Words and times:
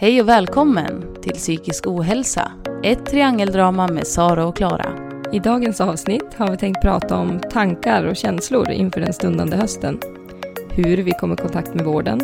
Hej 0.00 0.20
och 0.20 0.28
välkommen 0.28 1.16
till 1.22 1.32
Psykisk 1.32 1.86
ohälsa, 1.86 2.52
ett 2.84 3.06
triangeldrama 3.06 3.88
med 3.88 4.06
Sara 4.06 4.46
och 4.46 4.56
Klara. 4.56 5.20
I 5.32 5.38
dagens 5.38 5.80
avsnitt 5.80 6.34
har 6.34 6.50
vi 6.50 6.56
tänkt 6.56 6.82
prata 6.82 7.16
om 7.16 7.40
tankar 7.40 8.04
och 8.04 8.16
känslor 8.16 8.70
inför 8.70 9.00
den 9.00 9.12
stundande 9.12 9.56
hösten, 9.56 10.00
hur 10.70 10.96
vi 10.96 11.10
kommer 11.10 11.34
i 11.34 11.42
kontakt 11.42 11.74
med 11.74 11.84
vården 11.84 12.20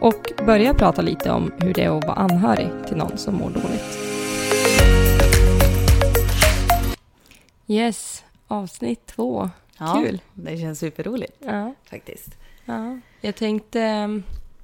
och 0.00 0.32
börja 0.46 0.74
prata 0.74 1.02
lite 1.02 1.30
om 1.30 1.52
hur 1.58 1.74
det 1.74 1.82
är 1.82 1.98
att 1.98 2.04
vara 2.04 2.16
anhörig 2.16 2.68
till 2.86 2.96
någon 2.96 3.18
som 3.18 3.34
mår 3.34 3.50
dåligt. 3.50 3.98
Yes, 7.66 8.24
avsnitt 8.48 9.06
två. 9.06 9.50
Ja, 9.78 10.02
Kul. 10.06 10.20
Det 10.34 10.56
känns 10.58 10.78
superroligt 10.78 11.36
Ja, 11.38 11.74
faktiskt. 11.90 12.28
ja. 12.64 12.98
Jag 13.20 13.36
tänkte, 13.36 14.08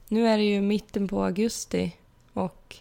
nu 0.09 0.29
är 0.29 0.39
det 0.39 0.45
ju 0.45 0.61
mitten 0.61 1.09
på 1.09 1.25
augusti 1.25 1.93
och 2.39 2.77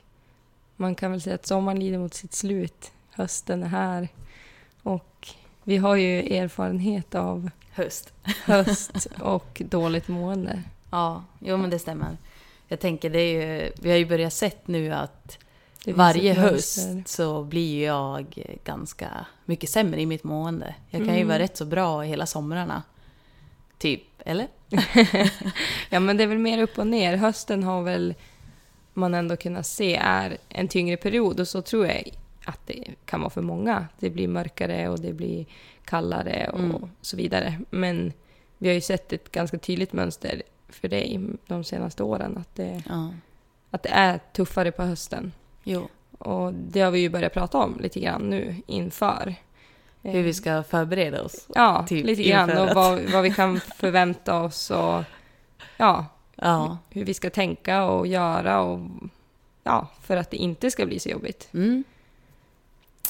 man 0.76 0.96
kan 0.96 1.12
väl 1.12 1.22
säga 1.22 1.36
att 1.36 1.46
sommaren 1.46 1.80
lider 1.80 1.98
mot 1.98 2.14
sitt 2.14 2.34
slut. 2.34 2.92
Hösten 3.12 3.64
är 3.64 3.68
här 3.68 4.08
och 4.84 5.28
vi 5.64 5.78
har 5.78 5.96
ju 5.96 6.36
erfarenhet 6.38 7.16
av 7.16 7.50
Höst. 7.72 8.14
höst 8.46 9.08
och 9.22 9.62
dåligt 9.66 10.08
mående. 10.08 10.64
Ja, 10.92 11.24
jo 11.40 11.58
men 11.58 11.70
det 11.70 11.80
stämmer. 11.80 12.18
Jag 12.68 12.80
tänker, 12.80 13.10
det 13.10 13.20
är 13.20 13.62
ju, 13.64 13.72
vi 13.82 13.90
har 13.90 13.98
ju 13.98 14.06
börjat 14.06 14.34
sett 14.34 14.68
nu 14.68 14.94
att 14.94 15.38
varje 15.86 16.34
höst 16.34 16.90
så 17.06 17.44
blir 17.44 17.76
ju 17.76 17.84
jag 17.86 18.26
ganska 18.64 19.26
mycket 19.46 19.70
sämre 19.70 20.02
i 20.02 20.06
mitt 20.06 20.24
mående. 20.24 20.76
Jag 20.90 21.00
kan 21.02 21.14
ju 21.16 21.22
Mm. 21.22 21.28
vara 21.28 21.40
rätt 21.40 21.58
så 21.58 21.66
bra 21.66 22.02
hela 22.02 22.26
somrarna. 22.26 22.84
Typ, 23.78 24.04
eller? 24.20 24.48
Ja, 25.90 26.00
men 26.00 26.18
det 26.18 26.24
är 26.24 26.28
väl 26.28 26.38
mer 26.38 26.62
upp 26.62 26.78
och 26.78 26.88
ner. 26.88 27.18
Hösten 27.18 27.64
har 27.64 27.82
väl 27.84 28.14
man 28.98 29.14
ändå 29.14 29.36
kunnat 29.38 29.66
se 29.66 29.96
är 29.96 30.38
en 30.50 30.68
tyngre 30.68 30.98
period 30.98 31.40
och 31.40 31.48
så 31.48 31.62
tror 31.62 31.86
jag 31.88 32.04
att 32.46 32.60
det 32.68 32.84
kan 33.06 33.20
vara 33.22 33.30
för 33.30 33.42
många. 33.42 33.88
Det 34.00 34.10
blir 34.10 34.28
mörkare 34.28 34.90
och 34.90 35.00
det 35.00 35.14
blir 35.14 35.46
kallare 35.86 36.50
och 36.54 36.60
Mm. 36.60 36.90
så 37.02 37.18
vidare. 37.18 37.60
Men 37.70 38.14
vi 38.58 38.68
har 38.68 38.74
ju 38.76 38.82
sett 38.82 39.14
ett 39.14 39.32
ganska 39.32 39.58
tydligt 39.58 39.94
mönster 39.94 40.42
för 40.70 40.88
dig 40.88 41.20
de 41.48 41.64
senaste 41.64 42.04
åren 42.04 42.38
att 42.38 42.56
det, 42.56 42.84
Ja. 42.90 43.10
att 43.72 43.84
det 43.84 43.90
är 43.90 44.20
tuffare 44.34 44.72
på 44.72 44.84
hösten. 44.84 45.32
Jo. 45.64 45.88
Och 46.18 46.54
det 46.54 46.82
har 46.82 46.92
vi 46.92 47.00
ju 47.00 47.10
börjat 47.10 47.34
prata 47.34 47.58
om 47.58 47.78
lite 47.80 48.00
grann 48.00 48.22
nu 48.30 48.56
inför. 48.68 49.36
Hur 50.02 50.24
vi 50.24 50.34
ska 50.34 50.64
förbereda 50.64 51.24
oss. 51.24 51.48
Ja, 51.56 51.86
typ 51.90 52.06
lite 52.06 52.24
grann. 52.24 52.58
Och 52.58 52.76
vad, 52.76 53.02
vad 53.02 53.24
vi 53.24 53.30
kan 53.34 53.60
förvänta 53.60 54.42
oss 54.42 54.72
och 54.72 55.04
ja, 55.78 56.06
Ja. 56.42 56.78
hur 56.90 57.06
vi 57.06 57.14
ska 57.14 57.30
tänka 57.30 57.84
och 57.84 58.08
göra 58.08 58.62
och 58.62 58.80
ja, 59.64 59.88
för 60.04 60.18
att 60.18 60.32
det 60.32 60.38
inte 60.38 60.72
ska 60.72 60.86
bli 60.86 61.00
så 61.00 61.10
jobbigt. 61.10 61.50
Mm. 61.54 61.84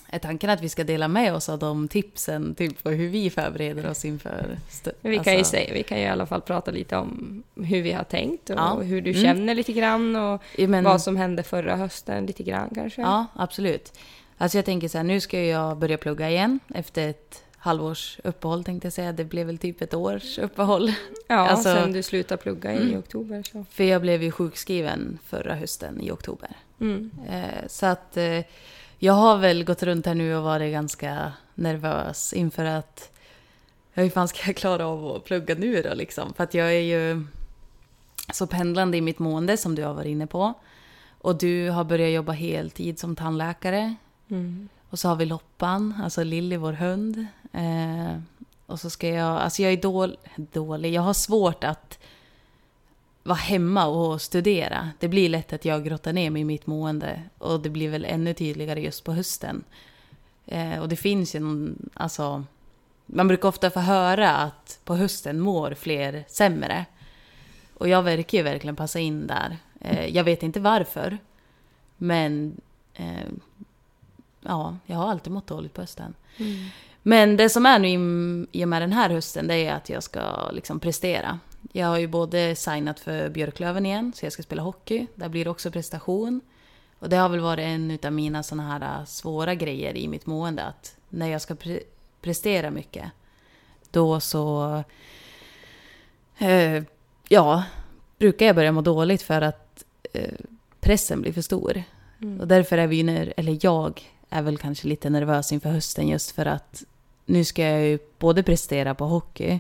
Är 0.10 0.20
tanken 0.20 0.50
att 0.50 0.62
vi 0.62 0.70
ska 0.70 0.84
dela 0.84 1.08
med 1.08 1.34
oss 1.36 1.50
av 1.50 1.60
de 1.60 1.88
tipsen, 1.88 2.56
typ 2.56 2.84
på 2.84 2.90
hur 2.90 3.10
vi 3.10 3.30
förbereder 3.30 3.90
oss 3.90 4.06
inför... 4.06 4.58
st- 4.70 4.92
vi 5.02 5.16
kan 5.20 5.34
ju 5.34 5.40
alltså- 5.40 5.52
säga, 5.52 5.74
vi 5.74 5.84
kan 5.84 5.98
ju 5.98 6.04
i 6.04 6.08
alla 6.08 6.26
fall 6.26 6.42
prata 6.42 6.72
lite 6.72 6.98
om 6.98 7.44
hur 7.56 7.82
vi 7.82 7.92
har 7.92 8.04
tänkt 8.04 8.50
och 8.50 8.56
Ja. 8.58 8.74
hur 8.80 9.02
du 9.02 9.10
Mm. 9.12 9.24
känner 9.24 9.56
lite 9.56 9.74
grann 9.74 10.16
och 10.16 10.42
Ja, 10.58 10.68
men, 10.68 10.84
vad 10.84 11.02
som 11.02 11.16
hände 11.18 11.44
förra 11.44 11.76
hösten 11.76 12.26
lite 12.26 12.44
grann 12.44 12.70
kanske. 12.76 13.02
Ja, 13.02 13.26
absolut. 13.34 13.94
Alltså 14.38 14.58
jag 14.58 14.66
tänker 14.66 14.88
så 14.88 14.98
här, 14.98 15.06
nu 15.06 15.20
ska 15.20 15.42
jag 15.42 15.78
börja 15.78 15.98
plugga 15.98 16.30
igen 16.30 16.60
efter 16.76 17.10
ett 17.10 17.44
halvårs 17.68 18.20
uppehåll 18.24 18.64
tänkte 18.64 18.86
jag 18.86 18.94
säga. 18.94 19.12
Det 19.12 19.26
blev 19.26 19.48
väl 19.48 19.58
typ 19.58 19.82
ett 19.82 19.94
års 19.94 20.38
uppehåll. 20.40 20.92
ja 21.28 21.36
alltså- 21.50 21.74
sen 21.74 21.94
du 21.94 22.04
slutade 22.04 22.42
plugga 22.42 22.74
i 22.74 22.78
Mm. 22.78 23.00
oktober 23.00 23.44
så. 23.52 23.66
För 23.72 23.84
jag 23.84 24.02
blev 24.02 24.24
ju 24.24 24.32
sjukskriven 24.32 25.20
förra 25.26 25.56
hösten 25.56 26.02
i 26.02 26.12
oktober. 26.12 26.50
Mm. 26.82 27.12
Eh, 27.30 27.68
så 27.68 27.86
att 27.86 28.18
eh, 28.18 28.42
jag 29.00 29.14
har 29.14 29.38
väl 29.38 29.64
gått 29.64 29.84
runt 29.84 30.06
här 30.06 30.16
nu 30.16 30.36
och 30.36 30.44
varit 30.44 30.72
ganska 30.72 31.32
nervös 31.56 32.34
inför 32.34 32.66
att 32.66 33.12
hur 33.94 34.10
fan 34.10 34.28
ska 34.28 34.40
jag 34.46 34.56
klara 34.56 34.88
av 34.88 35.08
att 35.16 35.24
plugga 35.24 35.56
nu 35.56 35.82
då 35.82 35.94
liksom? 35.94 36.34
För 36.34 36.44
att 36.44 36.54
jag 36.54 36.68
är 36.76 36.80
ju 36.82 37.24
så 38.34 38.48
pendlande 38.48 38.98
i 38.98 39.02
mitt 39.02 39.20
mående 39.20 39.58
som 39.58 39.76
du 39.76 39.84
har 39.84 39.94
varit 39.94 40.08
inne 40.08 40.28
på. 40.28 40.54
Och 41.22 41.38
du 41.38 41.70
har 41.70 41.84
börjat 41.84 42.12
jobba 42.12 42.32
heltid 42.32 43.00
som 43.00 43.16
tandläkare. 43.16 43.96
Mm. 44.30 44.70
Och 44.90 45.00
så 45.00 45.08
har 45.08 45.16
vi 45.16 45.26
Loppan, 45.26 45.94
alltså 46.04 46.24
Lilly, 46.24 46.58
vår 46.58 46.74
hund. 46.74 47.26
Eh, 47.52 48.20
och 48.66 48.80
så 48.80 48.90
ska 48.90 49.10
jag, 49.10 49.42
alltså 49.42 49.62
jag 49.62 49.74
är 49.74 49.82
dål, 49.82 50.18
dålig, 50.36 50.94
jag 50.94 51.02
har 51.02 51.14
svårt 51.14 51.64
att 51.64 52.00
vara 53.24 53.38
hemma 53.38 53.86
och 53.86 54.22
studera. 54.22 54.90
Det 55.00 55.08
blir 55.08 55.30
lätt 55.30 55.54
att 55.54 55.66
jag 55.66 55.84
grottar 55.84 56.14
ner 56.14 56.30
mig 56.30 56.42
i 56.42 56.46
mitt 56.46 56.68
mående. 56.68 57.22
Och 57.38 57.60
det 57.60 57.70
blir 57.70 57.90
väl 57.90 58.06
ännu 58.06 58.34
tydligare 58.34 58.82
just 58.82 59.04
på 59.04 59.14
hösten. 59.14 59.64
Eh, 60.46 60.80
och 60.80 60.90
det 60.90 60.96
finns 60.96 61.36
ju 61.36 61.40
någon, 61.40 61.90
alltså... 61.94 62.44
Man 63.10 63.28
brukar 63.28 63.50
ofta 63.50 63.70
få 63.70 63.80
höra 63.80 64.32
att 64.32 64.80
på 64.84 64.96
hösten 64.96 65.40
mår 65.40 65.74
fler 65.74 66.26
sämre. 66.28 66.86
Och 67.74 67.90
jag 67.90 68.04
verkar 68.04 68.38
ju 68.38 68.44
verkligen 68.44 68.76
passa 68.76 69.00
in 69.00 69.28
där. 69.28 69.58
Eh, 69.80 70.16
jag 70.16 70.24
vet 70.24 70.44
inte 70.44 70.60
varför. 70.60 71.18
Men 71.98 72.62
eh, 72.94 73.28
ja, 74.48 74.78
jag 74.86 74.98
har 74.98 75.10
alltid 75.12 75.34
mått 75.34 75.48
dåligt 75.48 75.74
på 75.74 75.82
hösten. 75.82 76.14
Mm. 76.38 76.66
Men 77.04 77.38
det 77.38 77.50
som 77.50 77.66
är 77.66 77.80
nu 77.80 77.88
i- 78.52 78.64
och 78.64 78.70
med 78.70 78.82
den 78.82 78.94
här 78.94 79.10
hösten, 79.10 79.48
det 79.48 79.56
är 79.56 79.74
att 79.74 79.90
jag 79.90 80.04
ska 80.04 80.52
liksom 80.52 80.80
prestera. 80.80 81.40
Jag 81.72 81.88
har 81.88 81.98
ju 81.98 82.08
både 82.08 82.56
signat 82.56 83.00
för 83.00 83.30
Björklöven 83.30 83.86
igen, 83.86 84.14
så 84.16 84.26
jag 84.26 84.34
ska 84.34 84.44
spela 84.44 84.62
hockey. 84.62 85.08
Där 85.16 85.30
blir 85.30 85.44
det 85.44 85.50
också 85.50 85.72
prestation. 85.72 86.42
Och 87.00 87.10
det 87.10 87.16
har 87.16 87.30
väl 87.30 87.40
varit 87.40 87.64
en 87.64 88.00
av 88.06 88.14
mina 88.14 88.44
såna 88.44 88.64
här 88.68 89.00
äh, 89.00 89.06
svåra 89.06 89.56
grejer 89.56 89.98
i 89.98 90.08
mitt 90.08 90.26
mående, 90.26 90.64
att 90.64 90.96
när 91.10 91.28
jag 91.28 91.42
ska 91.42 91.54
pre- 91.54 91.84
prestera 92.22 92.72
mycket, 92.72 93.12
då 93.92 94.20
så... 94.20 94.84
Eh, 96.38 96.84
ja, 97.28 97.64
brukar 98.18 98.46
jag 98.46 98.56
börja 98.56 98.72
må 98.72 98.82
dåligt 98.82 99.22
för 99.22 99.42
att 99.42 99.84
eh, 100.14 100.34
pressen 100.80 101.22
blir 101.22 101.34
för 101.34 101.42
stor. 101.42 101.84
Mm. 102.22 102.40
Och 102.42 102.48
därför 102.48 102.78
är 102.78 102.88
vi 102.88 103.04
ner- 103.04 103.34
eller 103.38 103.58
jag 103.62 104.02
är 104.30 104.42
väl 104.42 104.58
kanske 104.58 104.88
lite 104.88 105.10
nervös 105.10 105.52
inför 105.52 105.70
hösten 105.70 106.08
just 106.08 106.32
för 106.32 106.46
att 106.46 106.84
nu 107.26 107.46
ska 107.46 107.62
jag 107.64 107.82
ju 107.86 108.00
både 108.20 108.44
prestera 108.44 108.96
på 108.96 109.06
hockey 109.06 109.60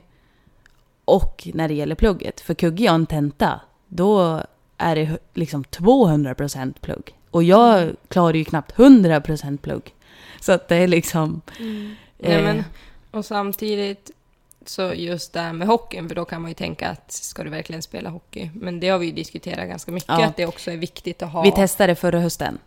och 1.06 1.48
när 1.54 1.68
det 1.68 1.74
gäller 1.74 1.96
plugget. 1.96 2.42
För 2.42 2.54
kuggar 2.54 2.86
jag 2.86 2.96
en 2.96 3.06
tenta, 3.06 3.62
då 3.88 4.44
är 4.78 4.96
det 4.96 5.18
liksom 5.34 5.64
200% 5.64 6.74
plugg. 6.82 7.16
Och 7.32 7.44
jag 7.44 7.96
klarar 8.08 8.34
ju 8.34 8.46
knappt 8.46 8.76
100% 8.76 9.58
plugg. 9.58 9.94
Så 10.42 10.52
att 10.52 10.68
det 10.68 10.76
är 10.76 10.88
liksom... 10.88 11.42
Mm. 11.60 11.96
eh, 12.20 12.34
Ja, 12.34 12.42
men, 12.42 12.64
och 13.12 13.26
samtidigt 13.26 14.12
så 14.66 14.94
just 14.94 15.34
det 15.34 15.40
här 15.40 15.54
med 15.54 15.68
hockeyn, 15.68 16.08
för 16.08 16.16
då 16.16 16.26
kan 16.26 16.42
man 16.42 16.52
ju 16.52 16.56
tänka 16.56 16.90
att 16.90 17.12
ska 17.12 17.44
du 17.44 17.50
verkligen 17.50 17.82
spela 17.82 18.10
hockey? 18.10 18.50
Men 18.54 18.80
det 18.80 18.90
har 18.90 19.00
vi 19.00 19.06
ju 19.06 19.12
diskuterat 19.12 19.68
ganska 19.68 19.92
mycket, 19.92 20.10
Ja. 20.10 20.26
att 20.26 20.38
det 20.38 20.46
också 20.46 20.72
är 20.72 20.78
viktigt 20.78 21.22
att 21.24 21.32
ha... 21.32 21.42
Vi 21.44 21.52
testade 21.52 21.96
förra 21.96 22.20
hösten 22.20 22.58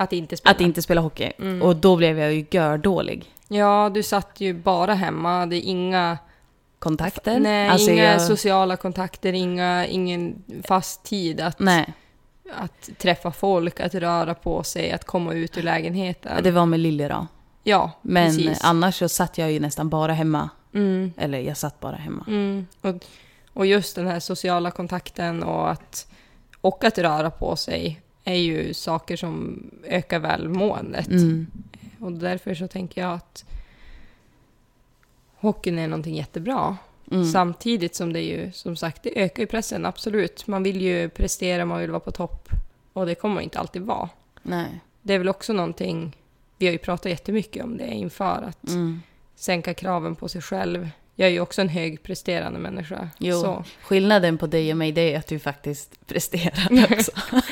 att 0.00 0.12
inte 0.12 0.36
spela. 0.36 0.50
att 0.54 0.60
inte 0.60 0.82
spela 0.82 1.00
hockey. 1.00 1.32
Mm. 1.38 1.62
Och 1.62 1.76
då 1.76 1.96
blev 1.96 2.18
jag 2.18 2.34
ju 2.34 2.46
gördålig. 2.50 3.32
Ja, 3.48 3.90
du 3.94 4.02
satt 4.02 4.40
ju 4.40 4.54
bara 4.54 4.94
hemma, 4.94 5.38
hade 5.38 5.56
inga, 5.56 6.18
Kontakter. 6.78 7.40
nej, 7.40 7.68
Alltså, 7.68 7.90
inga 7.90 8.04
jag- 8.04 8.22
sociala 8.22 8.76
kontakter, 8.76 9.32
inga, 9.32 9.86
ingen 9.86 10.42
fast 10.64 11.04
tid 11.04 11.40
att, 11.40 11.58
Nej, 11.58 11.92
att 12.56 12.90
träffa 12.98 13.30
folk, 13.32 13.80
att 13.80 13.94
röra 13.94 14.34
på 14.34 14.62
sig, 14.62 14.92
att 14.92 15.04
komma 15.04 15.32
ut 15.34 15.58
ur 15.58 15.62
lägenheten. 15.62 16.42
det 16.42 16.50
var 16.50 16.66
med 16.66 16.80
Lilly 16.80 17.08
då. 17.08 17.26
ja, 17.64 17.90
Men 18.02 18.26
precis. 18.36 18.60
annars 18.64 18.98
så 18.98 19.08
satt 19.08 19.38
jag 19.38 19.52
ju 19.52 19.60
nästan 19.60 19.88
bara 19.88 20.12
hemma. 20.12 20.48
Mm, 20.74 21.12
Eller 21.16 21.38
jag 21.40 21.56
satt 21.56 21.80
bara 21.80 21.96
hemma. 21.96 22.24
mm. 22.28 22.66
Och, 22.80 22.94
och 23.52 23.66
just 23.66 23.96
den 23.96 24.06
här 24.06 24.20
sociala 24.20 24.70
kontakten 24.70 25.42
och 25.42 25.70
att, 25.70 26.06
och 26.60 26.84
att 26.84 26.98
röra 26.98 27.30
på 27.30 27.56
sig 27.56 28.00
är 28.28 28.38
ju 28.38 28.74
saker 28.74 29.16
som 29.16 29.62
ökar 29.84 30.18
välmåendet. 30.18 31.08
Mm. 31.08 31.46
Och 32.00 32.12
därför 32.12 32.54
så 32.54 32.68
tänker 32.68 33.00
jag 33.00 33.12
att 33.12 33.44
hockeyn 35.36 35.78
är 35.78 35.88
någonting 35.88 36.14
jättebra. 36.16 36.76
Mm. 37.10 37.24
Samtidigt 37.24 37.94
som 37.94 38.12
det 38.12 38.20
ju, 38.20 38.52
som 38.52 38.76
sagt, 38.76 39.02
det 39.02 39.20
ökar 39.20 39.42
ju 39.42 39.46
pressen, 39.46 39.86
absolut. 39.86 40.46
Man 40.46 40.62
vill 40.62 40.80
ju 40.80 41.08
prestera, 41.08 41.64
man 41.64 41.80
vill 41.80 41.90
vara 41.90 42.00
på 42.00 42.10
topp. 42.10 42.48
Och 42.92 43.06
det 43.06 43.14
kommer 43.14 43.40
inte 43.40 43.58
alltid 43.58 43.82
vara. 43.82 44.08
Nej. 44.42 44.80
Det 45.02 45.14
är 45.14 45.18
väl 45.18 45.28
också 45.28 45.52
någonting, 45.52 46.16
vi 46.58 46.66
har 46.66 46.72
ju 46.72 46.78
pratat 46.78 47.10
jättemycket 47.10 47.64
om 47.64 47.76
det 47.76 47.86
inför, 47.86 48.42
att 48.42 48.68
Mm. 48.68 49.02
sänka 49.34 49.74
kraven 49.74 50.14
på 50.16 50.28
sig 50.28 50.42
själv. 50.42 50.88
Jag 51.20 51.28
är 51.28 51.32
ju 51.32 51.40
också 51.40 51.60
en 51.60 51.68
högpresterande 51.68 52.58
människa. 52.58 53.08
Jo. 53.18 53.40
Så. 53.40 53.64
Skillnaden 53.82 54.38
på 54.38 54.46
dig 54.46 54.70
och 54.70 54.76
mig 54.76 54.92
det 54.92 55.14
är 55.14 55.18
att 55.18 55.26
du 55.26 55.38
faktiskt 55.38 56.06
presterar 56.06 56.84
också. 56.92 57.10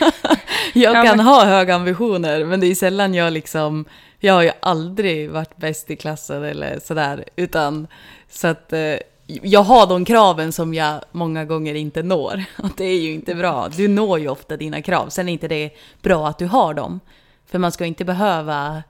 jag 0.75 0.97
Ja, 0.97 1.03
kan 1.05 1.17
men- 1.17 1.27
ha 1.27 1.45
höga 1.45 1.75
ambitioner 1.75 2.45
men 2.45 2.61
det 2.61 2.67
är 2.67 2.75
sällan 2.75 3.15
jag 3.15 3.33
liksom... 3.33 3.85
Jag 4.19 4.35
har 4.35 4.43
ju 4.43 4.51
aldrig 4.61 5.31
varit 5.31 5.57
bäst 5.57 5.91
i 5.91 5.97
klassen 5.97 6.43
eller 6.45 6.79
sådär. 6.79 7.25
Utan 7.37 7.87
så 8.31 8.47
att... 8.49 8.73
eh, 8.73 8.95
jag 9.27 9.63
har 9.63 9.87
de 9.87 10.05
kraven 10.05 10.53
som 10.53 10.75
jag 10.75 11.01
många 11.13 11.45
gånger 11.45 11.75
inte 11.75 12.03
når. 12.03 12.45
Och 12.63 12.71
det 12.77 12.85
är 12.85 13.01
ju 13.01 13.13
inte 13.13 13.35
bra. 13.35 13.69
Du 13.77 13.89
når 13.89 14.19
ju 14.21 14.29
ofta 14.29 14.57
dina 14.57 14.83
krav. 14.83 15.09
Sen 15.09 15.29
är 15.29 15.33
inte 15.33 15.49
det 15.49 15.71
bra 16.03 16.29
att 16.29 16.39
du 16.39 16.47
har 16.47 16.75
dem. 16.75 17.01
För 17.47 17.59
man 17.59 17.73
ska 17.73 17.85
inte 17.87 18.05
behöva 18.05 18.83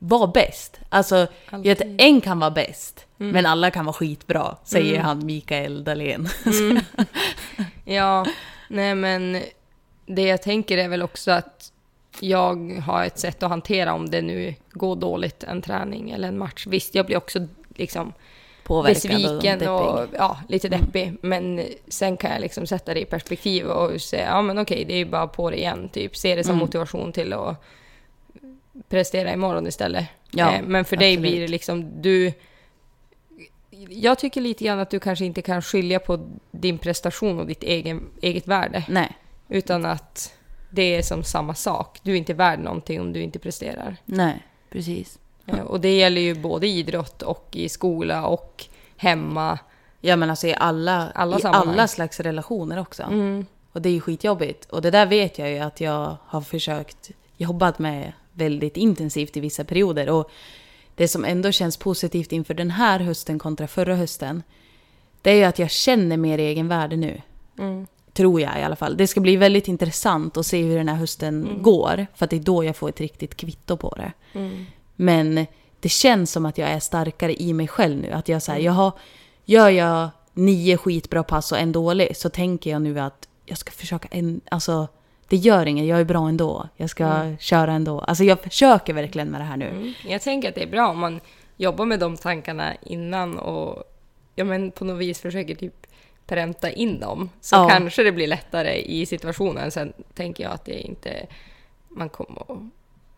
vara 0.00 0.26
bäst. 0.26 0.80
Alltså, 0.88 1.26
jag 1.50 1.58
vet, 1.58 1.80
en 1.98 2.20
kan 2.20 2.38
vara 2.40 2.50
bäst. 2.50 3.06
Mm. 3.20 3.32
Men 3.32 3.46
alla 3.46 3.70
kan 3.70 3.84
vara 3.84 3.92
skitbra, 3.92 4.56
säger 4.64 4.94
Mm. 4.94 5.04
han 5.06 5.26
Mikael 5.26 5.84
Dahlén. 5.84 6.28
Mm. 6.46 6.78
Ja, 7.84 8.26
nej 8.68 8.94
men 8.94 9.42
det 10.06 10.22
jag 10.22 10.42
tänker 10.42 10.78
är 10.78 10.88
väl 10.88 11.02
också 11.02 11.30
att 11.30 11.72
jag 12.20 12.80
har 12.86 13.04
ett 13.04 13.18
sätt 13.18 13.42
att 13.42 13.50
hantera 13.50 13.92
om 13.92 14.10
det 14.10 14.22
nu 14.22 14.54
går 14.70 14.96
dåligt 14.96 15.44
en 15.44 15.62
träning 15.62 16.10
eller 16.10 16.28
en 16.28 16.38
match. 16.38 16.66
Visst, 16.66 16.94
jag 16.94 17.06
blir 17.06 17.16
också 17.16 17.46
liksom 17.76 18.12
Påverkad 18.64 19.04
och 19.04 19.10
besviken 19.10 19.58
deppig. 19.58 19.68
och 19.68 20.06
ja, 20.18 20.38
lite 20.48 20.66
Mm. 20.68 20.80
deppig. 20.80 21.16
Men 21.22 21.62
sen 21.88 22.16
kan 22.16 22.30
jag 22.30 22.40
liksom 22.40 22.66
sätta 22.66 22.94
det 22.94 23.00
i 23.00 23.04
perspektiv 23.04 23.66
och 23.66 24.00
säga 24.00 24.26
ja 24.26 24.42
men 24.42 24.58
okej, 24.58 24.84
det 24.84 24.92
är 24.94 24.98
ju 24.98 25.04
bara 25.04 25.26
på 25.26 25.50
det 25.50 25.56
igen. 25.58 25.88
Typ 25.88 26.16
se 26.16 26.34
det 26.34 26.44
som 26.44 26.50
Mm. 26.52 26.60
motivation 26.60 27.12
till 27.12 27.32
att 27.32 27.64
prestera 28.88 29.32
imorgon 29.32 29.66
istället. 29.66 30.06
Ja, 30.30 30.52
Eh, 30.54 30.62
men 30.62 30.84
för 30.84 30.96
dig 30.96 31.12
absolut. 31.14 31.30
blir 31.32 31.40
det 31.40 31.48
liksom 31.48 32.02
du... 32.02 32.32
Jag 33.88 34.18
tycker 34.18 34.40
lite 34.40 34.64
grann 34.64 34.78
att 34.78 34.90
du 34.90 35.00
kanske 35.00 35.24
inte 35.24 35.42
kan 35.42 35.62
skilja 35.62 35.98
på 35.98 36.28
din 36.50 36.78
prestation 36.78 37.40
och 37.40 37.46
ditt 37.46 37.62
egen, 37.62 38.02
eget 38.22 38.46
värde. 38.48 38.84
Nej, 38.88 39.16
Utan 39.48 39.84
att 39.86 40.34
det 40.70 40.82
är 40.96 41.02
som 41.02 41.24
samma 41.24 41.54
sak. 41.54 41.98
Du 42.02 42.12
är 42.12 42.16
inte 42.16 42.34
värd 42.34 42.58
någonting 42.58 43.00
om 43.00 43.12
du 43.12 43.22
inte 43.22 43.38
presterar. 43.38 43.96
nej, 44.04 44.46
precis. 44.70 45.18
Eh, 45.46 45.60
Och 45.60 45.80
det 45.80 45.96
gäller 45.96 46.20
ju 46.20 46.34
både 46.34 46.66
i 46.66 46.78
idrott 46.78 47.22
och 47.22 47.48
i 47.52 47.68
skola 47.68 48.26
och 48.26 48.64
hemma. 48.96 49.58
Ja 50.00 50.16
men 50.16 50.30
alltså 50.30 50.46
i 50.46 50.54
alla, 50.54 51.10
Alla 51.14 51.38
i 51.38 51.40
sammanhang. 51.40 51.68
alla 51.68 51.88
slags 51.88 52.20
relationer 52.20 52.80
också. 52.80 53.02
Mm. 53.02 53.46
Och 53.72 53.82
det 53.82 53.88
är 53.88 53.92
ju 53.92 54.00
skitjobbigt. 54.00 54.64
Och 54.64 54.82
det 54.82 54.90
där 54.90 55.06
vet 55.06 55.38
jag 55.38 55.50
ju 55.50 55.58
att 55.58 55.80
jag 55.80 56.16
har 56.26 56.40
försökt 56.40 57.10
jobbat 57.36 57.78
med 57.78 58.12
väldigt 58.38 58.76
intensivt 58.76 59.36
i 59.36 59.40
vissa 59.40 59.64
perioder. 59.64 60.08
Och 60.10 60.30
det 60.94 61.08
som 61.08 61.24
ändå 61.24 61.52
känns 61.52 61.76
positivt 61.76 62.32
inför 62.32 62.54
den 62.54 62.70
här 62.70 63.00
hösten 63.00 63.38
kontra 63.38 63.66
förra 63.68 63.94
hösten, 63.96 64.42
det 65.22 65.30
är 65.30 65.34
ju 65.34 65.44
att 65.44 65.58
jag 65.58 65.70
känner 65.70 66.16
mer 66.16 66.38
egenvärde 66.38 66.96
nu. 66.96 67.22
Mm. 67.58 67.86
Tror 68.12 68.40
jag 68.40 68.60
i 68.60 68.62
alla 68.62 68.76
fall. 68.76 68.96
Det 68.96 69.06
ska 69.06 69.20
bli 69.20 69.36
väldigt 69.36 69.68
intressant 69.68 70.36
att 70.36 70.46
se 70.46 70.62
hur 70.62 70.76
den 70.76 70.88
här 70.88 70.96
hösten 70.96 71.44
Mm. 71.46 71.62
går. 71.62 72.06
För 72.14 72.24
att 72.24 72.30
det 72.30 72.36
är 72.36 72.40
då 72.40 72.64
jag 72.64 72.76
får 72.76 72.88
ett 72.88 73.00
riktigt 73.00 73.34
kvitto 73.36 73.76
på 73.76 73.94
det. 73.96 74.12
Mm. 74.38 74.66
Men 74.96 75.46
det 75.80 75.88
känns 75.88 76.32
som 76.32 76.46
att 76.46 76.58
jag 76.58 76.68
är 76.68 76.80
starkare 76.80 77.42
i 77.42 77.52
mig 77.52 77.68
själv 77.68 77.96
nu. 78.00 78.10
Att 78.10 78.28
jag 78.28 78.42
säger, 78.42 78.58
Mm. 78.58 78.66
jag 78.66 78.72
har, 78.72 78.92
gör 79.44 79.68
jag 79.68 80.08
nio 80.34 80.76
skitbra 80.76 81.22
pass 81.22 81.52
och 81.52 81.58
en 81.58 81.72
dålig 81.72 82.16
så 82.16 82.28
tänker 82.28 82.70
jag 82.70 82.82
nu 82.82 83.00
att 83.00 83.28
jag 83.46 83.58
ska 83.58 83.70
försöka 83.70 84.08
en, 84.10 84.40
alltså 84.50 84.88
det 85.28 85.36
gör 85.36 85.66
inget, 85.66 85.86
jag 85.86 86.00
är 86.00 86.04
bra 86.04 86.28
ändå. 86.28 86.68
Jag 86.76 86.90
ska 86.90 87.04
Mm. 87.06 87.38
köra 87.38 87.72
ändå. 87.72 88.00
Alltså 88.00 88.24
jag 88.24 88.40
försöker 88.40 88.92
verkligen 88.94 89.28
med 89.28 89.40
det 89.40 89.44
här 89.44 89.56
nu. 89.56 89.68
Mm. 89.68 89.92
Jag 90.08 90.22
tänker 90.22 90.48
att 90.48 90.54
det 90.54 90.62
är 90.62 90.66
bra 90.70 90.88
om 90.88 90.98
man 90.98 91.20
jobbar 91.56 91.84
med 91.84 92.00
de 92.00 92.16
tankarna 92.16 92.74
innan 92.82 93.38
och 93.38 93.82
ja, 94.34 94.44
men 94.44 94.70
på 94.70 94.84
något 94.84 94.98
vis 94.98 95.20
försöker 95.20 95.54
typ 95.54 95.86
pränta 96.26 96.70
in 96.70 97.00
dem. 97.00 97.30
Så 97.40 97.56
Ja. 97.56 97.68
kanske 97.68 98.02
det 98.02 98.12
blir 98.12 98.26
lättare 98.26 98.80
i 98.82 99.06
situationen. 99.06 99.70
Sen 99.70 99.92
tänker 100.14 100.44
jag 100.44 100.52
att 100.52 100.64
det 100.64 100.80
inte... 100.80 101.26
Man 101.88 102.08
kommer 102.08 102.40
att 102.52 102.58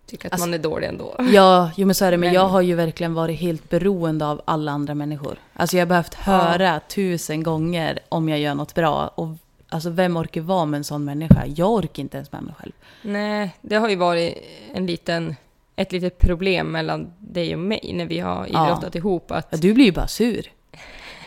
tycka 0.06 0.28
att 0.28 0.32
Alltså- 0.32 0.46
man 0.48 0.54
är 0.54 0.58
dålig 0.58 0.86
ändå. 0.88 1.14
Ja, 1.32 1.70
jo 1.76 1.86
men 1.86 1.94
så 1.94 2.04
är 2.04 2.10
det. 2.10 2.16
Men 2.16 2.26
Men- 2.26 2.34
jag 2.34 2.48
har 2.48 2.60
ju 2.60 2.74
verkligen 2.74 3.14
varit 3.14 3.40
helt 3.40 3.68
beroende 3.70 4.26
av 4.26 4.42
alla 4.44 4.72
andra 4.72 4.94
människor. 4.94 5.38
Alltså 5.54 5.76
jag 5.76 5.82
har 5.82 5.88
behövt 5.88 6.14
höra 6.14 6.80
tusen 6.80 7.42
gånger 7.42 7.98
om 8.08 8.28
jag 8.28 8.38
gör 8.38 8.54
något 8.54 8.74
bra. 8.74 9.08
Och 9.08 9.28
alltså 9.70 9.90
vem 9.90 10.16
orkar 10.16 10.40
vara 10.40 10.64
med 10.64 10.78
en 10.78 10.84
sån 10.84 11.04
människa? 11.04 11.44
Jag 11.56 11.70
orkar 11.70 12.00
inte 12.02 12.16
ens 12.16 12.32
med 12.32 12.42
mig 12.42 12.54
själv. 12.58 12.72
Nej, 13.02 13.50
det 13.60 13.76
har 13.76 13.88
ju 13.88 13.96
varit 13.96 14.34
en 14.74 14.86
liten, 14.86 15.36
ett 15.76 15.92
litet 15.92 16.18
problem 16.18 16.66
mellan 16.72 17.12
dig 17.18 17.54
och 17.54 17.60
mig 17.60 17.90
när 17.94 18.06
vi 18.06 18.18
har 18.18 18.46
Ja. 18.52 18.66
idrottat 18.66 18.94
ihop. 18.94 19.30
Att, 19.30 19.46
Ja, 19.50 19.58
du 19.58 19.72
blir 19.74 19.84
ju 19.84 19.92
bara 19.92 20.08
sur. 20.08 20.46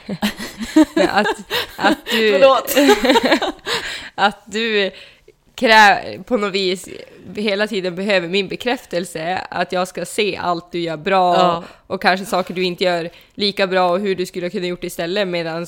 att, 1.10 1.28
att 1.78 1.98
du... 2.12 2.32
Förlåt. 2.40 2.76
att 4.16 4.38
du 4.46 4.92
krä, 5.56 6.04
på 6.26 6.38
något 6.38 6.52
vis 6.54 6.90
hela 7.36 7.68
tiden 7.68 7.96
behöver 7.96 8.28
min 8.28 8.48
bekräftelse. 8.48 9.38
Att 9.50 9.72
jag 9.72 9.88
ska 9.88 10.06
se 10.06 10.38
allt 10.38 10.72
du 10.72 10.80
gör 10.80 10.98
bra 10.98 11.36
Ja. 11.36 11.64
och 11.88 12.02
kanske 12.02 12.26
saker 12.26 12.54
du 12.54 12.64
inte 12.64 12.84
gör 12.84 13.10
lika 13.34 13.68
bra 13.68 13.90
och 13.92 14.00
hur 14.00 14.16
du 14.16 14.26
skulle 14.26 14.50
kunna 14.50 14.68
gjort 14.68 14.84
istället. 14.84 15.28
Medan 15.28 15.68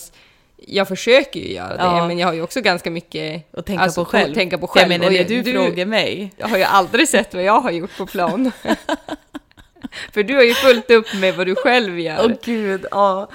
jag 0.57 0.87
försöker 0.87 1.39
ju 1.39 1.53
göra 1.53 1.77
det, 1.77 1.83
Ja. 1.83 2.07
men 2.07 2.19
jag 2.19 2.27
har 2.27 2.33
ju 2.33 2.41
också 2.41 2.61
ganska 2.61 2.91
mycket 2.91 3.53
Och 3.53 3.65
tänka 3.65 3.83
alltså, 3.83 4.05
på 4.05 4.11
själv. 4.11 4.33
Tänka 4.33 4.57
på 4.57 4.67
själv. 4.67 4.91
Jag 4.91 4.99
menar, 4.99 5.11
när 5.11 5.17
jag- 5.17 5.27
du, 5.45 5.51
frågar 5.51 5.85
mig. 5.85 6.33
Jag 6.37 6.47
har 6.47 6.57
ju 6.57 6.63
aldrig 6.63 7.09
sett 7.09 7.33
vad 7.33 7.43
jag 7.43 7.59
har 7.61 7.71
gjort 7.71 7.97
på 7.97 8.05
plan. 8.05 8.51
För 10.13 10.23
du 10.23 10.35
har 10.35 10.43
ju 10.43 10.53
fullt 10.53 10.91
upp 10.91 11.13
med 11.13 11.35
vad 11.35 11.47
du 11.47 11.55
själv 11.55 11.99
gör. 11.99 12.25
Åh 12.25 12.31
gud, 12.43 12.85
ja. 12.91 13.29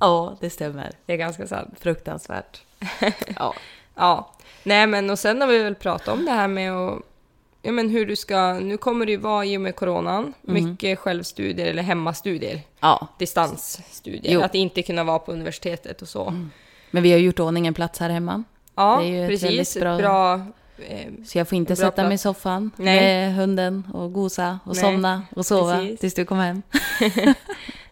Ja, 0.00 0.36
det 0.40 0.50
stämmer. 0.50 0.90
Det 1.06 1.12
är 1.12 1.16
ganska 1.16 1.46
sant. 1.46 1.74
Fruktansvärt. 1.80 2.60
Ja. 3.36 3.54
Ja. 3.94 4.32
Nej 4.62 4.86
men 4.86 5.10
och 5.10 5.18
sen 5.18 5.40
har 5.40 5.48
vi 5.48 5.58
väl 5.58 5.74
pratat 5.74 6.08
om 6.08 6.24
det 6.24 6.30
här 6.32 6.48
med 6.48 6.72
att 6.72 6.98
Ja 7.62 7.72
men 7.72 7.90
hur 7.90 8.06
du 8.06 8.16
ska, 8.16 8.52
nu 8.54 8.76
kommer 8.76 9.06
det 9.06 9.12
ju 9.12 9.18
vara 9.18 9.44
i 9.44 9.56
och 9.56 9.60
med 9.60 9.76
coronan, 9.76 10.34
Mm. 10.48 10.64
mycket 10.70 10.98
självstudier 10.98 11.66
eller 11.66 11.82
hemmastudier, 11.82 12.60
ja. 12.80 13.08
distansstudier, 13.18 14.32
Jo. 14.34 14.40
att 14.40 14.54
inte 14.54 14.82
kunna 14.82 15.04
vara 15.04 15.18
på 15.18 15.32
universitetet 15.32 16.02
och 16.02 16.08
så. 16.08 16.34
Men 16.90 17.02
vi 17.02 17.12
har 17.12 17.18
gjort 17.18 17.40
ordning 17.40 17.66
en 17.66 17.74
plats 17.74 17.98
här 18.00 18.10
hemma. 18.10 18.44
Ja, 18.74 19.04
ju 19.04 19.22
ett 19.24 19.28
precis. 19.30 19.46
väldigt 19.76 19.80
Bra, 19.80 19.96
bra- 19.98 20.34
eh, 20.88 21.08
Så 21.26 21.38
jag 21.38 21.48
får 21.48 21.56
inte 21.56 21.74
Bra 21.74 21.76
sätta 21.76 22.02
mig 22.02 22.08
i 22.08 22.10
plats. 22.12 22.22
soffan 22.22 22.70
Nej. 22.76 23.00
med 23.00 23.34
hunden 23.34 23.88
och 23.94 24.12
gosa 24.12 24.58
och 24.64 24.74
Nej, 24.74 24.82
somna 24.84 25.22
och 25.36 25.46
sova 25.46 25.76
precis. 25.78 26.00
tills 26.00 26.14
du 26.14 26.24
kommer 26.24 26.44
hem. 26.46 26.62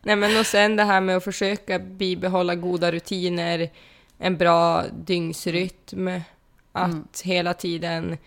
Nej 0.03 0.17
men 0.17 0.37
och 0.41 0.47
sen 0.47 0.77
det 0.77 0.85
här 0.85 1.01
med 1.01 1.17
att 1.17 1.25
försöka 1.25 1.79
bibehålla 1.79 2.55
goda 2.55 2.93
rutiner, 2.93 3.71
en 4.19 4.37
bra 4.37 4.85
dygnsrytm, 4.99 6.09
att 6.73 6.85
Mm. 6.93 7.05
hela 7.25 7.55
tiden 7.55 8.19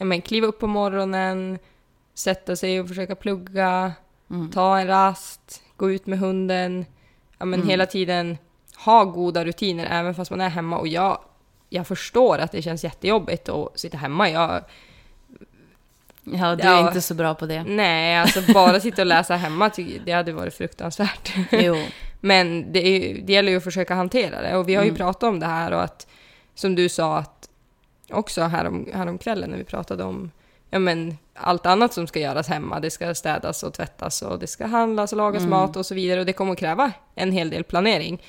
ja, 0.00 0.04
men, 0.04 0.22
kliva 0.22 0.46
upp 0.46 0.58
på 0.58 0.66
morgonen, 0.66 1.58
sätta 2.14 2.56
sig 2.56 2.80
och 2.80 2.88
försöka 2.88 3.14
plugga, 3.14 3.92
Mm. 4.30 4.50
ta 4.50 4.78
en 4.78 4.86
rast, 4.86 5.62
gå 5.76 5.90
ut 5.90 6.06
med 6.06 6.18
hunden, 6.18 6.84
ja 7.38 7.44
men 7.44 7.60
Mm. 7.60 7.68
hela 7.68 7.86
tiden 7.86 8.38
ha 8.76 9.04
goda 9.04 9.44
rutiner 9.44 9.86
även 9.90 10.14
fast 10.14 10.30
man 10.30 10.40
är 10.40 10.48
hemma 10.48 10.78
och 10.78 10.88
jag, 10.88 11.18
jag 11.68 11.86
förstår 11.86 12.38
att 12.38 12.52
det 12.52 12.62
känns 12.62 12.84
jättejobbigt 12.84 13.48
att 13.48 13.78
sitta 13.80 13.96
hemma. 13.98 14.30
Jag, 14.30 14.60
Ja, 16.24 16.56
du 16.56 16.64
Ja. 16.64 16.78
är 16.78 16.86
inte 16.88 17.00
så 17.00 17.14
bra 17.14 17.34
på 17.34 17.46
det. 17.46 17.62
nej, 17.62 18.16
alltså 18.16 18.52
bara 18.52 18.80
sitta 18.80 19.02
och 19.02 19.06
läsa 19.06 19.36
hemma, 19.36 19.70
det 20.04 20.12
hade 20.12 20.32
varit 20.32 20.54
fruktansvärt. 20.54 21.32
Jo. 21.52 21.76
Men 22.20 22.72
det, 22.72 22.78
är, 22.86 23.22
det 23.22 23.32
gäller 23.32 23.50
ju 23.52 23.56
att 23.58 23.64
försöka 23.64 23.94
hantera 23.94 24.42
det. 24.42 24.56
Och 24.56 24.68
vi 24.68 24.74
har 24.74 24.82
ju 24.82 24.88
Mm. 24.88 24.96
pratat 24.98 25.22
om 25.22 25.40
det 25.40 25.46
här 25.46 25.72
och 25.72 25.82
att, 25.82 26.06
som 26.54 26.74
du 26.74 26.88
sa, 26.88 27.18
att 27.18 27.49
också 28.12 28.42
härom, 28.42 28.88
häromkvällen 28.94 29.50
när 29.50 29.58
vi 29.58 29.64
pratade 29.64 30.04
om 30.04 30.30
ja, 30.70 30.78
men, 30.78 31.18
allt 31.34 31.66
annat 31.66 31.92
som 31.92 32.06
ska 32.06 32.20
göras 32.20 32.48
hemma. 32.48 32.80
Det 32.80 32.90
ska 32.90 33.14
städas 33.14 33.62
och 33.62 33.74
tvättas 33.74 34.22
och 34.22 34.38
det 34.38 34.46
ska 34.46 34.66
handlas 34.66 35.12
och 35.12 35.16
lagas 35.18 35.40
Mm. 35.40 35.50
mat 35.50 35.76
och 35.76 35.86
så 35.86 35.94
vidare. 35.94 36.20
Och 36.20 36.26
det 36.26 36.32
kommer 36.32 36.52
att 36.52 36.58
kräva 36.58 36.92
en 37.14 37.32
hel 37.32 37.50
del 37.50 37.64
planering 37.64 38.22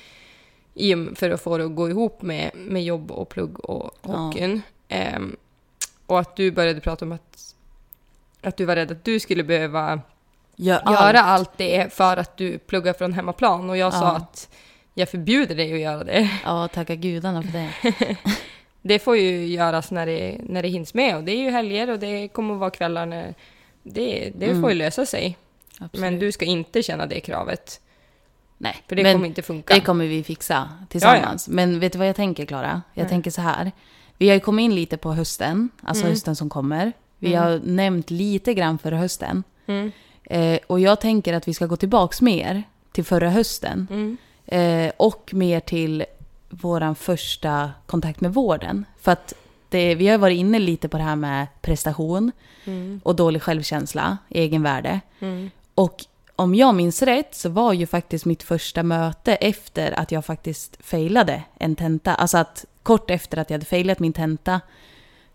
för 1.14 1.30
att 1.30 1.40
få 1.40 1.58
det 1.58 1.64
att 1.64 1.74
gå 1.76 1.88
ihop 1.88 2.22
med, 2.22 2.50
med 2.54 2.84
jobb 2.84 3.10
och 3.10 3.28
plugg 3.28 3.60
och 3.70 3.98
Ja. 4.02 4.10
hockeyn. 4.16 4.62
Ehm, 4.88 5.36
och 6.06 6.20
att 6.20 6.36
du 6.36 6.50
började 6.50 6.80
prata 6.80 7.04
om 7.04 7.12
att, 7.12 7.54
att 8.42 8.56
du 8.56 8.64
var 8.64 8.76
rädd 8.76 8.90
att 8.92 9.04
du 9.04 9.20
skulle 9.20 9.44
behöva 9.44 10.00
Gör 10.56 10.80
göra 10.86 11.20
allt. 11.20 11.40
allt 11.48 11.50
det 11.58 11.92
för 11.92 12.16
att 12.16 12.36
du 12.36 12.58
pluggar 12.58 12.92
från 12.92 13.12
hemmaplan. 13.12 13.70
Och 13.70 13.76
jag 13.76 13.92
sa 13.92 13.98
Ja. 14.04 14.16
att 14.16 14.48
jag 14.94 15.08
förbjuder 15.08 15.54
dig 15.54 15.72
att 15.72 15.78
göra 15.80 16.04
det. 16.04 16.30
Ja, 16.44 16.68
tacka 16.68 16.94
gudarna 16.94 17.42
för 17.42 17.52
det. 17.52 17.70
Det 18.82 18.98
får 18.98 19.16
ju 19.16 19.46
göras 19.46 19.90
när 19.90 20.06
det, 20.06 20.36
när 20.42 20.62
det 20.62 20.68
hinns 20.68 20.94
med. 20.94 21.16
Och 21.16 21.24
det 21.24 21.32
är 21.32 21.36
ju 21.38 21.50
helger 21.50 21.90
och 21.90 21.98
det 21.98 22.28
kommer 22.28 22.54
att 22.54 22.60
vara 22.60 22.70
kvällar 22.70 23.06
när... 23.06 23.34
Det, 23.82 24.32
det 24.38 24.46
Mm. 24.46 24.60
får 24.62 24.70
ju 24.70 24.76
lösa 24.76 25.06
sig. 25.06 25.36
Absolut. 25.78 26.00
Men 26.00 26.18
du 26.18 26.32
ska 26.32 26.44
inte 26.44 26.82
känna 26.82 27.06
det 27.06 27.20
kravet. 27.20 27.80
Nej, 28.58 28.76
För 28.88 28.96
det 28.96 29.12
kommer 29.12 29.26
inte 29.26 29.42
funka. 29.42 29.74
det 29.74 29.80
kommer 29.80 30.06
vi 30.06 30.22
fixa 30.24 30.68
tillsammans. 30.88 31.48
Men 31.48 31.80
vet 31.80 31.92
du 31.92 31.98
vad 31.98 32.08
jag 32.08 32.16
tänker, 32.16 32.44
Klara? 32.46 32.82
Jag 32.94 33.02
Nej. 33.02 33.08
tänker 33.10 33.30
så 33.30 33.40
här. 33.40 33.72
Vi 34.18 34.28
har 34.28 34.34
ju 34.34 34.40
kommit 34.40 34.62
in 34.64 34.74
lite 34.74 34.96
på 34.96 35.12
hösten, 35.12 35.68
alltså 35.82 36.02
Mm. 36.02 36.12
hösten 36.12 36.36
som 36.36 36.48
kommer. 36.50 36.92
Vi 37.18 37.34
Mm. 37.34 37.42
har 37.44 37.60
nämnt 37.64 38.10
lite 38.10 38.54
grann 38.54 38.78
för 38.78 38.92
hösten. 38.92 39.42
Mm. 39.66 39.92
Eh, 40.24 40.58
och 40.66 40.80
jag 40.80 41.00
tänker 41.00 41.34
att 41.34 41.48
vi 41.48 41.54
ska 41.54 41.66
gå 41.66 41.76
tillbaks 41.76 42.20
mer 42.22 42.62
till 42.92 43.04
förra 43.04 43.30
hösten. 43.30 43.86
Mm. 43.90 44.16
Eh, 44.46 44.92
och 44.96 45.30
mer 45.34 45.60
till 45.60 46.04
våran 46.52 46.94
första 46.94 47.70
kontakt 47.86 48.20
med 48.20 48.34
vården. 48.34 48.84
För 49.00 49.12
att 49.12 49.34
det, 49.68 49.94
vi 49.94 50.08
har 50.08 50.18
varit 50.18 50.38
inne 50.38 50.58
lite 50.58 50.88
på 50.88 50.96
det 50.96 51.02
här 51.04 51.16
med 51.16 51.46
prestation 51.62 52.32
Mm. 52.64 53.00
och 53.04 53.16
dålig 53.16 53.42
självkänsla, 53.42 54.18
egenvärde. 54.28 55.00
Mm. 55.20 55.50
Och 55.74 56.04
om 56.36 56.54
jag 56.54 56.74
minns 56.74 57.02
rätt 57.02 57.34
så 57.34 57.48
var 57.48 57.72
ju 57.72 57.86
faktiskt 57.86 58.24
mitt 58.24 58.42
första 58.42 58.82
möte 58.82 59.34
efter 59.34 59.98
att 60.00 60.12
jag 60.12 60.24
faktiskt 60.24 60.76
failade 60.80 61.42
en 61.58 61.76
tenta. 61.76 62.14
Alltså 62.14 62.38
att 62.38 62.64
kort 62.82 63.10
efter 63.10 63.38
att 63.38 63.50
jag 63.50 63.54
hade 63.54 63.66
failat 63.66 63.98
min 63.98 64.12
tenta 64.12 64.60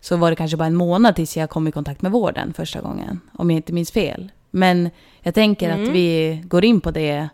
så 0.00 0.16
var 0.16 0.30
det 0.30 0.36
kanske 0.36 0.56
bara 0.56 0.66
en 0.66 0.74
månad 0.74 1.16
tills 1.16 1.36
jag 1.36 1.50
kom 1.50 1.68
i 1.68 1.72
kontakt 1.72 2.02
med 2.02 2.12
vården 2.12 2.52
första 2.54 2.80
gången. 2.80 3.20
Om 3.32 3.50
jag 3.50 3.56
inte 3.56 3.72
minns 3.72 3.90
fel. 3.90 4.30
Men 4.50 4.90
jag 5.20 5.34
tänker 5.34 5.70
Mm. 5.70 5.82
att 5.82 5.88
vi 5.88 6.42
går 6.44 6.64
in 6.64 6.80
på 6.80 6.90
det 6.90 7.28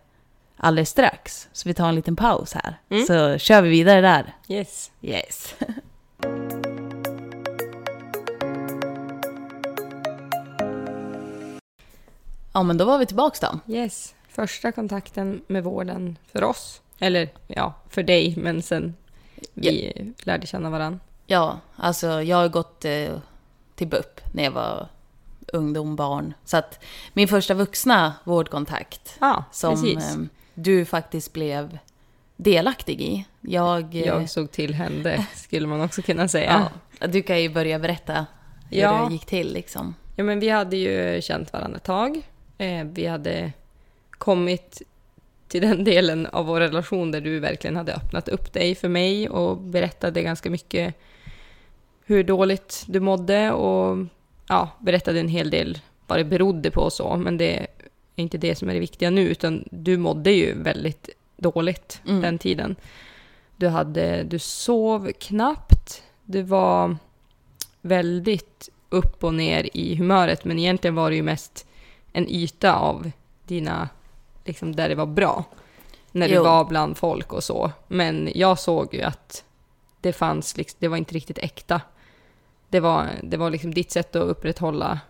alldeles 0.57 0.91
strax. 0.91 1.49
Så 1.53 1.69
vi 1.69 1.75
tar 1.75 1.89
en 1.89 1.95
liten 1.95 2.17
paus 2.17 2.53
här. 2.53 2.81
Mm. 2.89 3.07
Så 3.07 3.39
kör 3.39 3.63
vi 3.63 3.69
vidare 3.69 4.01
där. 4.01 4.35
Yes. 4.49 4.91
Yes. 5.03 5.55
ja, 12.53 12.63
men 12.63 12.79
då 12.79 12.85
var 12.85 12.99
vi 12.99 13.07
tillbaks 13.07 13.41
då. 13.41 13.59
Yes. 13.69 14.15
Första 14.29 14.73
kontakten 14.73 15.43
med 15.47 15.65
vården 15.65 16.19
för 16.33 16.45
oss. 16.45 16.81
Eller 16.99 17.29
ja, 17.47 17.75
för 17.89 18.03
dig, 18.03 18.35
men 18.37 18.63
sen 18.63 18.95
vi 19.55 19.93
lärde 20.23 20.47
känna 20.47 20.71
varandra. 20.71 21.01
Ja, 21.27 21.59
alltså 21.77 22.23
jag 22.23 22.37
har 22.37 22.49
gått 22.49 22.85
eh, 22.85 23.19
till 23.75 23.89
BUP 23.89 24.21
när 24.33 24.45
jag 24.45 24.51
var 24.51 24.89
ungdom, 25.53 25.97
barn. 25.97 26.35
Så 26.45 26.57
att 26.57 26.85
min 27.13 27.29
första 27.29 27.55
vuxna 27.55 28.15
vårdkontakt 28.25 29.17
Ja, 29.21 29.45
som 29.53 29.83
precis. 29.83 30.17
Du 30.55 30.85
faktiskt 30.85 31.33
blev 31.33 31.79
delaktig 32.37 33.01
i. 33.01 33.25
Jag... 33.41 33.95
eh, 33.95 34.01
Jag 34.01 34.31
såg 34.31 34.51
till 34.51 34.75
hände, 34.75 35.27
skulle 35.35 35.67
man 35.67 35.81
också 35.81 36.03
kunna 36.03 36.29
säga. 36.29 36.69
ja, 37.01 37.07
du 37.07 37.23
kan 37.23 37.43
ju 37.43 37.49
börja 37.49 37.79
berätta 37.79 38.27
hur 38.71 38.79
Ja. 38.81 39.07
det 39.09 39.13
gick 39.13 39.27
till 39.27 39.53
liksom. 39.53 39.95
Ja, 40.17 40.25
men 40.25 40.41
vi 40.41 40.49
hade 40.49 40.77
ju 40.77 41.23
känt 41.23 41.53
varandra 41.53 41.77
ett 41.77 41.85
tag. 41.85 42.23
Eh, 42.59 42.85
vi 42.85 43.07
hade 43.07 43.53
kommit 44.11 44.83
till 45.49 45.61
den 45.63 45.85
delen 45.95 46.27
av 46.27 46.47
vår 46.47 46.61
relation 46.61 47.11
där 47.11 47.21
du 47.21 47.39
verkligen 47.41 47.77
hade 47.77 47.95
öppnat 47.95 48.29
upp 48.29 48.53
dig 48.53 48.75
för 48.75 48.89
mig 48.89 49.29
och 49.29 49.57
berättade 49.59 50.23
ganska 50.23 50.51
mycket 50.51 50.95
hur 52.07 52.25
dåligt 52.25 52.85
du 52.87 53.01
mådde 53.01 53.53
och 53.53 54.07
ja, 54.49 54.69
berättade 54.81 55.21
en 55.21 55.29
hel 55.29 55.51
del 55.51 55.79
vad 56.07 56.19
det 56.19 56.25
berodde 56.25 56.71
på 56.71 56.81
och 56.81 56.93
så. 56.93 57.17
Men 57.17 57.37
det 57.39 57.67
inte 58.17 58.39
det 58.39 58.55
som 58.55 58.69
är 58.69 58.75
det 58.75 58.81
viktiga 58.81 59.11
nu, 59.11 59.21
utan 59.29 59.65
du 59.71 59.97
mådde 59.97 60.31
ju 60.33 60.63
väldigt 60.63 61.09
dåligt 61.37 62.01
Mm. 62.09 62.21
den 62.23 62.39
tiden. 62.39 62.77
Du, 63.57 63.69
hade, 63.69 64.23
du 64.23 64.39
sov 64.39 65.13
knappt. 65.13 66.03
Du 66.25 66.43
var 66.43 66.97
väldigt 67.81 68.69
upp 68.89 69.25
och 69.25 69.35
ner 69.35 69.69
i 69.77 69.95
humöret, 69.97 70.45
men 70.45 70.59
egentligen 70.59 70.95
var 70.95 71.11
det 71.11 71.17
ju 71.17 71.23
mest 71.23 71.67
en 72.13 72.29
yta 72.29 72.75
av 72.75 73.11
dina, 73.47 73.89
liksom 74.45 74.77
där 74.77 74.89
det 74.89 74.95
var 74.95 75.07
bra. 75.07 75.45
När 76.13 76.29
du 76.29 76.35
Jo. 76.35 76.45
var 76.45 76.65
bland 76.65 76.97
folk 76.97 77.33
och 77.33 77.45
så. 77.45 77.73
Men 77.89 78.31
jag 78.35 78.59
såg 78.59 78.95
ju 78.95 79.03
att 79.03 79.45
det 80.01 80.13
fanns, 80.13 80.57
liksom, 80.57 80.77
det 80.81 80.89
var 80.89 80.97
inte 80.97 81.15
riktigt 81.15 81.39
äkta. 81.39 81.81
Det 82.69 82.81
var, 82.81 83.09
det 83.23 83.37
var 83.37 83.51
liksom 83.51 83.75
ditt 83.75 83.91
sätt 83.91 84.17
att 84.17 84.23
upprätthålla 84.29 85.01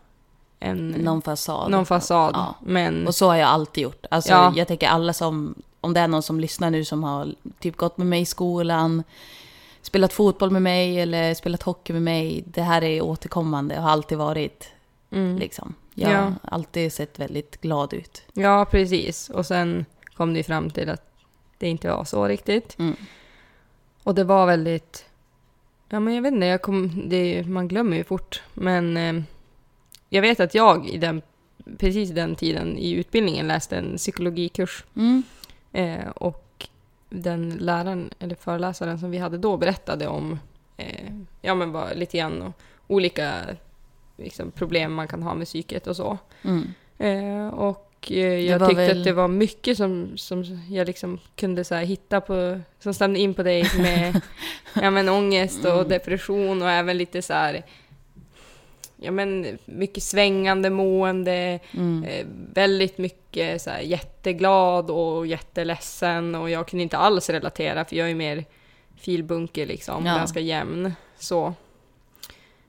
en, 0.65 0.89
Någon 0.89 1.23
fasad. 1.23 1.71
någon 1.71 1.87
fasad. 1.87 2.31
Ja. 2.35 2.55
Men 2.63 3.07
Och 3.07 3.15
så 3.15 3.27
har 3.29 3.37
jag 3.37 3.49
alltid 3.49 3.83
gjort. 3.83 4.07
Alltså, 4.11 4.31
Ja. 4.33 4.53
Jag 4.57 4.69
tänker 4.69 4.89
alla 4.89 5.13
som, 5.13 5.55
om 5.81 5.95
det 5.95 6.01
är 6.01 6.09
någon 6.09 6.23
som 6.23 6.41
lyssnar 6.41 6.71
nu 6.71 6.85
som 6.85 7.05
har 7.05 7.35
typ 7.59 7.77
gått 7.77 7.99
med 7.99 8.07
mig 8.07 8.21
i 8.21 8.27
skolan, 8.27 9.03
spelat 9.83 10.13
fotboll 10.13 10.51
med 10.51 10.63
mig 10.63 11.01
eller 11.01 11.35
spelat 11.35 11.63
hockey 11.63 11.93
med 11.93 12.03
mig. 12.03 12.45
Det 12.47 12.63
här 12.63 12.85
är 12.85 13.01
återkommande 13.03 13.77
och 13.77 13.83
har 13.83 13.91
alltid 13.91 14.19
varit. 14.19 14.69
mm. 15.11 15.39
Liksom. 15.39 15.75
Jag 15.95 16.13
Ja. 16.13 16.19
har 16.19 16.33
alltid 16.43 16.93
sett 16.93 17.19
väldigt 17.19 17.61
glad 17.61 17.93
ut. 17.95 18.23
Ja, 18.33 18.65
precis. 18.71 19.31
Och 19.31 19.47
sen 19.47 19.85
kom 20.17 20.33
det 20.33 20.37
ju 20.39 20.43
fram 20.45 20.71
till 20.71 20.91
att 20.91 21.11
det 21.59 21.69
inte 21.69 21.89
var 21.91 22.05
så 22.05 22.27
riktigt. 22.29 22.79
Mm. 22.79 22.97
Och 24.03 24.15
det 24.15 24.25
var 24.25 24.47
väldigt... 24.47 25.05
Ja, 25.89 26.01
men 26.01 26.15
jag 26.15 26.23
vet 26.23 26.33
inte, 26.35 26.47
jag 26.47 26.63
kom, 26.63 27.03
det, 27.09 27.45
man 27.47 27.69
glömmer 27.69 27.97
ju 27.97 28.05
fort. 28.05 28.43
Men 28.55 28.97
eh, 28.97 29.23
jag 30.15 30.23
vet 30.23 30.41
att 30.41 30.55
jag 30.55 30.89
i 30.89 30.97
den, 30.99 31.23
precis 31.79 32.11
den 32.11 32.35
tiden 32.35 32.79
i 32.79 32.91
utbildningen 32.93 33.47
läste 33.49 33.77
en 33.77 33.97
psykologikurs. 33.97 34.85
Mm. 34.97 35.23
Eh, 35.73 36.09
och 36.09 36.69
den 37.11 37.51
läraren, 37.51 38.11
eller 38.19 38.35
föreläsaren 38.35 38.99
som 38.99 39.11
vi 39.11 39.19
hade 39.19 39.39
då 39.39 39.57
berättade 39.57 40.07
om 40.07 40.39
eh, 40.77 41.11
ja, 41.43 41.55
men 41.55 41.73
bara 41.73 41.93
lite 41.93 42.19
grann 42.19 42.53
olika 42.87 43.33
liksom, 44.17 44.51
problem 44.51 44.95
man 44.95 45.09
kan 45.09 45.23
ha 45.23 45.35
med 45.35 45.47
psyket 45.47 45.87
och 45.87 45.97
så. 45.97 46.19
Mm. 46.43 46.65
Eh, 46.99 47.49
och 47.55 47.91
eh, 48.11 48.41
jag 48.41 48.69
tyckte 48.69 48.87
väl- 48.87 48.99
att 48.99 49.05
det 49.05 49.13
var 49.13 49.29
mycket 49.29 49.77
som, 49.77 50.13
som 50.17 50.45
jag 50.71 50.87
liksom 50.87 51.19
kunde 51.37 51.65
så 51.65 51.75
hitta 51.75 52.21
på, 52.21 52.61
som 52.79 52.95
stämde 52.95 53.19
in 53.21 53.35
på 53.35 53.43
dig 53.43 53.71
med 53.79 54.21
ja, 54.83 54.91
men 54.91 55.09
ångest 55.09 55.65
och 55.65 55.73
Mm. 55.73 55.89
depression 55.89 56.63
och 56.63 56.71
även 56.71 56.99
lite 56.99 57.23
så 57.23 57.33
här, 57.33 57.65
ja 59.05 59.11
men 59.11 59.59
mycket 59.65 60.03
svängande 60.03 60.71
mående, 60.71 61.61
Mm. 61.75 62.05
eh, 62.05 62.27
väldigt 62.55 62.99
mycket 62.99 63.63
så 63.63 63.71
här 63.71 63.81
jätteglad 63.81 64.91
och 64.91 65.27
jätteledsen 65.27 66.35
och 66.35 66.51
jag 66.51 66.69
kunde 66.69 66.83
inte 66.83 66.97
alls 66.99 67.31
relatera 67.31 67.85
för 67.85 67.97
jag 67.97 68.11
är 68.11 68.15
mer 68.15 68.45
filbunke 68.97 69.67
liksom, 69.67 70.07
Ja. 70.07 70.17
ganska 70.17 70.41
jämn 70.41 70.93
så. 71.19 71.55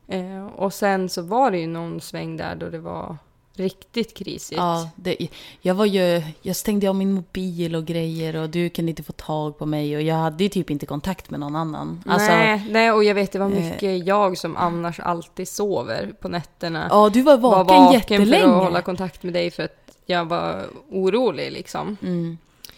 Eh, 0.07 0.45
och 0.47 0.73
sen 0.73 1.09
så 1.09 1.21
var 1.21 1.51
det 1.51 1.57
ju 1.59 1.67
någon 1.67 2.01
sväng 2.01 2.37
där 2.37 2.55
då 2.55 2.69
det 2.69 2.79
var 2.79 3.17
riktigt 3.59 4.13
krisigt. 4.17 4.57
Ja, 4.57 4.89
det, 4.95 5.17
jag 5.61 5.75
var 5.75 5.85
ju, 5.85 6.23
jag 6.41 6.55
stängde 6.55 6.89
av 6.89 6.95
min 6.95 7.13
mobil 7.13 7.75
och 7.75 7.85
grejer 7.85 8.35
och 8.35 8.49
du 8.49 8.69
kunde 8.69 8.89
inte 8.89 9.03
få 9.03 9.11
tag 9.11 9.57
på 9.57 9.65
mig 9.65 9.95
och 9.95 10.01
jag 10.01 10.15
hade 10.15 10.43
ju 10.43 10.49
typ 10.49 10.69
inte 10.69 10.85
kontakt 10.85 11.29
med 11.29 11.39
någon 11.39 11.55
annan. 11.55 12.03
Alltså, 12.05 12.31
nej, 12.31 12.67
nej, 12.69 12.91
och 12.91 13.03
jag 13.03 13.15
vet 13.15 13.31
det 13.31 13.39
var 13.39 13.51
eh, 13.51 13.51
mycket 13.51 14.05
jag 14.05 14.37
som 14.37 14.57
annars 14.57 14.99
alltid 14.99 15.47
sover 15.47 16.13
på 16.21 16.29
nätterna. 16.29 16.87
Ja, 16.89 17.09
du 17.09 17.21
var 17.21 17.37
var 17.37 17.63
vaken, 17.63 17.83
vaken 17.83 17.93
jättelänge. 17.93 18.43
för 18.43 18.57
att 18.57 18.63
hålla 18.63 18.81
kontakt 18.81 19.23
med 19.23 19.33
dig 19.33 19.51
för 19.51 19.63
att 19.63 19.97
jag 20.05 20.25
var 20.25 20.65
orolig 20.89 21.51
liksom. 21.51 21.97
Mm. 22.01 22.37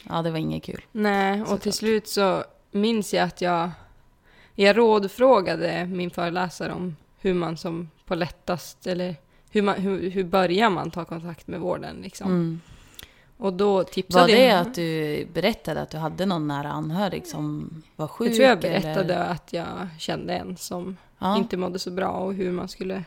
Ja, 0.10 0.22
det 0.22 0.32
var 0.32 0.38
inget 0.38 0.64
kul. 0.64 0.86
Nej, 0.92 1.42
och 1.42 1.48
Såklart. 1.48 1.62
till 1.62 1.74
slut 1.74 2.08
så 2.08 2.44
minns 2.72 3.14
jag 3.14 3.24
att 3.24 3.42
jag, 3.42 3.70
jag 4.56 4.78
rådfrågade 4.78 5.86
min 5.86 6.12
föreläsare 6.12 6.74
om 6.74 6.96
hur 7.20 7.34
man 7.34 7.58
som 7.58 7.90
på 8.06 8.16
lättast, 8.16 8.88
eller 8.88 9.16
hur, 9.52 9.62
man, 9.62 9.76
hur, 9.76 10.10
hur 10.10 10.24
börjar 10.24 10.70
man 10.70 10.92
ta 10.92 11.06
kontakt 11.06 11.48
med 11.48 11.60
vården 11.60 11.96
liksom. 12.02 12.28
Mm. 12.28 12.62
Och 13.38 13.54
då 13.54 13.84
tipsade 13.84 14.24
Var 14.24 14.28
det 14.28 14.46
jag... 14.46 14.60
att 14.60 14.76
du 14.76 15.28
berättade 15.34 15.82
att 15.82 15.90
du 15.90 15.98
hade 15.98 16.26
någon 16.26 16.48
nära 16.48 16.70
anhörig 16.72 17.28
som 17.28 17.70
var 17.96 18.08
sjuk? 18.08 18.28
Jag 18.28 18.36
tror 18.36 18.48
jag 18.48 18.60
berättade 18.60 19.14
Eller? 19.14 19.32
att 19.32 19.54
jag 19.54 19.88
kände 20.00 20.34
en 20.34 20.58
som 20.58 20.98
Ja. 21.20 21.38
inte 21.38 21.58
mådde 21.58 21.80
så 21.80 21.92
bra 21.92 22.10
och 22.10 22.34
hur 22.34 22.52
man 22.52 22.68
skulle 22.68 23.04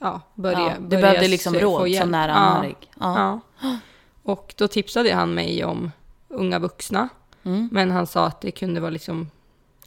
ja, 0.00 0.20
börja, 0.34 0.58
ja, 0.58 0.72
du 0.78 0.86
börja 0.86 1.02
behövde 1.02 1.28
liksom 1.28 1.54
råd 1.54 1.94
som 1.94 2.10
nära 2.10 2.34
anhörig? 2.34 2.76
Ja. 3.00 3.40
Ja. 3.60 3.78
Och 4.22 4.54
då 4.56 4.68
tipsade 4.68 5.14
han 5.14 5.34
mig 5.34 5.64
om 5.64 5.90
unga 6.28 6.58
vuxna. 6.58 7.08
Mm. 7.42 7.68
Men 7.72 7.90
han 7.90 8.06
sa 8.06 8.26
att 8.26 8.40
det 8.40 8.50
kunde 8.50 8.80
vara 8.80 8.90
liksom... 8.90 9.30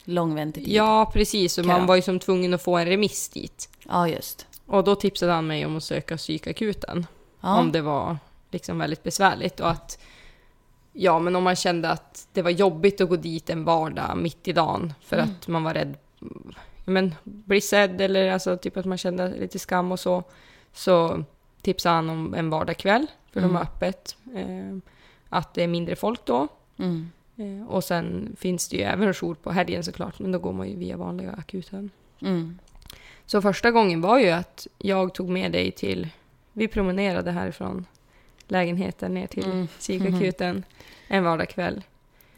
Lång 0.04 0.34
väntetid? 0.34 0.68
Ja, 0.68 1.10
precis. 1.12 1.58
Och 1.58 1.66
man 1.66 1.86
var 1.86 1.96
ju 1.96 2.02
som 2.02 2.18
tvungen 2.18 2.54
att 2.54 2.62
få 2.62 2.76
en 2.76 2.86
remiss 2.86 3.28
dit. 3.28 3.68
Ja, 3.88 4.08
just. 4.08 4.46
Och 4.70 4.84
då 4.84 4.94
tipsade 4.94 5.32
han 5.32 5.46
mig 5.46 5.66
om 5.66 5.76
att 5.76 5.84
söka 5.84 6.16
psykakuten. 6.16 7.06
Ja. 7.40 7.58
Om 7.58 7.72
det 7.72 7.80
var 7.80 8.16
liksom 8.50 8.78
väldigt 8.78 9.02
besvärligt. 9.02 9.60
Och 9.60 9.70
att... 9.70 9.98
Ja, 10.92 11.18
men 11.18 11.36
om 11.36 11.42
man 11.44 11.56
kände 11.56 11.90
att 11.90 12.28
det 12.32 12.42
var 12.42 12.50
jobbigt 12.50 13.00
att 13.00 13.08
gå 13.08 13.16
dit 13.16 13.50
en 13.50 13.64
vardag 13.64 14.16
mitt 14.18 14.48
i 14.48 14.52
dagen 14.52 14.94
för 15.00 15.16
Mm. 15.16 15.30
att 15.30 15.48
man 15.48 15.64
var 15.64 15.74
rädd 15.74 15.96
men, 16.84 17.14
bli 17.24 17.60
sedd 17.60 18.00
eller 18.00 18.32
alltså 18.32 18.56
typ 18.56 18.76
att 18.76 18.84
man 18.84 18.98
kände 18.98 19.28
lite 19.38 19.58
skam 19.58 19.92
och 19.92 20.00
så. 20.00 20.22
Så 20.72 21.24
tipsade 21.62 21.94
han 21.94 22.10
om 22.10 22.34
en 22.34 22.50
vardagkväll, 22.50 23.06
för 23.32 23.40
de 23.40 23.44
Mm. 23.44 23.56
har 23.56 23.62
öppet. 23.62 24.16
Eh, 24.34 24.76
att 25.28 25.54
det 25.54 25.62
är 25.62 25.68
mindre 25.68 25.96
folk 25.96 26.24
då. 26.24 26.48
Mm. 26.76 27.10
Eh, 27.36 27.66
och 27.68 27.84
sen 27.84 28.36
finns 28.38 28.68
det 28.68 28.76
ju 28.76 28.82
även 28.82 29.14
jour 29.14 29.34
på 29.34 29.50
helgen 29.52 29.84
såklart, 29.84 30.18
men 30.18 30.32
då 30.32 30.38
går 30.38 30.52
man 30.52 30.68
ju 30.68 30.76
via 30.76 30.96
vanliga 30.96 31.32
akuten. 31.32 31.90
Mm. 32.20 32.58
Så 33.30 33.42
första 33.42 33.70
gången 33.70 34.00
var 34.00 34.18
ju 34.18 34.30
att 34.30 34.66
jag 34.78 35.14
tog 35.14 35.28
med 35.28 35.52
dig 35.52 35.70
till, 35.72 36.08
vi 36.52 36.68
promenerade 36.68 37.30
härifrån 37.30 37.86
lägenheten 38.48 39.14
ner 39.14 39.26
till 39.26 39.44
Mm. 39.44 39.66
psykakuten 39.78 40.64
en 41.08 41.24
vardagkväll. 41.24 41.82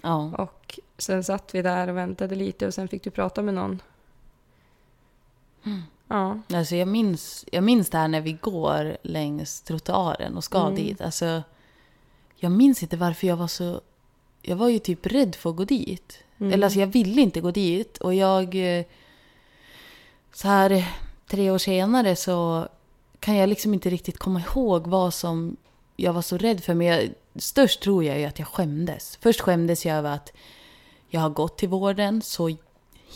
Ja. 0.02 0.34
Och 0.38 0.80
sen 0.98 1.24
satt 1.24 1.54
vi 1.54 1.62
där 1.62 1.88
och 1.88 1.96
väntade 1.96 2.34
lite 2.34 2.66
och 2.66 2.74
sen 2.74 2.88
fick 2.88 3.02
du 3.04 3.10
prata 3.10 3.42
med 3.42 3.54
någon. 3.54 3.82
Mm. 5.66 5.82
Ja. 6.08 6.40
Alltså 6.56 6.76
jag, 6.76 6.88
minns, 6.88 7.44
jag 7.52 7.64
minns 7.64 7.90
det 7.90 7.98
här 7.98 8.08
när 8.08 8.20
vi 8.20 8.32
går 8.32 8.96
längs 9.02 9.62
trottoaren 9.62 10.36
och 10.36 10.44
ska 10.44 10.60
Mm. 10.62 10.74
dit. 10.74 11.00
Alltså, 11.00 11.42
jag 12.36 12.52
minns 12.52 12.82
inte 12.82 12.96
varför 12.96 13.26
jag 13.26 13.36
var 13.36 13.48
så... 13.48 13.80
Jag 14.42 14.56
var 14.56 14.68
ju 14.68 14.78
typ 14.78 15.06
rädd 15.06 15.34
för 15.34 15.50
att 15.50 15.56
gå 15.56 15.64
dit. 15.64 16.18
Mm. 16.38 16.52
Eller 16.52 16.66
alltså 16.66 16.80
jag 16.80 16.86
ville 16.86 17.20
inte 17.22 17.40
gå 17.40 17.50
dit. 17.50 17.98
Och 17.98 18.14
jag... 18.14 18.56
Så 20.32 20.48
här 20.48 20.88
tre 21.26 21.50
år 21.50 21.58
senare 21.58 22.16
så 22.16 22.68
kan 23.20 23.36
jag 23.36 23.48
liksom 23.48 23.74
inte 23.74 23.90
riktigt 23.90 24.18
komma 24.18 24.40
ihåg 24.40 24.86
vad 24.86 25.14
som 25.14 25.56
jag 25.96 26.12
var 26.12 26.22
så 26.22 26.38
rädd 26.38 26.64
för. 26.64 26.74
Men 26.74 26.86
jag, 26.86 27.08
störst 27.36 27.82
tror 27.82 28.04
jag 28.04 28.18
ju 28.18 28.24
att 28.24 28.38
jag 28.38 28.48
skämdes. 28.48 29.18
Först 29.20 29.40
skämdes 29.40 29.86
jag 29.86 29.96
över 29.96 30.10
att 30.14 30.32
jag 31.08 31.20
har 31.20 31.30
gått 31.30 31.58
till 31.58 31.68
vården 31.68 32.22
så 32.22 32.56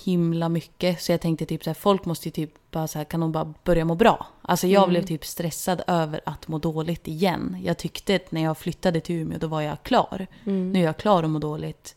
himla 0.04 0.48
mycket. 0.48 1.02
Så 1.02 1.12
jag 1.12 1.20
tänkte 1.20 1.46
typ 1.46 1.64
så 1.64 1.70
här, 1.70 1.74
folk 1.74 2.04
måste 2.04 2.28
ju 2.28 2.32
typ 2.32 2.54
bara 2.70 2.88
så 2.88 2.98
här, 2.98 3.04
kan 3.04 3.20
de 3.20 3.32
bara 3.32 3.54
börja 3.64 3.84
må 3.84 3.94
bra? 3.94 4.26
Alltså 4.42 4.66
jag 4.66 4.82
Mm. 4.82 4.90
blev 4.90 5.02
typ 5.02 5.24
stressad 5.24 5.82
över 5.86 6.20
att 6.26 6.48
må 6.48 6.58
dåligt 6.58 7.08
igen. 7.08 7.56
Jag 7.64 7.78
tyckte 7.78 8.16
att 8.16 8.32
när 8.32 8.42
jag 8.42 8.58
flyttade 8.58 9.00
till 9.00 9.14
Umeå 9.14 9.38
då 9.38 9.46
var 9.46 9.60
jag 9.60 9.82
klar. 9.82 10.26
Mm. 10.46 10.72
Nu 10.72 10.80
är 10.80 10.84
jag 10.84 10.96
klar 10.96 11.22
att 11.22 11.30
må 11.30 11.38
dåligt. 11.38 11.96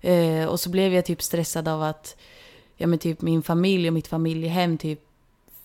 Eh, 0.00 0.44
och 0.44 0.60
så 0.60 0.70
blev 0.70 0.94
jag 0.94 1.04
typ 1.04 1.22
stressad 1.22 1.68
av 1.68 1.82
att 1.82 2.16
ja, 2.76 2.86
men 2.86 2.98
typ 2.98 3.22
min 3.22 3.42
familj 3.42 3.88
och 3.88 3.94
mitt 3.94 4.06
familjehem 4.06 4.78
typ 4.78 5.00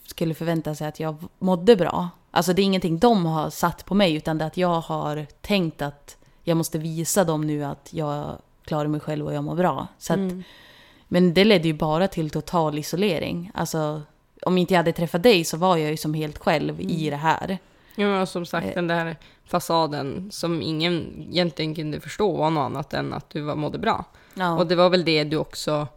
skulle 0.05 0.33
förvänta 0.33 0.75
sig 0.75 0.87
att 0.87 0.99
jag 0.99 1.15
mådde 1.39 1.75
bra. 1.75 2.09
Alltså 2.31 2.53
det 2.53 2.61
är 2.61 2.63
ingenting 2.63 2.99
de 2.99 3.25
har 3.25 3.49
satt 3.49 3.85
på 3.85 3.95
mig 3.95 4.15
utan 4.15 4.37
det 4.37 4.43
är 4.43 4.47
att 4.47 4.57
jag 4.57 4.81
har 4.81 5.25
tänkt 5.41 5.81
att 5.81 6.17
jag 6.43 6.57
måste 6.57 6.77
visa 6.77 7.23
dem 7.23 7.41
nu 7.47 7.63
att 7.63 7.89
jag 7.93 8.37
klarar 8.65 8.87
mig 8.87 8.99
själv 8.99 9.25
och 9.25 9.33
jag 9.33 9.43
mår 9.43 9.55
bra. 9.55 9.87
Så 9.97 10.13
att, 10.13 10.19
Mm. 10.19 10.43
Men 11.11 11.33
det 11.33 11.43
ledde 11.45 11.67
ju 11.67 11.73
bara 11.73 12.07
till 12.07 12.29
total 12.29 12.77
isolering. 12.77 13.51
Alltså 13.53 14.01
om 14.41 14.57
inte 14.57 14.73
jag 14.73 14.79
hade 14.79 14.91
träffat 14.91 15.23
dig 15.23 15.43
så 15.43 15.57
var 15.57 15.77
jag 15.77 15.91
ju 15.91 15.97
som 15.97 16.13
helt 16.13 16.37
själv 16.37 16.81
i 16.81 17.07
Mm. 17.07 17.09
det 17.09 17.15
här. 17.27 17.57
Ja, 17.95 18.07
men 18.07 18.27
som 18.27 18.45
sagt, 18.45 18.67
Eh. 18.67 18.73
den 18.73 18.87
där 18.87 19.17
fasaden 19.45 20.29
som 20.31 20.61
ingen 20.61 21.25
egentligen 21.29 21.75
kunde 21.75 21.99
förstå 21.99 22.37
var 22.37 22.49
något 22.49 22.61
annat 22.65 22.93
än 22.93 23.13
att 23.13 23.29
du 23.29 23.41
var, 23.41 23.55
mådde 23.55 23.77
bra. 23.77 24.05
Ja. 24.33 24.57
Och 24.57 24.67
det 24.67 24.75
var 24.75 24.89
väl 24.89 25.05
det 25.05 25.23
du 25.23 25.37
också 25.37 25.87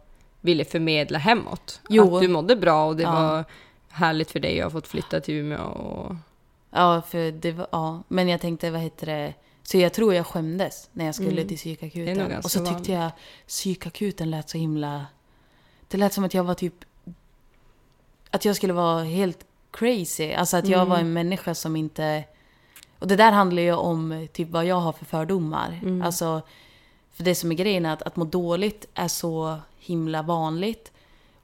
ville 0.43 0.65
förmedla 0.65 1.19
hemåt. 1.19 1.81
Jo. 1.89 2.15
Att 2.15 2.21
du 2.21 2.27
mådde 2.27 2.55
bra 2.55 2.85
och 2.87 2.95
det 2.95 3.03
Ja. 3.03 3.11
var 3.11 3.45
härligt 3.89 4.31
för 4.31 4.39
dig 4.39 4.59
att 4.61 4.63
ha 4.73 4.79
fått 4.79 4.87
flytta 4.87 5.19
till 5.21 5.33
Umeå. 5.35 5.63
Och... 5.63 6.15
Ja, 6.71 7.01
för 7.01 7.31
det 7.31 7.51
var, 7.51 7.67
ja. 7.71 8.03
Men 8.07 8.29
jag 8.29 8.41
tänkte, 8.41 8.71
vad 8.71 8.81
heter 8.81 9.05
det? 9.05 9.33
Så 9.63 9.77
jag 9.77 9.93
tror 9.93 10.13
jag 10.13 10.25
skämdes 10.27 10.89
när 10.93 11.05
jag 11.05 11.15
skulle 11.15 11.31
Mm. 11.31 11.47
till 11.47 11.57
psykakuten. 11.57 12.37
Och 12.37 12.51
så 12.51 12.59
tyckte 12.59 12.71
vanligt. 12.73 12.89
jag 12.89 13.11
psykakuten 13.47 14.31
lät 14.31 14.49
så 14.49 14.57
himla... 14.57 15.05
Det 15.87 15.97
lät 15.97 16.13
som 16.13 16.23
att 16.23 16.33
jag 16.33 16.43
var 16.43 16.53
typ... 16.53 16.73
Att 18.31 18.45
jag 18.45 18.55
skulle 18.55 18.73
vara 18.73 19.03
helt 19.03 19.45
crazy. 19.71 20.33
Alltså 20.33 20.57
att 20.57 20.67
jag 20.67 20.77
Mm. 20.79 20.89
var 20.89 20.97
en 20.97 21.13
människa 21.13 21.55
som 21.55 21.75
inte... 21.75 22.23
Och 22.99 23.07
det 23.07 23.15
där 23.15 23.31
handlar 23.31 23.61
ju 23.61 23.73
om 23.73 24.27
typ 24.33 24.49
vad 24.49 24.65
jag 24.65 24.75
har 24.79 24.91
för 24.91 25.05
fördomar. 25.05 25.79
Mm. 25.83 26.01
Alltså, 26.01 26.41
för 27.13 27.23
det 27.23 27.35
som 27.35 27.51
är 27.51 27.55
grejen 27.55 27.85
är 27.85 27.93
att, 27.93 28.01
att 28.01 28.15
må 28.15 28.25
dåligt 28.25 28.85
är 28.93 29.07
så 29.07 29.57
himla 29.79 30.21
vanligt. 30.21 30.91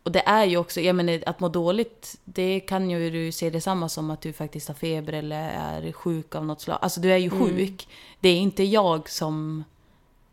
Och 0.03 0.11
det 0.11 0.23
är 0.25 0.45
ju 0.45 0.57
också, 0.57 0.81
jag 0.81 0.95
menar 0.95 1.23
att 1.25 1.39
må 1.39 1.49
dåligt, 1.49 2.15
det 2.25 2.59
kan 2.59 2.89
ju 2.89 3.09
du 3.09 3.31
se 3.31 3.49
detsamma 3.49 3.89
som 3.89 4.09
att 4.11 4.21
du 4.21 4.33
faktiskt 4.33 4.67
har 4.67 4.75
feber 4.75 5.13
eller 5.13 5.49
är 5.49 5.91
sjuk 5.91 6.35
av 6.35 6.45
något 6.45 6.61
slag. 6.61 6.77
Alltså 6.81 6.99
du 7.01 7.11
är 7.13 7.17
ju 7.17 7.31
Mm. 7.31 7.39
sjuk. 7.47 7.87
Det 8.19 8.29
är 8.29 8.37
inte 8.37 8.63
jag 8.63 9.09
som 9.09 9.63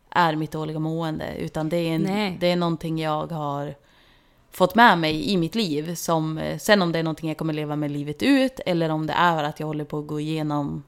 är 0.09 0.35
mitt 0.35 0.51
dåliga 0.51 0.79
mående, 0.79 1.35
utan 1.37 1.69
det 1.69 1.77
är, 1.77 1.99
Nej. 1.99 2.27
en, 2.27 2.39
det 2.39 2.47
är 2.47 2.55
någonting 2.55 2.99
jag 2.99 3.27
har 3.31 3.75
fått 4.51 4.75
med 4.75 4.99
mig 4.99 5.29
i 5.31 5.37
mitt 5.37 5.55
liv. 5.55 5.95
Som, 5.95 6.37
eh, 6.37 6.57
sen 6.57 6.81
om 6.81 6.91
det 6.91 6.99
är 6.99 7.03
någonting 7.03 7.27
jag 7.29 7.37
kommer 7.37 7.53
leva 7.53 7.75
med 7.75 7.91
livet 7.91 8.23
ut, 8.23 8.59
eller 8.65 8.89
om 8.89 9.07
det 9.07 9.13
är 9.13 9.43
att 9.43 9.59
jag 9.59 9.67
håller 9.67 9.85
på 9.85 9.99
att 9.99 10.07
gå 10.07 10.19
igenom 10.19 10.83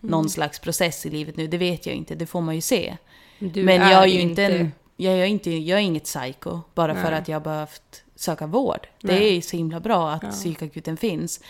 någon 0.00 0.20
Mm. 0.20 0.28
slags 0.28 0.58
process 0.58 1.06
i 1.06 1.10
livet 1.10 1.36
nu, 1.36 1.46
det 1.46 1.58
vet 1.58 1.86
jag 1.86 1.94
inte. 1.94 2.14
Det 2.14 2.26
får 2.26 2.40
man 2.40 2.54
ju 2.54 2.60
se. 2.60 2.96
Du 3.40 3.62
Men 3.64 3.80
jag 3.90 4.02
är 4.02 4.06
ju 4.06 4.20
inte, 4.20 4.44
en, 4.44 4.72
jag, 4.96 5.14
är 5.14 5.24
inte 5.24 5.50
jag 5.50 5.78
är 5.78 5.82
inget 5.82 6.04
psycho 6.04 6.60
bara 6.74 6.94
för 6.94 7.10
Nej. 7.10 7.14
att 7.20 7.28
jag 7.28 7.34
har 7.36 7.44
behövt 7.44 8.02
söka 8.16 8.46
vård. 8.46 8.88
Det 9.00 9.12
Nej. 9.12 9.36
är 9.36 9.40
så 9.40 9.56
himla 9.56 9.80
bra 9.80 10.10
att 10.10 10.22
Ja. 10.22 10.30
psykakuten 10.30 10.96
finns. 10.96 11.40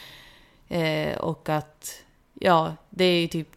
Eh, 0.68 1.18
och 1.18 1.49
att, 1.49 2.02
ja, 2.35 2.76
det 2.90 3.04
är 3.04 3.20
ju 3.20 3.26
typ, 3.26 3.49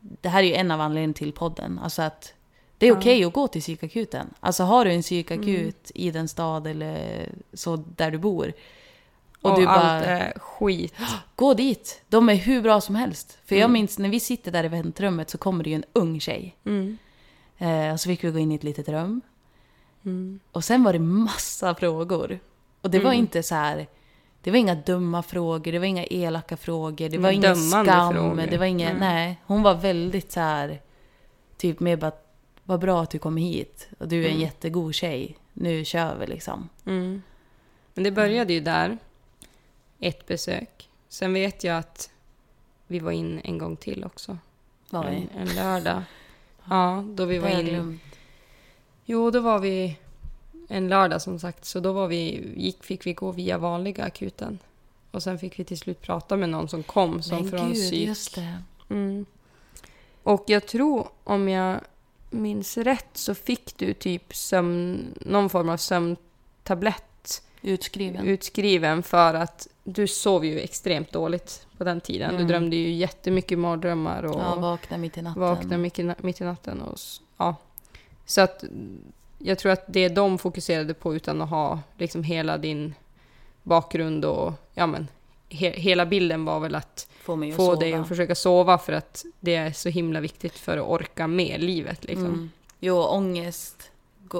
det 0.00 0.28
här 0.28 0.42
är 0.42 0.46
ju 0.46 0.54
en 0.54 0.70
av 0.70 0.80
anledningarna 0.80 1.14
till 1.14 1.32
podden. 1.32 1.78
Alltså 1.82 2.02
att 2.02 2.32
det 2.78 2.86
är 2.86 2.90
Ja. 2.90 2.98
okej 2.98 3.24
att 3.24 3.32
gå 3.32 3.48
till 3.48 3.60
psykakuten. 3.62 4.34
Alltså 4.40 4.62
har 4.62 4.84
du 4.84 4.92
en 4.92 5.02
psykakut 5.02 5.90
Mm. 5.94 6.06
i 6.06 6.10
den 6.10 6.28
stad 6.28 6.66
eller 6.66 7.28
så 7.52 7.76
där 7.96 8.10
du 8.10 8.18
bor. 8.18 8.52
Och, 9.40 9.50
Och, 9.50 9.58
du 9.60 9.66
allt 9.66 9.82
bara, 9.82 10.18
är 10.18 10.38
skit. 10.38 10.94
gå 11.36 11.54
dit. 11.54 12.02
De 12.08 12.28
är 12.28 12.34
hur 12.34 12.62
bra 12.62 12.80
som 12.80 12.94
helst. 12.94 13.38
För 13.44 13.54
jag 13.54 13.60
Mm. 13.64 13.72
minns 13.72 13.98
när 13.98 14.08
vi 14.08 14.20
sitter 14.20 14.52
där 14.52 14.64
i 14.64 14.68
väntrummet 14.68 15.30
så 15.30 15.38
kommer 15.38 15.64
det 15.64 15.70
ju 15.70 15.76
en 15.76 15.84
ung 15.92 16.20
tjej. 16.20 16.56
Mm. 16.64 16.98
Eh, 17.58 17.96
så 17.96 18.08
fick 18.08 18.24
vi 18.24 18.30
gå 18.30 18.38
in 18.38 18.52
i 18.52 18.54
ett 18.54 18.64
litet 18.64 18.88
rum. 18.88 19.20
Mm. 20.04 20.40
Och 20.52 20.64
sen 20.64 20.84
var 20.84 20.92
det 20.92 20.98
massa 20.98 21.74
frågor. 21.74 22.38
Och 22.80 22.90
det 22.90 22.98
var 22.98 23.10
Mm. 23.10 23.20
inte 23.20 23.42
så 23.42 23.54
här... 23.54 23.86
Det 24.42 24.50
var 24.50 24.58
inga 24.58 24.74
dumma 24.74 25.22
frågor, 25.22 25.72
det 25.72 25.78
var 25.78 25.86
inga 25.86 26.04
elaka 26.06 26.56
frågor, 26.56 27.08
det 27.08 27.18
var 27.18 27.30
ingen 27.30 27.56
skam. 27.56 28.12
frågor. 28.14 28.46
Det 28.50 28.58
var 28.58 28.66
inga, 28.66 28.88
Nej. 28.88 28.96
nej. 29.00 29.40
Hon 29.46 29.62
var 29.62 29.74
väldigt 29.74 30.32
så 30.32 30.40
här... 30.40 30.80
Typ 31.56 31.80
mer 31.80 31.96
bara, 31.96 32.12
vad 32.64 32.80
bra 32.80 33.02
att 33.02 33.10
du 33.10 33.18
kom 33.18 33.36
hit. 33.36 33.88
Och 33.98 34.08
du 34.08 34.16
är 34.20 34.24
en 34.24 34.30
Mm. 34.30 34.40
jättegod 34.42 34.94
tjej. 34.94 35.36
Nu 35.52 35.84
kör 35.84 36.14
vi 36.16 36.26
liksom. 36.26 36.68
Mm. 36.86 37.22
Men 37.94 38.04
det 38.04 38.10
började 38.10 38.52
ju 38.52 38.60
där. 38.60 38.98
Ett 40.00 40.26
besök. 40.26 40.88
Sen 41.08 41.32
vet 41.32 41.64
jag 41.64 41.78
att 41.78 42.10
vi 42.86 42.98
var 42.98 43.12
in 43.12 43.40
en 43.44 43.58
gång 43.58 43.76
till 43.76 44.04
också. 44.04 44.38
Var 44.90 45.04
vi. 45.10 45.16
En, 45.16 45.48
en 45.48 45.54
lördag. 45.54 46.02
Ja, 46.70 47.04
då 47.08 47.24
vi 47.24 47.38
var 47.38 47.48
Det 47.48 47.54
är 47.54 47.60
in. 47.60 47.66
glömt. 47.66 48.02
Jo, 49.04 49.30
då 49.30 49.40
var 49.40 49.58
vi 49.58 49.98
en 50.68 50.88
lördag 50.88 51.22
som 51.22 51.38
sagt. 51.38 51.64
Så 51.64 51.80
då 51.80 51.92
var 51.92 52.08
vi, 52.08 52.52
gick, 52.56 52.84
fick 52.84 53.06
vi 53.06 53.12
gå 53.12 53.32
via 53.32 53.58
vanliga 53.58 54.04
akuten. 54.04 54.58
Och 55.10 55.22
sen 55.22 55.38
fick 55.38 55.58
vi 55.58 55.64
till 55.64 55.78
slut 55.78 56.00
prata 56.02 56.36
med 56.36 56.48
någon 56.48 56.68
som 56.68 56.82
kom 56.82 57.22
som 57.22 57.38
Men 57.42 57.50
från 57.50 57.66
gud, 57.66 57.74
psyk. 57.76 58.08
just 58.08 58.34
det. 58.34 58.58
Mm. 58.90 59.26
Och 60.22 60.44
jag 60.46 60.66
tror, 60.66 61.08
om 61.24 61.48
jag 61.48 61.80
minns 62.30 62.76
rätt, 62.76 63.08
så 63.12 63.34
fick 63.34 63.76
du 63.78 63.94
typ 63.94 64.34
sömn, 64.36 65.14
någon 65.20 65.50
form 65.50 65.68
av 65.68 65.76
sömntablett 65.76 67.04
Utskriven. 67.62 68.26
utskriven 68.26 69.02
för 69.02 69.34
att 69.34 69.68
du 69.84 70.06
sov 70.06 70.44
ju 70.44 70.60
extremt 70.60 71.12
dåligt 71.12 71.66
på 71.78 71.84
den 71.84 72.00
tiden. 72.00 72.30
Du 72.30 72.36
Mm. 72.36 72.48
drömde 72.48 72.76
ju 72.76 72.92
jättemycket 72.92 73.58
mardrömmar 73.58 74.22
och 74.22 74.40
ja, 74.40 74.54
vakna 74.54 74.98
mitt 74.98 75.18
i 75.18 75.22
natten. 75.22 75.42
vaknade 75.42 75.78
mitt 75.78 75.98
i, 75.98 76.12
mitt 76.18 76.40
i 76.40 76.44
natten. 76.44 76.82
Och, 76.82 76.98
ja. 77.36 77.56
Så 78.26 78.40
att 78.40 78.64
jag 79.38 79.58
tror 79.58 79.72
att 79.72 79.84
det 79.86 80.08
de 80.08 80.38
fokuserade 80.38 80.94
på 80.94 81.14
utan 81.14 81.42
att 81.42 81.50
ha 81.50 81.80
liksom 81.98 82.22
hela 82.22 82.58
din 82.58 82.94
bakgrund 83.62 84.24
och 84.24 84.52
ja 84.74 84.86
men 84.86 85.08
he, 85.48 85.70
hela 85.70 86.06
bilden 86.06 86.44
var 86.44 86.60
väl 86.60 86.74
att 86.74 87.08
Får 87.22 87.36
mig 87.36 87.50
att 87.50 87.56
få 87.56 87.62
sova. 87.66 87.80
dig 87.80 87.92
att 87.94 88.08
försöka 88.08 88.34
sova 88.34 88.78
för 88.78 88.92
att 88.92 89.24
det 89.40 89.54
är 89.54 89.72
så 89.72 89.88
himla 89.88 90.20
viktigt 90.20 90.52
för 90.58 90.76
att 90.78 90.84
orka 90.88 91.26
med 91.26 91.60
livet 91.62 92.04
liksom. 92.04 92.26
Mm. 92.26 92.50
Jo, 92.80 92.96
ångest 93.02 93.90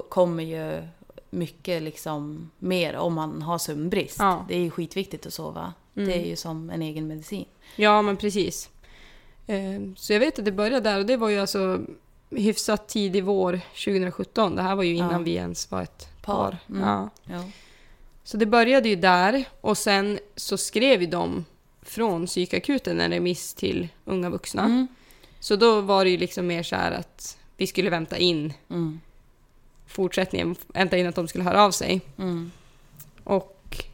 kommer 0.09 0.43
ju 0.45 0.83
mycket 1.31 1.83
liksom 1.83 2.51
mer 2.59 2.97
om 2.97 3.15
man 3.15 3.43
har 3.43 3.59
sömnbrist. 3.59 4.17
Ja. 4.19 4.45
Det 4.49 4.55
är 4.55 4.61
ju 4.61 4.71
skitviktigt 4.71 5.27
att 5.27 5.35
sova. 5.35 5.73
Mm. 5.97 6.09
Det 6.09 6.15
är 6.15 6.27
ju 6.27 6.37
som 6.37 6.71
en 6.71 6.83
egen 6.83 7.07
medicin. 7.07 7.45
Ja, 7.77 8.03
men 8.03 8.17
precis. 8.17 8.71
Eh, 9.47 9.81
Så 9.97 10.13
jag 10.13 10.21
vet 10.21 10.39
att 10.39 10.45
det 10.45 10.53
började 10.53 10.91
där 10.91 10.99
och 10.99 11.07
det 11.07 11.17
var 11.17 11.29
ju 11.29 11.39
alltså 11.39 11.81
hyfsat 12.31 12.89
tidig 12.89 13.25
vår 13.25 13.61
2017. 13.85 14.57
Det 14.57 14.63
här 14.63 14.77
var 14.77 14.83
ju 14.83 14.95
innan 14.97 15.13
Ja. 15.13 15.19
vi 15.19 15.35
ens 15.35 15.71
var 15.71 15.83
ett 15.83 16.09
par. 16.23 16.35
Par, 16.51 16.59
mm. 16.69 16.83
Ja. 16.89 17.11
Ja. 17.25 17.45
Så 18.25 18.37
det 18.37 18.47
började 18.47 18.89
ju 18.89 18.97
där 18.97 19.45
och 19.61 19.79
sen 19.79 20.19
så 20.37 20.59
skrev 20.59 21.01
ju 21.01 21.07
de 21.07 21.45
från 21.83 22.27
psykakuten 22.27 23.01
en 23.01 23.11
remiss 23.11 23.55
till 23.55 23.89
unga 24.05 24.31
vuxna. 24.31 24.65
Mm. 24.65 24.87
Så 25.41 25.57
då 25.57 25.81
var 25.81 26.05
det 26.05 26.11
ju 26.11 26.17
liksom 26.19 26.47
mer 26.47 26.63
så 26.63 26.77
här 26.77 26.93
att 26.93 27.39
vi 27.57 27.67
skulle 27.67 27.91
vänta 27.91 28.17
in 28.19 28.53
Mm. 28.71 29.01
Fortsättningen, 29.87 30.57
vänta 30.69 30.97
in 30.97 31.07
att 31.07 31.15
de 31.15 31.29
skulle 31.29 31.45
höra 31.45 31.65
av 31.65 31.71
sig. 31.71 32.01
Mm. 32.19 32.51
Och 33.25 33.85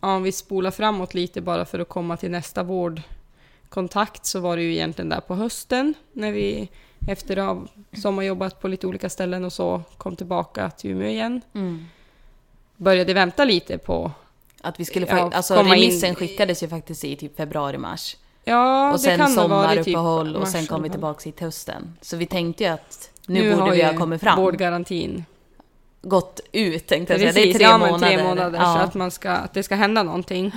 ja, 0.00 0.14
om 0.14 0.22
vi 0.22 0.32
spolar 0.32 0.70
framåt 0.70 1.14
lite 1.14 1.40
bara 1.40 1.64
för 1.64 1.78
att 1.78 1.88
komma 1.88 2.16
till 2.16 2.30
nästa 2.30 2.62
vårdkontakt 2.62 4.26
så 4.26 4.40
var 4.40 4.56
det 4.56 4.62
ju 4.62 4.72
egentligen 4.72 5.08
där 5.08 5.20
på 5.20 5.34
hösten 5.34 5.94
när 6.12 6.32
vi 6.32 6.68
efter 7.08 7.36
att 7.36 7.46
ha 7.46 7.66
sommarjobbat 8.02 8.60
på 8.60 8.68
lite 8.68 8.86
olika 8.86 9.10
ställen 9.10 9.44
och 9.44 9.52
så 9.52 9.82
kom 9.98 10.16
tillbaka 10.16 10.70
till 10.70 10.90
Umeå 10.90 11.08
igen. 11.08 11.40
Mm. 11.54 11.86
Började 12.76 13.14
vänta 13.14 13.44
lite 13.44 13.78
på... 13.78 14.10
Att 14.60 14.80
vi 14.80 14.84
skulle 14.84 15.06
få, 15.06 15.16
Ja, 15.16 15.30
alltså 15.34 15.56
komma 15.56 15.76
in- 15.76 15.82
remissen 15.82 16.14
skickades 16.14 16.62
ju 16.62 16.68
faktiskt 16.68 17.04
i 17.04 17.16
typ 17.16 17.36
februari-mars. 17.36 18.16
Ja, 18.44 18.92
och 18.92 19.00
sen 19.00 19.26
typ 19.26 19.34
sommaruppehåll 19.34 20.34
och 20.34 20.40
mars 20.40 20.52
sen 20.52 20.66
kom 20.66 20.82
vi 20.82 20.90
tillbaka 20.90 21.24
hit 21.24 21.40
hösten. 21.40 21.96
Så 22.00 22.16
vi 22.16 22.26
tänkte 22.26 22.64
ju 22.64 22.70
att 22.70 23.10
nu, 23.28 23.42
Nu 23.50 23.56
borde 23.56 23.70
vi 23.70 23.82
ha 23.82 23.96
kommit 23.96 24.20
fram. 24.20 24.38
Vårdgarantin. 24.38 25.24
Gått 26.02 26.40
ut 26.52 26.86
tänkte 26.86 27.12
jag 27.12 27.20
säga. 27.20 27.32
Det 27.32 27.50
är 27.50 27.54
tre 27.54 27.62
ja, 27.64 27.78
månader. 27.78 27.98
tre 28.16 28.24
månader 28.24 28.58
Ja. 28.58 28.74
så 28.74 28.78
att, 28.80 28.94
man 28.94 29.10
ska, 29.10 29.30
att 29.30 29.54
det 29.54 29.62
ska 29.62 29.74
hända 29.74 30.02
någonting. 30.02 30.52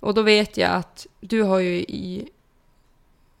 Och 0.00 0.14
då 0.14 0.22
vet 0.22 0.56
jag 0.56 0.70
att 0.70 1.06
du 1.20 1.42
har 1.42 1.58
ju 1.58 1.74
i 1.78 2.28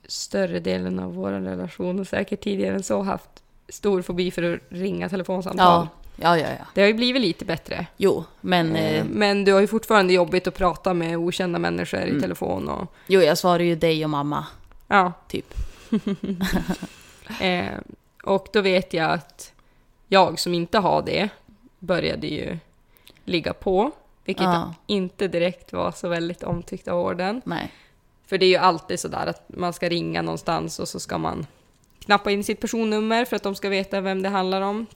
större 0.06 0.60
delen 0.60 0.98
av 0.98 1.14
vår 1.14 1.30
relation 1.30 2.00
och 2.00 2.06
säkert 2.06 2.40
tidigare 2.40 2.74
än 2.74 2.82
så 2.82 3.02
haft 3.02 3.28
stor 3.68 4.02
fobi 4.02 4.30
för 4.30 4.54
att 4.54 4.60
ringa 4.68 5.08
telefonsamtal. 5.08 5.86
ja, 6.16 6.38
ja, 6.38 6.38
ja, 6.38 6.48
ja. 6.58 6.64
Det 6.74 6.80
har 6.80 6.88
ju 6.88 6.94
blivit 6.94 7.22
lite 7.22 7.44
bättre. 7.44 7.86
Jo, 7.96 8.24
men... 8.40 8.76
Eh, 8.76 8.92
Eh, 8.98 9.04
Men 9.04 9.44
du 9.44 9.52
har 9.52 9.60
ju 9.60 9.66
fortfarande 9.66 10.12
jobbigt 10.12 10.46
att 10.46 10.54
prata 10.54 10.94
med 10.94 11.16
okända 11.16 11.58
människor 11.58 12.00
i 12.00 12.08
Mm. 12.10 12.20
telefon 12.22 12.68
och... 12.68 12.92
jo, 13.06 13.20
jag 13.20 13.38
svarar 13.38 13.60
ju 13.64 13.76
dig 13.76 14.04
och 14.04 14.10
mamma. 14.10 14.46
Ja. 14.88 15.12
Typ. 15.28 15.54
Eh, 17.40 17.64
och 18.22 18.46
då 18.52 18.60
vet 18.60 18.92
jag 18.92 19.10
att 19.10 19.52
jag 20.08 20.38
som 20.40 20.54
inte 20.54 20.78
har 20.78 21.02
det 21.02 21.28
började 21.78 22.26
ju 22.26 22.58
ligga 23.24 23.52
på. 23.52 23.90
Vilket 24.24 24.44
Ja. 24.44 24.74
inte 24.86 25.28
direkt 25.28 25.72
var 25.72 25.92
så 25.92 26.08
väldigt 26.08 26.42
omtyckt 26.42 26.88
av 26.88 27.00
orden. 27.06 27.42
Nej. 27.44 27.70
För 28.26 28.38
det 28.38 28.46
är 28.46 28.50
ju 28.50 28.56
alltid 28.56 29.00
sådär 29.00 29.26
att 29.26 29.44
man 29.48 29.72
ska 29.72 29.88
ringa 29.88 30.22
någonstans 30.22 30.78
och 30.78 30.88
så 30.88 31.00
ska 31.00 31.18
man 31.18 31.46
knappa 32.04 32.30
in 32.30 32.44
sitt 32.44 32.60
personnummer 32.60 33.24
för 33.24 33.36
att 33.36 33.42
de 33.42 33.54
ska 33.54 33.68
veta 33.68 34.00
vem 34.00 34.22
det 34.22 34.28
handlar 34.28 34.60
om. 34.60 34.86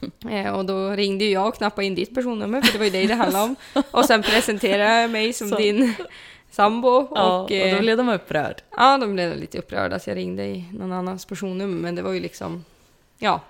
Eh, 0.30 0.50
och 0.52 0.64
då 0.64 0.90
ringde 0.90 1.24
ju 1.24 1.30
jag 1.30 1.48
och 1.48 1.54
knappade 1.54 1.86
in 1.86 1.94
ditt 1.94 2.14
personnummer 2.14 2.62
för 2.62 2.72
det 2.72 2.78
var 2.78 2.84
ju 2.84 2.90
dig 2.90 3.06
det 3.06 3.14
handlade 3.14 3.44
om. 3.44 3.56
Och 3.90 4.04
sen 4.04 4.22
presenterade 4.22 5.00
jag 5.00 5.10
mig 5.10 5.32
som 5.32 5.48
Så. 5.48 5.56
din 5.56 5.94
sambo. 6.50 7.08
Ja, 7.14 7.38
och, 7.38 7.44
och 7.44 7.52
eh, 7.52 7.74
då 7.76 7.80
blev 7.80 7.96
de 7.96 8.08
upprörd. 8.08 8.62
Ja, 8.76 8.98
de 8.98 9.12
blev 9.14 9.36
lite 9.36 9.58
upprörda 9.58 9.96
att 9.96 10.06
jag 10.06 10.16
ringde 10.16 10.44
i 10.44 10.64
någon 10.72 10.92
annans 10.92 11.24
personnummer, 11.24 11.76
men 11.82 11.94
det 11.94 12.02
var 12.02 12.12
ju 12.12 12.20
liksom... 12.20 12.64
Ja. 13.18 13.40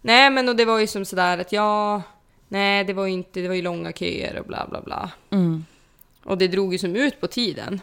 Nej, 0.00 0.30
men 0.30 0.48
och 0.48 0.56
det 0.56 0.64
var 0.64 0.78
ju 0.78 0.86
som 0.86 1.04
sådär 1.04 1.38
att 1.38 1.52
ja... 1.52 2.02
Nej, 2.48 2.84
det 2.84 2.92
var 2.92 3.06
ju 3.06 3.12
inte... 3.12 3.40
Det 3.40 3.48
var 3.48 3.54
ju 3.54 3.62
långa 3.62 3.92
köer 3.92 4.38
och 4.38 4.46
bla 4.46 4.66
bla 4.70 4.80
bla. 4.80 5.10
Mm. 5.30 5.64
Och 6.24 6.38
det 6.38 6.48
drog 6.48 6.72
ju 6.72 6.78
som 6.78 6.96
ut 6.96 7.20
på 7.20 7.26
tiden. 7.26 7.80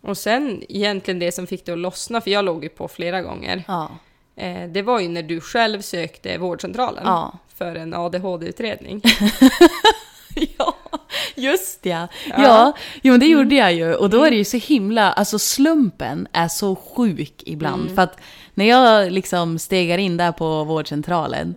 Och 0.00 0.18
sen 0.18 0.62
egentligen 0.68 1.18
det 1.18 1.32
som 1.32 1.46
fick 1.46 1.64
det 1.64 1.72
att 1.72 1.78
lossna, 1.78 2.20
för 2.20 2.30
jag 2.30 2.44
låg 2.44 2.62
ju 2.62 2.68
på 2.68 2.88
flera 2.88 3.22
gånger. 3.22 3.64
Ja. 3.68 3.90
Eh, 4.36 4.68
det 4.68 4.82
var 4.82 5.00
ju 5.00 5.08
när 5.08 5.22
du 5.22 5.40
själv 5.40 5.80
sökte 5.80 6.38
vårdcentralen 6.38 7.02
Ja. 7.06 7.38
för 7.54 7.74
en 7.74 7.94
ADHD-utredning. 7.94 9.02
ja, 10.58 10.74
just 11.34 11.86
ja. 11.86 12.08
Ja. 12.28 12.42
Ja, 12.42 12.72
jo 13.02 13.12
men 13.12 13.20
det 13.20 13.26
gjorde 13.26 13.54
jag 13.54 13.72
ju. 13.74 13.94
Och 13.94 14.10
då 14.10 14.24
är 14.24 14.30
det 14.30 14.36
ju 14.36 14.44
så 14.44 14.56
himla, 14.56 15.12
alltså 15.12 15.38
slumpen 15.38 16.28
är 16.32 16.48
så 16.48 16.76
sjuk 16.76 17.42
ibland. 17.46 17.94
För 17.94 18.02
att 18.02 18.20
när 18.54 18.64
jag 18.64 19.12
liksom 19.12 19.58
stegar 19.58 19.98
in 19.98 20.16
där 20.16 20.32
på 20.32 20.64
vårdcentralen, 20.64 21.54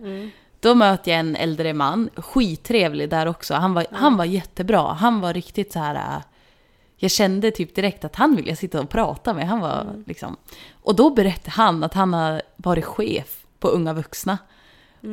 då 0.60 0.74
möter 0.74 1.10
jag 1.10 1.20
en 1.20 1.36
äldre 1.36 1.72
man, 1.74 2.10
skittrevlig 2.16 3.10
där 3.10 3.26
också. 3.26 3.54
Han 3.54 3.74
var, 3.74 3.86
han 3.92 4.16
var 4.16 4.24
jättebra. 4.24 4.92
Han 4.92 5.20
var 5.20 5.34
riktigt 5.34 5.72
så 5.72 5.78
här... 5.78 5.94
äh, 5.94 6.22
Jag 6.98 7.10
kände 7.10 7.50
typ 7.50 7.74
direkt 7.74 8.04
att 8.04 8.16
han 8.16 8.36
ville 8.36 8.56
sitta 8.56 8.80
och 8.80 8.88
prata 8.88 9.34
med. 9.34 9.48
Han 9.48 9.60
var 9.60 9.86
liksom... 10.06 10.36
Och 10.82 10.94
då 10.96 11.10
berättade 11.10 11.50
han 11.50 11.84
att 11.84 11.94
han 11.94 12.12
har 12.14 12.42
varit 12.56 12.84
chef 12.84 13.44
på 13.58 13.68
Unga 13.68 13.92
Vuxna. 13.92 14.38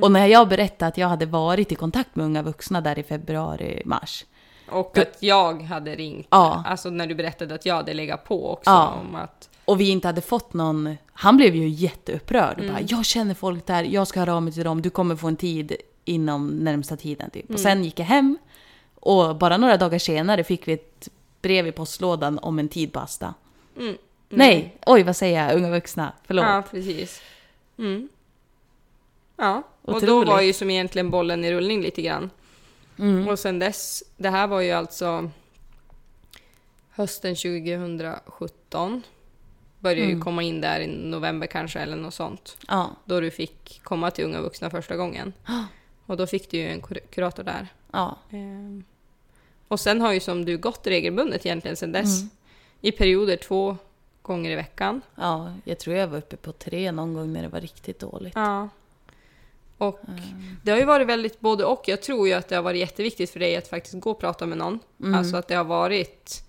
Och 0.01 0.11
när 0.11 0.27
jag 0.27 0.47
berättade 0.47 0.87
att 0.87 0.97
jag 0.97 1.07
hade 1.07 1.25
varit 1.25 1.71
i 1.71 1.75
kontakt 1.75 2.15
med 2.15 2.25
Unga 2.25 2.41
Vuxna 2.41 2.81
där 2.81 2.99
i 2.99 3.03
februari-mars. 3.03 4.25
Och 4.69 4.97
att 4.97 5.17
jag 5.19 5.61
hade 5.61 5.95
ringt, 5.95 6.27
Ja. 6.29 6.63
alltså 6.67 6.89
när 6.89 7.07
du 7.07 7.15
berättade 7.15 7.55
att 7.55 7.65
jag 7.65 7.75
hade 7.75 7.93
legat 7.93 8.23
på 8.23 8.51
också 8.51 8.69
Ja. 8.71 8.93
om 9.09 9.15
att... 9.15 9.49
Och 9.65 9.79
vi 9.79 9.89
inte 9.89 10.07
hade 10.07 10.21
fått 10.21 10.53
någon... 10.53 10.97
Han 11.13 11.37
blev 11.37 11.55
ju 11.55 11.67
jätteupprörd. 11.67 12.59
Mm. 12.59 12.73
Bara, 12.73 12.81
jag 12.87 13.05
känner 13.05 13.33
folk 13.33 13.67
där, 13.67 13.83
jag 13.83 14.07
ska 14.07 14.19
höra 14.19 14.35
av 14.35 14.43
mig 14.43 14.53
till 14.53 14.63
dem, 14.63 14.81
du 14.81 14.89
kommer 14.89 15.15
få 15.15 15.27
en 15.27 15.35
tid 15.35 15.75
inom 16.05 16.47
närmsta 16.47 16.97
tiden. 16.97 17.29
Typ. 17.29 17.43
Mm. 17.49 17.53
Och 17.55 17.59
sen 17.59 17.83
gick 17.83 17.99
jag 17.99 18.05
hem 18.05 18.37
och 18.95 19.35
bara 19.35 19.57
några 19.57 19.77
dagar 19.77 19.99
senare 19.99 20.43
fick 20.43 20.67
vi 20.67 20.73
ett 20.73 21.09
brev 21.41 21.67
i 21.67 21.71
postlådan 21.71 22.39
om 22.39 22.59
en 22.59 22.69
tid 22.69 22.93
på 22.93 22.99
Asta. 22.99 23.33
Mm. 23.79 23.95
Nej, 24.29 24.77
oj 24.85 25.03
vad 25.03 25.15
säger 25.15 25.43
jag, 25.47 25.55
unga 25.55 25.69
vuxna, 25.69 26.13
förlåt. 26.23 26.45
Ja, 26.45 26.63
precis. 26.71 27.21
Mm. 27.77 28.09
Ja, 29.43 29.63
och 29.81 29.91
då 29.91 29.97
Otroligt. 29.97 30.29
var 30.29 30.41
ju 30.41 30.53
som 30.53 30.69
egentligen 30.69 31.09
bollen 31.09 31.45
i 31.45 31.51
rullning 31.53 31.81
lite 31.81 32.01
grann. 32.01 32.29
Mm. 32.99 33.27
Och 33.27 33.39
sen 33.39 33.59
dess, 33.59 34.03
det 34.17 34.29
här 34.29 34.47
var 34.47 34.61
ju 34.61 34.71
alltså 34.71 35.29
hösten 36.89 37.35
2017. 37.35 39.01
Började 39.79 40.01
ju 40.01 40.11
Mm. 40.11 40.21
komma 40.23 40.43
in 40.43 40.61
där 40.61 40.79
i 40.79 40.87
november 40.87 41.47
kanske 41.47 41.79
eller 41.79 41.95
något 41.95 42.13
sånt. 42.13 42.57
Ja, 42.67 42.89
Då 43.05 43.19
du 43.19 43.31
fick 43.31 43.81
komma 43.83 44.11
till 44.11 44.25
Unga 44.25 44.41
Vuxna 44.41 44.69
första 44.69 44.95
gången. 44.95 45.33
Och 46.05 46.17
då 46.17 46.27
fick 46.27 46.51
du 46.51 46.57
ju 46.57 46.67
en 46.69 46.81
kur- 46.81 47.07
kurator 47.09 47.43
där. 47.43 47.67
ja. 47.91 48.17
Ehm. 48.31 48.83
Och 49.67 49.79
sen 49.79 50.01
har 50.01 50.13
ju 50.13 50.19
som 50.19 50.45
du 50.45 50.57
gått 50.57 50.87
regelbundet 50.87 51.45
egentligen 51.45 51.77
sen 51.77 51.91
dess. 51.91 52.19
Mm. 52.21 52.29
I 52.81 52.91
perioder 52.91 53.37
två 53.37 53.77
gånger 54.21 54.51
i 54.51 54.55
veckan. 54.55 55.01
ja, 55.15 55.53
jag 55.63 55.79
tror 55.79 55.95
jag 55.95 56.07
var 56.07 56.17
uppe 56.17 56.35
på 56.37 56.51
tre 56.51 56.91
någon 56.91 57.13
gång 57.13 57.33
när 57.33 57.41
det 57.41 57.47
var 57.47 57.61
riktigt 57.61 57.99
dåligt. 57.99 58.33
Ja. 58.35 58.69
Och 59.83 59.99
Mm. 60.07 60.57
det 60.63 60.71
har 60.71 60.77
ju 60.79 60.85
varit 60.85 61.07
väldigt 61.07 61.39
både 61.39 61.65
och. 61.65 61.83
Jag 61.87 62.01
tror 62.01 62.27
ju 62.27 62.33
att 62.33 62.47
det 62.47 62.55
har 62.55 62.63
varit 62.63 62.79
jätteviktigt 62.79 63.29
för 63.29 63.39
dig 63.39 63.55
att 63.55 63.67
faktiskt 63.67 63.99
gå 63.99 64.11
och 64.11 64.19
prata 64.19 64.45
med 64.45 64.57
någon. 64.57 64.79
Mm. 65.01 65.15
Alltså 65.15 65.37
att 65.37 65.47
det 65.47 65.55
har 65.55 65.63
varit... 65.63 66.43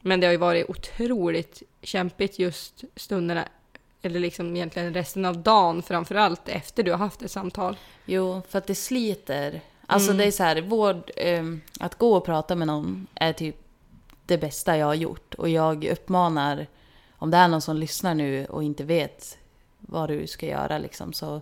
Men 0.00 0.20
det 0.20 0.26
har 0.26 0.32
ju 0.32 0.38
varit 0.38 0.70
otroligt 0.70 1.62
kämpigt 1.82 2.38
just 2.38 2.84
stunderna, 2.96 3.48
eller 4.02 4.20
liksom 4.20 4.56
egentligen 4.56 4.94
resten 4.94 5.24
av 5.24 5.38
dagen 5.38 5.82
framförallt 5.82 6.48
efter 6.48 6.82
du 6.82 6.90
har 6.90 6.98
haft 6.98 7.22
ett 7.22 7.30
samtal. 7.30 7.76
Jo, 8.04 8.42
för 8.48 8.58
att 8.58 8.66
det 8.66 8.74
sliter. 8.74 9.60
Alltså 9.86 10.10
Mm. 10.10 10.18
det 10.18 10.24
är 10.24 10.30
så 10.30 10.42
här, 10.42 10.60
vård, 10.62 11.10
ehm, 11.16 11.60
att 11.80 11.94
gå 11.94 12.16
och 12.16 12.24
prata 12.24 12.54
med 12.54 12.66
någon 12.66 13.06
är 13.14 13.32
typ 13.32 13.56
det 14.26 14.38
bästa 14.38 14.76
jag 14.76 14.86
har 14.86 14.94
gjort. 14.94 15.34
Och 15.34 15.48
jag 15.48 15.84
uppmanar, 15.84 16.66
om 17.12 17.30
det 17.30 17.36
är 17.36 17.48
någon 17.48 17.60
som 17.62 17.76
lyssnar 17.76 18.14
nu 18.14 18.46
och 18.46 18.62
inte 18.62 18.84
vet 18.84 19.38
vad 19.78 20.08
du 20.08 20.26
ska 20.26 20.46
göra 20.46 20.78
liksom, 20.78 21.12
så 21.12 21.40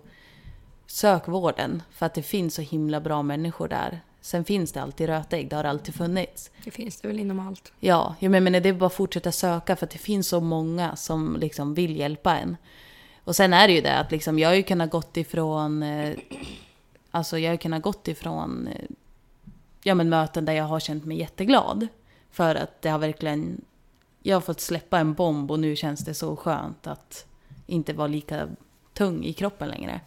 sök 0.87 1.27
vården. 1.27 1.83
För 1.91 2.05
att 2.05 2.13
det 2.13 2.23
finns 2.23 2.55
så 2.55 2.61
himla 2.61 2.99
bra 2.99 3.23
människor 3.23 3.67
där. 3.67 4.01
Sen 4.21 4.45
finns 4.45 4.71
det 4.71 4.81
alltid 4.81 5.07
rötägg, 5.07 5.49
det 5.49 5.55
har 5.55 5.63
alltid 5.63 5.95
funnits. 5.95 6.51
Det 6.63 6.71
finns 6.71 7.01
det 7.01 7.07
väl 7.07 7.19
inom 7.19 7.39
allt. 7.39 7.71
Ja, 7.79 8.15
jag 8.19 8.31
menar 8.31 8.59
det 8.59 8.69
är 8.69 8.73
bara 8.73 8.85
att 8.85 8.93
fortsätta 8.93 9.31
söka 9.31 9.75
för 9.75 9.85
att 9.85 9.91
det 9.91 9.97
finns 9.97 10.27
så 10.27 10.41
många 10.41 10.95
som 10.95 11.37
liksom 11.39 11.73
vill 11.73 11.95
hjälpa 11.95 12.37
en. 12.37 12.57
Och 13.23 13.35
sen 13.35 13.53
är 13.53 13.67
det 13.67 13.73
ju 13.73 13.81
det 13.81 13.97
att 13.97 14.11
liksom, 14.11 14.39
jag 14.39 14.49
har 14.49 14.55
ju 14.55 14.63
kunnat 14.63 14.89
gått 14.91 15.17
ifrån... 15.17 15.83
Eh, 15.83 16.17
alltså 17.11 17.39
jag 17.39 17.51
har 17.51 17.57
kunnat 17.57 17.81
gått 17.81 18.07
ifrån 18.07 18.67
eh, 18.67 18.85
ja, 19.83 19.95
men 19.95 20.09
möten 20.09 20.45
där 20.45 20.53
jag 20.53 20.63
har 20.63 20.79
känt 20.79 21.05
mig 21.05 21.19
jätteglad. 21.19 21.87
För 22.31 22.55
att 22.55 22.81
det 22.81 22.89
har 22.89 22.99
verkligen... 22.99 23.61
Jag 24.23 24.35
har 24.35 24.41
fått 24.41 24.61
släppa 24.61 24.99
en 24.99 25.13
bomb 25.13 25.51
och 25.51 25.59
nu 25.59 25.75
känns 25.75 26.05
det 26.05 26.13
så 26.13 26.35
skönt 26.35 26.87
att 26.87 27.25
inte 27.67 27.93
vara 27.93 28.07
lika 28.07 28.47
tung 28.93 29.23
i 29.23 29.33
kroppen 29.33 29.69
längre. 29.69 30.01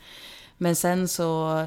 Men 0.59 0.77
sen 0.77 1.09
så... 1.09 1.67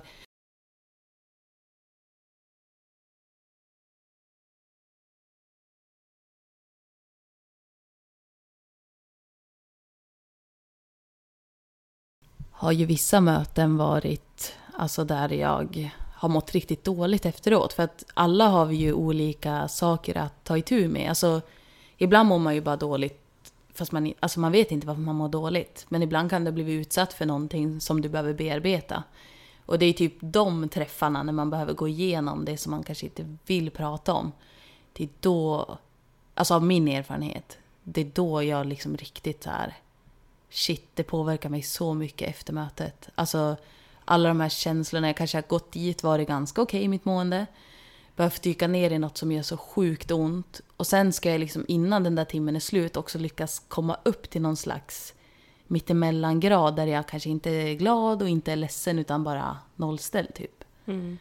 har 12.62 12.72
ju 12.72 12.86
vissa 12.86 13.22
möten 13.22 13.78
varit 13.78 14.56
alltså 14.74 15.04
där 15.04 15.30
jag 15.30 15.92
har 16.14 16.30
mått 16.30 16.52
riktigt 16.52 16.84
dåligt 16.84 17.26
efteråt. 17.26 17.74
För 17.74 17.84
att 17.84 18.06
alla 18.14 18.48
har 18.48 18.66
vi 18.66 18.76
ju 18.76 18.94
olika 18.94 19.68
saker 19.68 20.18
att 20.18 20.44
ta 20.44 20.58
itu 20.58 20.88
med. 20.88 21.10
Alltså, 21.10 21.42
ibland 21.98 22.30
mår 22.30 22.40
man 22.40 22.56
ju 22.56 22.62
bara 22.62 22.76
dåligt 22.76 23.21
fast 23.74 23.92
man, 23.92 24.14
alltså 24.20 24.40
man 24.40 24.52
vet 24.52 24.72
inte 24.72 24.88
varför 24.88 25.02
man 25.02 25.16
mår 25.16 25.30
dåligt. 25.30 25.86
Men 25.90 26.04
ibland 26.04 26.30
kan 26.30 26.44
du 26.44 26.52
bli 26.52 26.74
utsatt 26.74 27.14
för 27.14 27.26
någonting 27.26 27.82
som 27.82 28.02
du 28.02 28.10
behöver 28.10 28.34
bearbeta. 28.34 29.04
Och 29.66 29.80
det 29.80 29.86
är 29.86 29.94
typ 29.94 30.14
de 30.20 30.70
träffarna 30.70 31.24
när 31.24 31.34
man 31.34 31.50
behöver 31.50 31.74
gå 31.74 31.88
igenom 31.88 32.46
det 32.46 32.58
som 32.58 32.72
man 32.72 32.84
kanske 32.84 33.06
inte 33.06 33.38
vill 33.46 33.72
prata 33.72 34.14
om. 34.14 34.32
Det 34.94 35.04
är 35.04 35.10
då, 35.20 35.78
alltså 36.34 36.54
av 36.54 36.64
min 36.64 36.88
erfarenhet, 36.88 37.58
det 37.84 38.02
är 38.02 38.12
då 38.14 38.44
jag 38.44 38.66
liksom 38.66 38.98
riktigt 38.98 39.44
så 39.44 39.50
här 39.50 39.78
shit, 40.50 40.90
det 40.94 41.04
påverkar 41.04 41.50
mig 41.50 41.62
så 41.62 41.94
mycket 41.94 42.30
efter 42.30 42.54
mötet. 42.54 43.10
Alltså 43.16 43.56
alla 44.06 44.30
de 44.30 44.40
här 44.40 44.50
känslorna, 44.50 45.08
jag 45.08 45.18
kanske 45.18 45.38
har 45.38 45.48
gått 45.48 45.72
dit, 45.72 46.04
varit 46.04 46.28
ganska 46.28 46.62
okej 46.62 46.84
i 46.84 46.88
mitt 46.88 47.06
mående. 47.06 47.46
Behövt 48.16 48.42
dyka 48.42 48.68
ner 48.68 48.92
i 48.92 49.00
något 49.00 49.18
som 49.18 49.32
gör 49.32 49.42
så 49.42 49.58
sjukt 49.58 50.12
ont. 50.12 50.62
Och 50.78 50.88
sen 50.88 51.14
ska 51.14 51.32
jag 51.32 51.40
liksom 51.40 51.66
innan 51.68 52.04
den 52.04 52.16
där 52.16 52.26
timmen 52.26 52.56
är 52.56 52.60
slut 52.60 52.98
också 52.98 53.18
lyckas 53.18 53.62
komma 53.68 53.98
upp 54.04 54.30
till 54.30 54.42
någon 54.42 54.58
slags 54.58 55.14
mittemellangrad 55.68 56.76
där 56.76 56.88
jag 56.88 57.08
kanske 57.08 57.30
inte 57.30 57.50
är 57.50 57.74
glad 57.74 58.22
och 58.22 58.30
inte 58.30 58.52
är 58.52 58.56
ledsen 58.56 59.00
utan 59.00 59.24
bara 59.24 59.58
nollställd 59.76 60.34
typ. 60.34 60.64
Mm. 60.86 61.18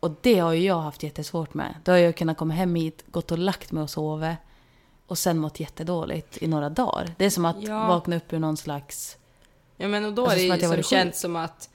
Och 0.00 0.10
det 0.20 0.38
har 0.38 0.52
ju 0.52 0.64
jag 0.66 0.80
haft 0.80 1.02
jättesvårt 1.02 1.54
med. 1.54 1.74
Då 1.84 1.92
har 1.92 1.98
jag 1.98 2.16
kunnat 2.16 2.36
komma 2.36 2.54
hem 2.54 2.74
hit, 2.74 3.04
gått 3.06 3.32
och 3.32 3.38
lagt 3.38 3.72
mig 3.72 3.82
och 3.82 3.90
sovit 3.90 4.36
och 5.06 5.18
sen 5.18 5.38
mått 5.38 5.60
jättedåligt 5.60 6.42
i 6.42 6.46
några 6.46 6.68
dagar. 6.68 7.14
Det 7.18 7.24
är 7.24 7.30
som 7.30 7.44
att 7.44 7.62
Ja. 7.62 7.86
vakna 7.88 8.16
upp 8.16 8.32
ur 8.32 8.38
någon 8.38 8.56
slags... 8.56 9.16
Ja 9.76 9.88
men 9.88 10.04
och 10.04 10.12
då 10.12 10.22
Alltså, 10.26 10.38
är 10.38 10.40
som 10.40 10.48
det 10.48 10.56
ju 10.56 10.60
som 10.60 10.70
varit 10.70 10.86
känns 10.86 11.20
som 11.20 11.36
att 11.36 11.70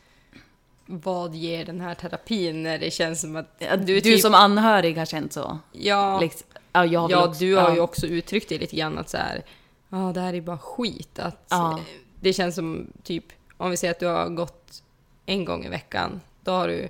vad 0.91 1.35
ger 1.35 1.65
den 1.65 1.81
här 1.81 1.95
terapin 1.95 2.63
när 2.63 2.77
det 2.77 2.91
känns 2.91 3.21
som 3.21 3.35
att 3.35 3.55
Ja, 3.57 3.75
du, 3.75 3.83
Du, 3.85 3.97
är 3.97 4.01
typ, 4.01 4.21
som 4.21 4.33
anhörig 4.33 4.97
har 4.97 5.05
känt 5.05 5.33
så? 5.33 5.59
ja, 5.71 6.19
Liksom, 6.19 6.47
ja, 6.73 6.85
ja 6.85 7.25
också, 7.27 7.39
du 7.39 7.55
har 7.55 7.69
ja. 7.69 7.73
ju 7.75 7.79
också 7.81 8.07
uttryckt 8.07 8.49
det 8.49 8.57
lite 8.57 8.75
grann 8.75 8.97
att 8.97 9.09
så 9.09 9.17
här, 9.17 9.43
ja 9.89 10.11
det 10.13 10.19
här 10.21 10.33
är 10.33 10.41
bara 10.41 10.57
skit. 10.57 11.19
Att 11.19 11.45
Ja. 11.49 11.79
Det 12.21 12.33
känns 12.33 12.55
som 12.55 12.87
typ, 13.03 13.23
om 13.57 13.71
vi 13.71 13.77
säger 13.77 13.91
att 13.91 13.99
du 13.99 14.05
har 14.05 14.29
gått 14.29 14.83
en 15.25 15.45
gång 15.45 15.65
i 15.65 15.69
veckan, 15.69 16.21
då 16.43 16.51
har 16.51 16.67
du 16.67 16.89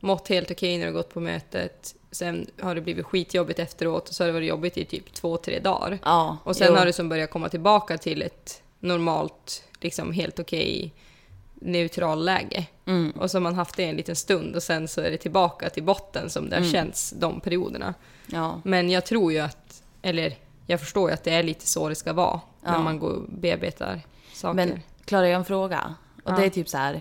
mått 0.00 0.28
helt 0.28 0.50
okej 0.50 0.78
när 0.78 0.86
du 0.86 0.92
gått 0.92 1.14
på 1.14 1.20
mötet. 1.20 1.94
sen 2.10 2.46
har 2.60 2.74
det 2.74 2.80
blivit 2.80 3.06
skitjobbigt 3.06 3.58
efteråt 3.58 4.08
och 4.08 4.14
så 4.14 4.22
har 4.22 4.26
det 4.26 4.32
varit 4.32 4.48
jobbigt 4.48 4.78
i 4.78 4.84
typ 4.84 5.12
två, 5.14 5.36
tre 5.36 5.58
dagar. 5.60 5.98
Ja, 6.04 6.36
Och 6.44 6.56
sen 6.56 6.66
jo. 6.70 6.74
har 6.78 6.86
det 6.86 6.92
som 6.92 7.08
börjat 7.08 7.30
komma 7.30 7.48
tillbaka 7.48 7.98
till 7.98 8.22
ett 8.22 8.62
normalt, 8.80 9.64
liksom 9.80 10.12
helt 10.12 10.38
okej 10.38 10.92
neutralläge. 11.60 12.66
Mm. 12.86 13.10
Och 13.10 13.30
så 13.30 13.36
har 13.38 13.42
man 13.42 13.54
haft 13.54 13.76
det 13.76 13.84
en 13.84 13.96
liten 13.96 14.16
stund 14.16 14.56
och 14.56 14.62
sen 14.62 14.88
så 14.88 15.00
är 15.00 15.10
det 15.10 15.16
tillbaka 15.16 15.70
till 15.70 15.82
botten 15.82 16.30
som 16.30 16.48
det 16.50 16.56
har 16.56 16.60
Mm. 16.60 16.72
känts 16.72 17.10
de 17.10 17.40
perioderna. 17.40 17.94
Ja. 18.26 18.60
Men 18.64 18.90
jag 18.90 19.06
tror 19.06 19.32
ju 19.32 19.38
att, 19.38 19.82
eller 20.02 20.36
jag 20.66 20.80
förstår 20.80 21.10
ju 21.10 21.14
att 21.14 21.24
det 21.24 21.30
är 21.34 21.42
lite 21.42 21.66
så 21.66 21.88
det 21.88 21.94
ska 21.94 22.12
vara 22.12 22.40
när 22.60 22.72
Ja. 22.72 22.78
man 22.82 22.98
går 22.98 23.10
och 23.10 23.22
bearbetar 23.28 24.00
saker. 24.32 24.54
Men 24.54 24.80
Klara, 25.04 25.28
jag 25.28 25.34
har 25.34 25.38
en 25.38 25.44
fråga. 25.44 25.94
Och 26.24 26.30
Ja. 26.32 26.36
det 26.36 26.44
är 26.46 26.50
typ 26.50 26.68
så 26.68 26.78
här, 26.78 27.00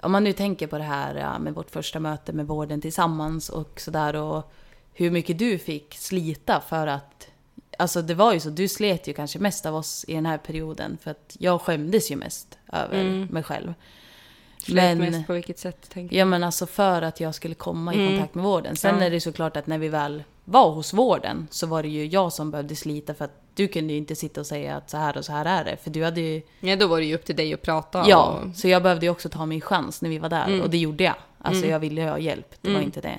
om 0.00 0.12
man 0.12 0.24
nu 0.24 0.32
tänker 0.32 0.66
på 0.66 0.78
det 0.78 0.84
här 0.84 1.38
med 1.38 1.54
vårt 1.54 1.70
första 1.70 2.00
möte 2.00 2.32
med 2.32 2.46
vården 2.46 2.80
tillsammans 2.80 3.48
och 3.48 3.80
sådär 3.80 4.16
och 4.16 4.52
hur 4.92 5.10
mycket 5.10 5.38
du 5.38 5.58
fick 5.58 5.94
slita 5.94 6.60
för 6.68 6.86
att 6.86 7.28
Alltså 7.78 8.02
det 8.02 8.14
var 8.14 8.32
ju 8.32 8.40
så, 8.40 8.50
du 8.50 8.68
slet 8.68 9.06
ju 9.06 9.12
kanske 9.12 9.38
mest 9.38 9.66
av 9.66 9.74
oss 9.76 10.04
i 10.08 10.14
den 10.14 10.26
här 10.26 10.38
perioden 10.38 10.98
för 11.02 11.10
att 11.10 11.36
jag 11.38 11.60
skämdes 11.60 12.10
ju 12.10 12.16
mest 12.16 12.58
över 12.72 13.00
Mm. 13.00 13.26
mig 13.30 13.42
själv. 13.42 13.74
Slet 14.58 14.98
Men, 14.98 14.98
mest 14.98 15.26
på 15.26 15.32
vilket 15.32 15.58
sätt 15.58 15.90
tänker 15.90 16.16
ja 16.16 16.24
men 16.24 16.44
alltså 16.44 16.66
för 16.66 17.02
att 17.02 17.20
jag 17.20 17.34
skulle 17.34 17.54
komma 17.54 17.94
i 17.94 17.96
Mm. 17.98 18.08
kontakt 18.12 18.34
med 18.34 18.44
vården. 18.44 18.76
Sen 18.76 18.98
Ja. 18.98 19.04
är 19.06 19.10
det 19.10 19.20
såklart 19.20 19.56
att 19.56 19.66
när 19.66 19.78
vi 19.78 19.88
väl 19.88 20.22
var 20.44 20.70
hos 20.70 20.92
vården 20.92 21.48
så 21.50 21.66
var 21.66 21.82
det 21.82 21.88
ju 21.88 22.06
jag 22.06 22.32
som 22.32 22.50
behövde 22.50 22.76
slita 22.76 23.14
för 23.14 23.24
att 23.24 23.42
du 23.54 23.68
kunde 23.68 23.92
ju 23.92 23.98
inte 23.98 24.16
sitta 24.16 24.40
och 24.40 24.46
säga 24.46 24.76
att 24.76 24.90
så 24.90 24.96
här 24.96 25.16
och 25.16 25.24
så 25.24 25.32
här 25.32 25.44
är 25.44 25.64
det. 25.64 25.76
För 25.76 25.90
du 25.90 26.04
hade 26.04 26.20
ju 26.20 26.42
Ja, 26.60 26.76
då 26.76 26.86
var 26.86 26.98
det 27.00 27.06
ju 27.06 27.14
upp 27.14 27.24
till 27.24 27.36
dig 27.36 27.54
att 27.54 27.62
prata. 27.62 28.04
Ja, 28.08 28.26
Och, 28.50 28.56
så 28.56 28.68
jag 28.68 28.82
behövde 28.82 29.06
ju 29.06 29.10
också 29.10 29.28
ta 29.28 29.46
min 29.46 29.60
chans 29.60 30.02
när 30.02 30.10
vi 30.10 30.18
var 30.18 30.28
där. 30.28 30.46
Mm. 30.46 30.60
Och 30.60 30.70
det 30.70 30.78
gjorde 30.78 31.04
jag. 31.04 31.14
Alltså 31.38 31.58
Mm. 31.62 31.70
jag 31.70 31.80
ville 31.80 32.02
ha 32.02 32.18
hjälp, 32.18 32.54
det 32.60 32.68
var 32.68 32.74
Mm. 32.76 32.86
inte 32.86 33.00
det. 33.00 33.18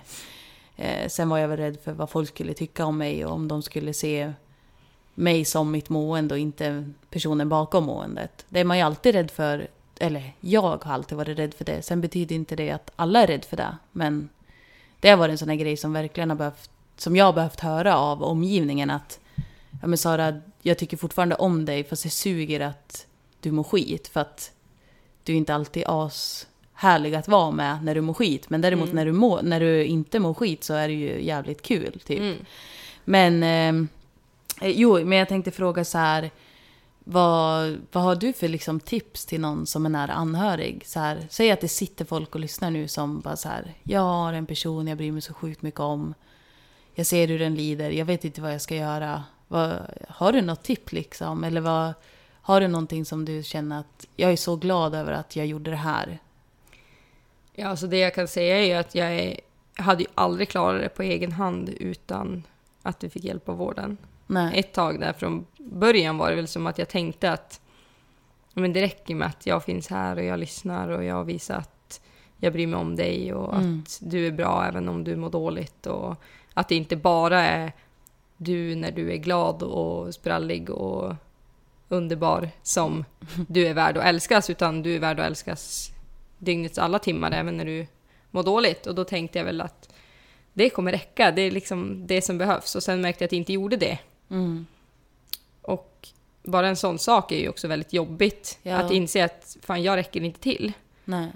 Eh, 0.76 1.08
sen 1.08 1.30
var 1.30 1.38
jag 1.38 1.48
väl 1.48 1.58
rädd 1.58 1.78
för 1.84 1.92
vad 1.92 2.10
folk 2.10 2.30
skulle 2.30 2.54
tycka 2.54 2.86
om 2.86 2.98
mig 2.98 3.26
och 3.26 3.32
om 3.32 3.48
de 3.48 3.62
skulle 3.62 3.94
se 3.94 4.34
mig 5.16 5.46
som 5.46 5.72
mitt 5.72 5.90
mående 5.90 6.34
och 6.34 6.40
inte 6.40 6.92
personen 7.10 7.50
bakom 7.50 7.84
måendet. 7.84 8.46
Det 8.50 8.60
är 8.60 8.64
man 8.64 8.78
ju 8.78 8.84
alltid 8.84 9.16
rädd 9.16 9.32
för. 9.32 9.68
Eller 10.00 10.34
jag 10.40 10.62
har 10.84 10.94
alltid 10.94 11.18
varit 11.18 11.40
rädd 11.40 11.54
för 11.54 11.66
det. 11.66 11.82
Sen 11.82 12.02
betyder 12.02 12.36
inte 12.36 12.56
det 12.56 12.72
att 12.72 12.92
alla 12.96 13.24
är 13.24 13.28
rädd 13.28 13.46
för 13.46 13.58
det. 13.58 13.78
Men 13.92 14.30
det 15.00 15.10
har 15.10 15.18
varit 15.18 15.32
en 15.32 15.38
sån 15.38 15.50
här 15.50 15.56
grej 15.56 15.78
som 15.78 15.94
verkligen 15.94 16.30
har 16.30 16.38
behövt, 16.38 16.70
som 16.98 17.16
jag 17.16 17.26
har 17.26 17.34
behövt 17.34 17.60
höra 17.60 17.98
av 17.98 18.24
omgivningen 18.24 18.90
att 18.90 19.20
Ja 19.82 19.88
men 19.88 19.98
Sara, 19.98 20.42
jag 20.62 20.78
tycker 20.78 20.98
fortfarande 20.98 21.36
om 21.36 21.66
dig 21.66 21.84
fast 21.84 22.04
det 22.04 22.10
suger 22.10 22.60
att 22.60 23.08
du 23.40 23.52
mår 23.52 23.64
skit. 23.64 24.08
För 24.08 24.22
att 24.22 24.52
du 25.24 25.34
är 25.34 25.38
inte 25.38 25.56
alltid 25.56 25.84
as 25.88 26.48
härlig 26.74 27.16
att 27.16 27.28
vara 27.28 27.52
med 27.52 27.84
när 27.84 27.96
du 27.96 28.02
mår 28.02 28.14
skit. 28.14 28.50
Men 28.50 28.62
däremot 28.62 28.90
Mm. 28.90 28.96
när, 28.96 29.06
du 29.06 29.12
mår, 29.12 29.42
när 29.42 29.60
du 29.60 29.86
inte 29.86 30.20
mår 30.20 30.34
skit 30.34 30.64
så 30.64 30.74
är 30.74 30.88
det 30.88 30.94
ju 30.94 31.24
jävligt 31.24 31.62
kul. 31.62 32.00
Typ. 32.06 32.20
mm. 32.20 32.38
Men, 33.06 33.44
eh, 33.44 33.88
Eh, 34.64 34.70
jo, 34.70 35.06
men 35.06 35.18
jag 35.18 35.30
tänkte 35.30 35.52
fråga 35.52 35.86
så 35.86 35.98
här. 35.98 36.32
Vad, 37.06 37.78
vad 37.92 38.04
har 38.04 38.16
du 38.16 38.34
för 38.34 38.48
liksom, 38.48 38.80
tips 38.80 39.26
till 39.26 39.42
någon 39.42 39.66
som 39.66 39.86
är 39.86 39.90
nära 39.90 40.14
anhörig? 40.14 40.84
Så 40.86 41.00
här, 41.00 41.28
säg 41.30 41.52
att 41.52 41.62
det 41.62 41.68
sitter 41.68 42.06
folk 42.06 42.36
och 42.36 42.42
lyssnar 42.42 42.72
nu 42.72 42.88
som 42.88 43.20
bara 43.20 43.36
så 43.36 43.50
här. 43.50 43.74
Jag 43.84 44.02
har 44.02 44.34
en 44.34 44.46
person 44.46 44.88
jag 44.88 44.98
bryr 44.98 45.12
mig 45.12 45.22
så 45.22 45.34
sjukt 45.34 45.62
mycket 45.62 45.80
om. 45.80 46.14
Jag 46.96 47.06
ser 47.06 47.28
hur 47.28 47.40
den 47.40 47.56
lider. 47.56 47.90
Jag 47.90 48.06
vet 48.06 48.26
inte 48.26 48.42
vad 48.42 48.54
jag 48.54 48.62
ska 48.62 48.76
göra. 48.76 49.24
Vad, 49.48 49.80
har 50.10 50.32
du 50.32 50.42
något 50.42 50.64
tips 50.64 50.92
liksom? 50.92 51.44
Eller 51.44 51.62
vad, 51.62 51.94
har 52.42 52.62
du 52.62 52.68
någonting 52.68 53.06
som 53.06 53.26
du 53.26 53.44
känner 53.44 53.80
att 53.80 54.08
jag 54.16 54.32
är 54.32 54.36
så 54.36 54.56
glad 54.56 54.96
över 54.96 55.12
att 55.12 55.36
jag 55.36 55.46
gjorde 55.46 55.72
det 55.72 55.78
här? 55.78 56.20
Ja, 57.54 57.68
alltså 57.68 57.88
det 57.88 57.98
jag 57.98 58.16
kan 58.16 58.28
säga 58.28 58.58
är 58.60 58.66
ju 58.66 58.74
att 58.74 58.96
jag, 58.96 59.14
är, 59.14 59.40
jag 59.78 59.84
hade 59.84 60.04
ju 60.04 60.10
aldrig 60.16 60.50
klarat 60.50 60.82
det 60.82 60.90
på 60.90 61.04
egen 61.04 61.32
hand 61.32 61.70
utan 61.70 62.44
att 62.82 63.04
vi 63.04 63.10
fick 63.10 63.24
hjälp 63.24 63.50
av 63.50 63.58
vården. 63.58 63.98
Nej. 64.34 64.60
Ett 64.60 64.74
tag 64.74 65.00
där 65.00 65.14
från 65.14 65.46
början 65.58 66.18
var 66.18 66.30
det 66.30 66.36
väl 66.36 66.48
som 66.48 66.68
att 66.68 66.78
jag 66.78 66.90
tänkte 66.90 67.32
att 67.32 67.62
men 68.54 68.74
det 68.74 68.82
räcker 68.82 69.16
med 69.16 69.28
att 69.28 69.46
jag 69.46 69.64
finns 69.64 69.88
här 69.88 70.18
och 70.18 70.24
jag 70.24 70.40
lyssnar 70.40 70.90
och 70.90 71.04
jag 71.04 71.24
visar 71.24 71.56
att 71.58 72.02
jag 72.38 72.54
bryr 72.54 72.68
mig 72.68 72.80
om 72.80 72.96
dig 72.96 73.34
och 73.34 73.56
Mm. 73.56 73.80
att 73.86 74.00
du 74.02 74.28
är 74.28 74.32
bra 74.32 74.66
även 74.68 74.90
om 74.90 75.04
du 75.04 75.16
mår 75.16 75.30
dåligt 75.30 75.86
och 75.86 76.16
att 76.54 76.68
det 76.70 76.76
inte 76.76 76.96
bara 76.96 77.42
är 77.42 77.72
du 78.38 78.76
när 78.76 78.92
du 78.92 79.12
är 79.12 79.18
glad 79.18 79.64
och 79.64 80.14
sprallig 80.14 80.70
och 80.70 81.16
underbar 81.90 82.50
som 82.64 83.06
du 83.48 83.68
är 83.68 83.74
värd 83.74 83.98
att 83.98 84.06
älskas 84.06 84.50
utan 84.50 84.82
du 84.84 84.96
är 84.96 85.00
värd 85.00 85.20
att 85.20 85.26
älskas 85.26 85.92
dygnets 86.38 86.78
alla 86.78 87.00
timmar 87.00 87.32
även 87.32 87.58
när 87.58 87.66
du 87.66 87.88
mår 88.32 88.44
dåligt 88.44 88.88
och 88.88 88.96
då 88.96 89.04
tänkte 89.04 89.38
jag 89.38 89.46
väl 89.46 89.62
att 89.62 89.94
det 90.54 90.70
kommer 90.70 90.92
räcka, 90.92 91.32
det 91.32 91.42
är 91.42 91.52
liksom 91.52 92.08
det 92.08 92.22
som 92.22 92.38
behövs 92.38 92.76
och 92.76 92.84
sen 92.84 93.02
märkte 93.02 93.24
jag 93.24 93.28
att 93.28 93.30
det 93.30 93.36
inte 93.36 93.54
gjorde 93.54 93.78
det 93.78 94.00
Mm. 94.30 94.66
och 95.62 96.08
bara 96.44 96.68
en 96.68 96.76
sån 96.76 97.00
sak 97.00 97.32
är 97.32 97.40
ju 97.40 97.50
också 97.50 97.68
väldigt 97.68 97.94
jobbigt. 97.94 98.60
Ja. 98.64 98.76
Att 98.78 98.92
inse 98.92 99.26
att 99.26 99.58
fan, 99.62 99.84
jag 99.84 99.96
räcker 99.98 100.24
inte 100.24 100.40
till. 100.40 100.72
Nej. 101.06 101.32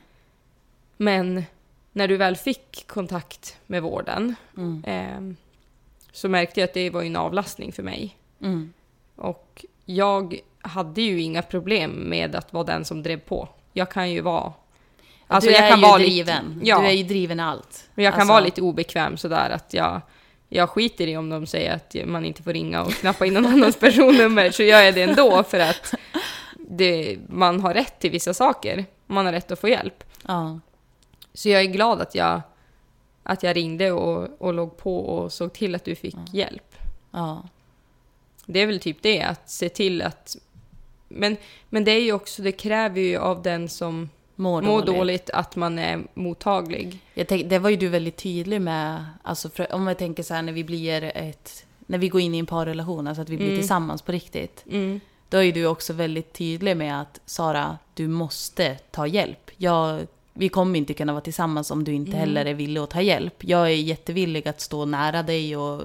Men 0.97 1.43
när 1.91 2.08
du 2.08 2.17
väl 2.17 2.36
fick 2.36 2.88
kontakt 2.88 3.58
med 3.67 3.84
vården 3.84 4.36
Mm. 4.58 4.84
eh, 4.84 5.36
så 6.12 6.30
märkte 6.30 6.60
jag 6.60 6.67
att 6.67 6.73
det 6.73 6.89
var 6.89 7.04
en 7.04 7.15
avlastning 7.15 7.71
för 7.73 7.84
mig. 7.84 8.17
Mm. 8.41 8.73
Och 9.15 9.65
jag 9.86 10.39
hade 10.62 11.02
ju 11.02 11.21
inga 11.21 11.41
problem 11.41 11.91
med 11.91 12.36
att 12.36 12.54
vara 12.54 12.63
den 12.63 12.86
som 12.86 13.04
drev 13.04 13.19
på. 13.19 13.50
Jag 13.73 13.91
kan 13.91 14.12
ju 14.12 14.21
vara... 14.21 14.54
Alltså 15.28 15.50
du 15.50 15.56
jag 15.56 15.65
är 15.65 15.69
kan 15.69 15.80
ju 15.80 15.86
vara 15.86 15.97
driven. 15.97 16.54
Lite, 16.54 16.65
ja, 16.69 16.80
Du 16.82 16.88
är 16.88 16.91
ju 16.91 17.04
driven 17.04 17.39
allt. 17.39 17.89
men 17.95 18.06
jag 18.06 18.13
kan 18.13 18.21
Alltså, 18.21 18.34
vara 18.34 18.43
lite 18.45 18.62
obekväm 18.62 19.17
sådär 19.17 19.50
att 19.50 19.73
jag, 19.73 20.02
jag 20.49 20.69
skiter 20.69 21.07
i 21.07 21.17
om 21.17 21.29
de 21.29 21.45
säger 21.45 21.73
att 21.73 21.95
man 22.05 22.25
inte 22.25 22.43
får 22.43 22.53
ringa 22.53 22.81
och 22.81 22.91
knappa 22.91 23.25
in 23.25 23.33
någon 23.33 23.45
annans 23.45 23.79
personnummer 23.79 24.51
så 24.51 24.63
gör 24.63 24.81
jag 24.81 24.95
det 24.95 25.01
ändå 25.01 25.43
för 25.43 25.60
att 25.60 25.93
det, 26.69 27.17
man 27.29 27.60
har 27.60 27.73
rätt 27.73 27.99
till 27.99 28.12
vissa 28.12 28.33
saker. 28.33 28.86
Man 29.05 29.25
har 29.25 29.33
rätt 29.33 29.51
att 29.51 29.60
få 29.60 29.69
hjälp. 29.69 30.03
Ja. 30.27 30.60
Så 31.33 31.49
jag 31.49 31.62
är 31.62 31.65
glad 31.65 32.01
att 32.01 32.15
jag, 32.15 32.41
att 33.23 33.43
jag 33.43 33.55
ringde 33.55 33.91
och, 33.91 34.41
och 34.41 34.53
låg 34.53 34.77
på 34.77 34.99
och 34.99 35.33
såg 35.33 35.53
till 35.53 35.75
att 35.75 35.86
du 35.86 35.95
fick 35.95 36.15
hjälp. 36.33 36.75
Ja. 37.12 37.43
Det 38.45 38.60
är 38.60 38.67
väl 38.67 38.79
typ 38.79 38.97
det, 39.01 39.21
att 39.21 39.49
se 39.49 39.69
till 39.69 40.01
att... 40.01 40.36
Men, 41.07 41.38
men 41.69 41.83
det 41.83 41.91
är 41.91 42.01
ju 42.01 42.13
också, 42.13 42.41
det 42.41 42.51
kräver 42.51 43.01
ju 43.01 43.17
av 43.17 43.41
den 43.41 43.69
som 43.69 44.10
Mår 44.39 44.62
dåligt. 44.62 44.86
dåligt 44.86 45.30
att 45.30 45.56
man 45.56 45.80
är 45.80 46.04
mottaglig. 46.13 47.00
Jag 47.13 47.28
tänk, 47.28 47.50
det 47.50 47.60
var 47.60 47.69
ju 47.69 47.76
du 47.76 47.88
väldigt 47.88 48.17
tydlig 48.17 48.62
med, 48.62 49.06
alltså 49.23 49.50
för, 49.50 49.73
om 49.73 49.88
jag 49.88 49.97
tänker 49.97 50.23
så 50.23 50.34
här 50.34 50.41
när 50.41 50.54
vi 50.54 50.63
blir 50.63 51.04
ett, 51.04 51.65
när 51.80 51.97
vi 51.97 52.10
går 52.10 52.21
in 52.21 52.36
i 52.36 52.39
en 52.39 52.45
parrelation, 52.45 53.08
alltså 53.08 53.21
att 53.21 53.30
vi 53.30 53.38
blir 53.38 53.47
Mm. 53.47 53.60
tillsammans 53.60 54.02
på 54.02 54.12
riktigt. 54.12 54.63
Mm. 54.71 55.00
Då 55.30 55.43
är 55.43 55.52
du 55.52 55.65
också 55.65 55.93
väldigt 55.93 56.34
tydlig 56.34 56.78
med 56.78 57.02
att 57.02 57.19
Sara, 57.26 57.78
du 57.93 58.08
måste 58.08 58.76
ta 58.91 59.08
hjälp. 59.08 59.52
Jag, 59.58 60.08
vi 60.34 60.50
kommer 60.50 60.80
inte 60.80 60.93
kunna 60.93 61.13
vara 61.13 61.21
tillsammans 61.21 61.71
om 61.71 61.84
du 61.84 61.93
inte 61.93 62.12
Mm. 62.12 62.19
heller 62.19 62.45
är 62.45 62.54
villig 62.54 62.82
att 62.82 62.89
ta 62.89 63.02
hjälp. 63.02 63.34
Jag 63.43 63.62
är 63.67 63.76
jättevillig 63.76 64.47
att 64.47 64.62
stå 64.62 64.86
nära 64.86 65.23
dig 65.23 65.58
och 65.58 65.82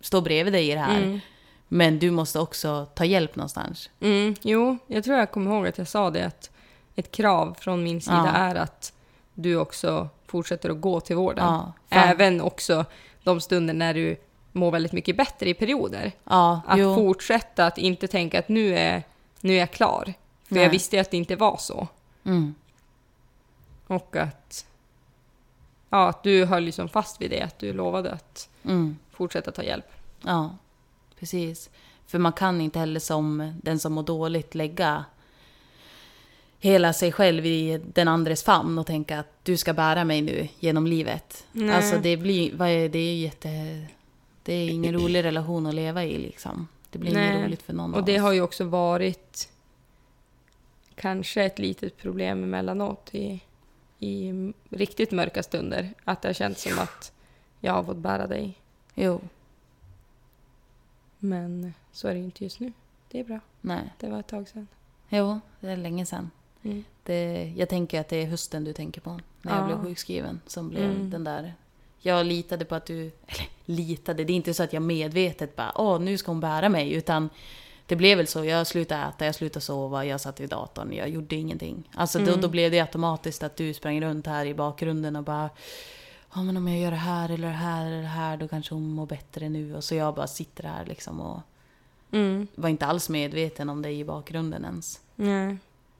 stå 0.00 0.20
bredvid 0.20 0.52
dig 0.52 0.70
i 0.70 0.74
det 0.74 0.80
här. 0.80 1.02
Mm. 1.02 1.20
Men 1.68 1.98
du 1.98 2.10
måste 2.10 2.38
också 2.40 2.86
ta 2.94 3.04
hjälp 3.04 3.36
någonstans. 3.36 3.90
Mm, 4.00 4.34
jo, 4.42 4.78
jag 4.86 5.04
tror 5.04 5.16
jag 5.16 5.30
kommer 5.30 5.50
ihåg 5.56 5.66
att 5.66 5.78
jag 5.78 5.88
sa 5.88 6.10
det 6.10 6.26
att 6.26 6.50
ett 6.96 7.10
krav 7.12 7.56
från 7.60 7.82
min 7.84 8.00
sida 8.00 8.22
Ja. 8.34 8.40
är 8.40 8.54
att 8.54 8.92
du 9.34 9.56
också 9.56 10.08
fortsätter 10.26 10.70
att 10.70 10.80
gå 10.80 11.00
till 11.00 11.16
vården. 11.16 11.44
Ja. 11.44 11.72
Även 11.88 12.40
också 12.40 12.84
de 13.22 13.40
stunder 13.40 13.74
när 13.74 13.94
du 13.94 14.16
mår 14.52 14.70
väldigt 14.70 14.92
mycket 14.92 15.16
bättre 15.16 15.48
i 15.48 15.54
perioder. 15.54 16.12
Ja, 16.24 16.60
Att 16.66 16.78
jo. 16.78 16.94
fortsätta 16.94 17.66
att 17.66 17.78
inte 17.78 18.08
tänka 18.08 18.38
att 18.38 18.48
nu 18.48 18.78
är, 18.78 19.02
nu 19.40 19.54
är 19.54 19.58
jag 19.58 19.70
klar. 19.70 20.14
För 20.48 20.54
Nej. 20.54 20.62
jag 20.64 20.70
visste 20.70 20.96
ju 20.96 21.00
att 21.02 21.10
det 21.10 21.16
inte 21.16 21.36
var 21.36 21.56
så. 21.56 21.88
Mm. 22.24 22.54
Och 23.86 24.16
att, 24.16 24.66
ja, 25.90 26.08
att 26.08 26.22
du 26.22 26.44
höll 26.44 26.62
liksom 26.62 26.88
fast 26.88 27.20
vid 27.20 27.30
det, 27.30 27.42
att 27.42 27.58
du 27.58 27.72
lovade 27.72 28.12
att 28.12 28.48
Mm. 28.64 28.96
fortsätta 29.10 29.50
ta 29.52 29.62
hjälp. 29.62 29.86
Ja, 30.22 30.56
precis. 31.18 31.70
För 32.06 32.18
man 32.18 32.32
kan 32.32 32.60
inte 32.60 32.78
heller 32.78 33.00
som 33.00 33.54
den 33.62 33.78
som 33.78 33.92
mår 33.92 34.02
dåligt 34.02 34.54
lägga 34.54 35.04
hela 36.58 36.92
sig 36.92 37.12
själv 37.12 37.46
i 37.46 37.80
den 37.92 38.08
andres 38.08 38.42
famn 38.44 38.78
och 38.78 38.86
tänka 38.86 39.18
att 39.18 39.28
du 39.42 39.56
ska 39.56 39.72
bära 39.72 40.04
mig 40.04 40.22
nu 40.22 40.48
genom 40.60 40.86
livet. 40.86 41.46
Nej. 41.52 41.70
Alltså 41.76 41.98
det 41.98 42.16
blir, 42.16 42.58
det 42.88 42.98
är 42.98 43.14
ju 43.14 43.22
jätte... 43.22 43.48
Det 44.42 44.52
är 44.52 44.70
ingen 44.70 44.94
rolig 45.00 45.24
relation 45.24 45.66
att 45.66 45.74
leva 45.74 46.04
i 46.04 46.18
liksom. 46.18 46.68
Det 46.90 46.98
blir 46.98 47.14
Nej. 47.14 47.32
inget 47.32 47.44
roligt 47.46 47.62
för 47.62 47.72
någon 47.72 47.92
Och 47.94 47.98
av 48.00 48.04
det 48.04 48.16
oss. 48.16 48.22
har 48.22 48.32
ju 48.32 48.40
också 48.40 48.64
varit 48.64 49.48
kanske 50.94 51.44
ett 51.44 51.58
litet 51.58 51.96
problem 51.96 52.42
emellanåt 52.44 53.14
i, 53.14 53.40
i 53.98 54.32
riktigt 54.70 55.10
mörka 55.10 55.42
stunder. 55.42 55.94
Att 56.04 56.22
det 56.22 56.28
har 56.28 56.32
känts 56.34 56.62
som 56.62 56.78
att 56.78 57.12
jag 57.60 57.72
har 57.72 57.84
fått 57.84 57.96
bära 57.96 58.26
dig. 58.26 58.58
Jo, 58.94 59.20
Men 61.18 61.74
så 61.92 62.08
är 62.08 62.12
det 62.12 62.18
ju 62.18 62.24
inte 62.24 62.44
just 62.44 62.60
nu. 62.60 62.72
Det 63.10 63.20
är 63.20 63.24
bra. 63.24 63.40
nej. 63.60 63.92
Det 64.00 64.08
var 64.08 64.20
ett 64.20 64.26
tag 64.26 64.48
sedan. 64.48 64.68
Jo, 65.08 65.40
det 65.60 65.68
är 65.70 65.76
länge 65.76 66.06
sedan. 66.06 66.30
Mm. 66.62 66.84
Det, 67.02 67.52
jag 67.56 67.68
tänker 67.68 68.00
att 68.00 68.08
det 68.08 68.16
är 68.22 68.26
hösten 68.26 68.64
du 68.64 68.72
tänker 68.72 69.00
på. 69.00 69.20
När 69.42 69.52
jag 69.54 69.62
Ja. 69.62 69.66
blev 69.66 69.82
sjukskriven. 69.82 70.40
Som 70.46 70.68
blev 70.68 70.84
Mm. 70.90 71.10
den 71.10 71.24
där 71.24 71.54
jag 72.00 72.26
litade 72.26 72.64
på 72.64 72.74
att 72.74 72.86
du... 72.86 73.00
Eller 73.26 73.48
litade, 73.64 74.24
det 74.24 74.32
är 74.32 74.34
inte 74.34 74.54
så 74.54 74.62
att 74.62 74.72
jag 74.72 74.82
medvetet 74.82 75.56
bara 75.56 75.72
åh, 75.74 76.00
nu 76.00 76.18
ska 76.18 76.30
hon 76.30 76.40
bära 76.40 76.68
mig, 76.68 76.92
utan 76.92 77.30
det 77.86 77.96
blev 77.96 78.18
väl 78.18 78.26
så. 78.26 78.44
Jag 78.44 78.66
slutade 78.66 79.02
äta, 79.08 79.26
jag 79.26 79.34
slutade 79.34 79.60
sova, 79.60 80.04
jag 80.04 80.20
satt 80.20 80.40
vid 80.40 80.48
datorn, 80.50 80.92
jag 80.92 81.08
gjorde 81.08 81.36
ingenting. 81.36 81.90
Alltså 81.94 82.18
då, 82.18 82.28
Mm. 82.28 82.40
då 82.40 82.48
blev 82.48 82.70
det 82.70 82.80
automatiskt 82.80 83.42
att 83.42 83.56
du 83.56 83.74
sprang 83.74 84.00
runt 84.00 84.26
här 84.26 84.46
i 84.46 84.54
bakgrunden 84.54 85.16
och 85.16 85.22
bara 85.24 85.50
Ja 86.34 86.42
men 86.42 86.56
om 86.56 86.68
jag 86.68 86.78
gör 86.80 86.90
det 86.90 86.96
här 86.96 87.28
eller 87.30 87.48
det 87.48 87.54
här 87.54 87.86
eller 87.86 88.02
det 88.02 88.08
här 88.08 88.36
då 88.36 88.48
kanske 88.48 88.74
hon 88.74 88.90
mår 88.90 89.06
bättre 89.06 89.48
nu. 89.48 89.76
Och 89.76 89.84
så 89.84 89.94
jag 89.94 90.14
bara 90.14 90.26
sitter 90.26 90.64
här 90.64 90.84
liksom 90.86 91.20
och 91.20 91.40
Mm. 92.12 92.46
var 92.54 92.68
inte 92.68 92.86
alls 92.86 93.08
medveten 93.08 93.68
om 93.70 93.82
dig 93.82 94.00
i 94.00 94.04
bakgrunden 94.04 94.64
ens. 94.64 95.00
Nej. 95.14 95.56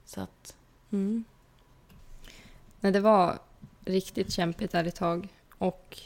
Så 0.07 0.21
att, 0.21 0.55
Mm. 0.91 1.23
Nej, 2.79 2.91
det 2.91 2.99
var 2.99 3.39
riktigt 3.85 4.33
kämpigt 4.33 4.71
där 4.71 4.85
ett 4.85 4.95
tag. 4.95 5.27
Och 5.57 5.97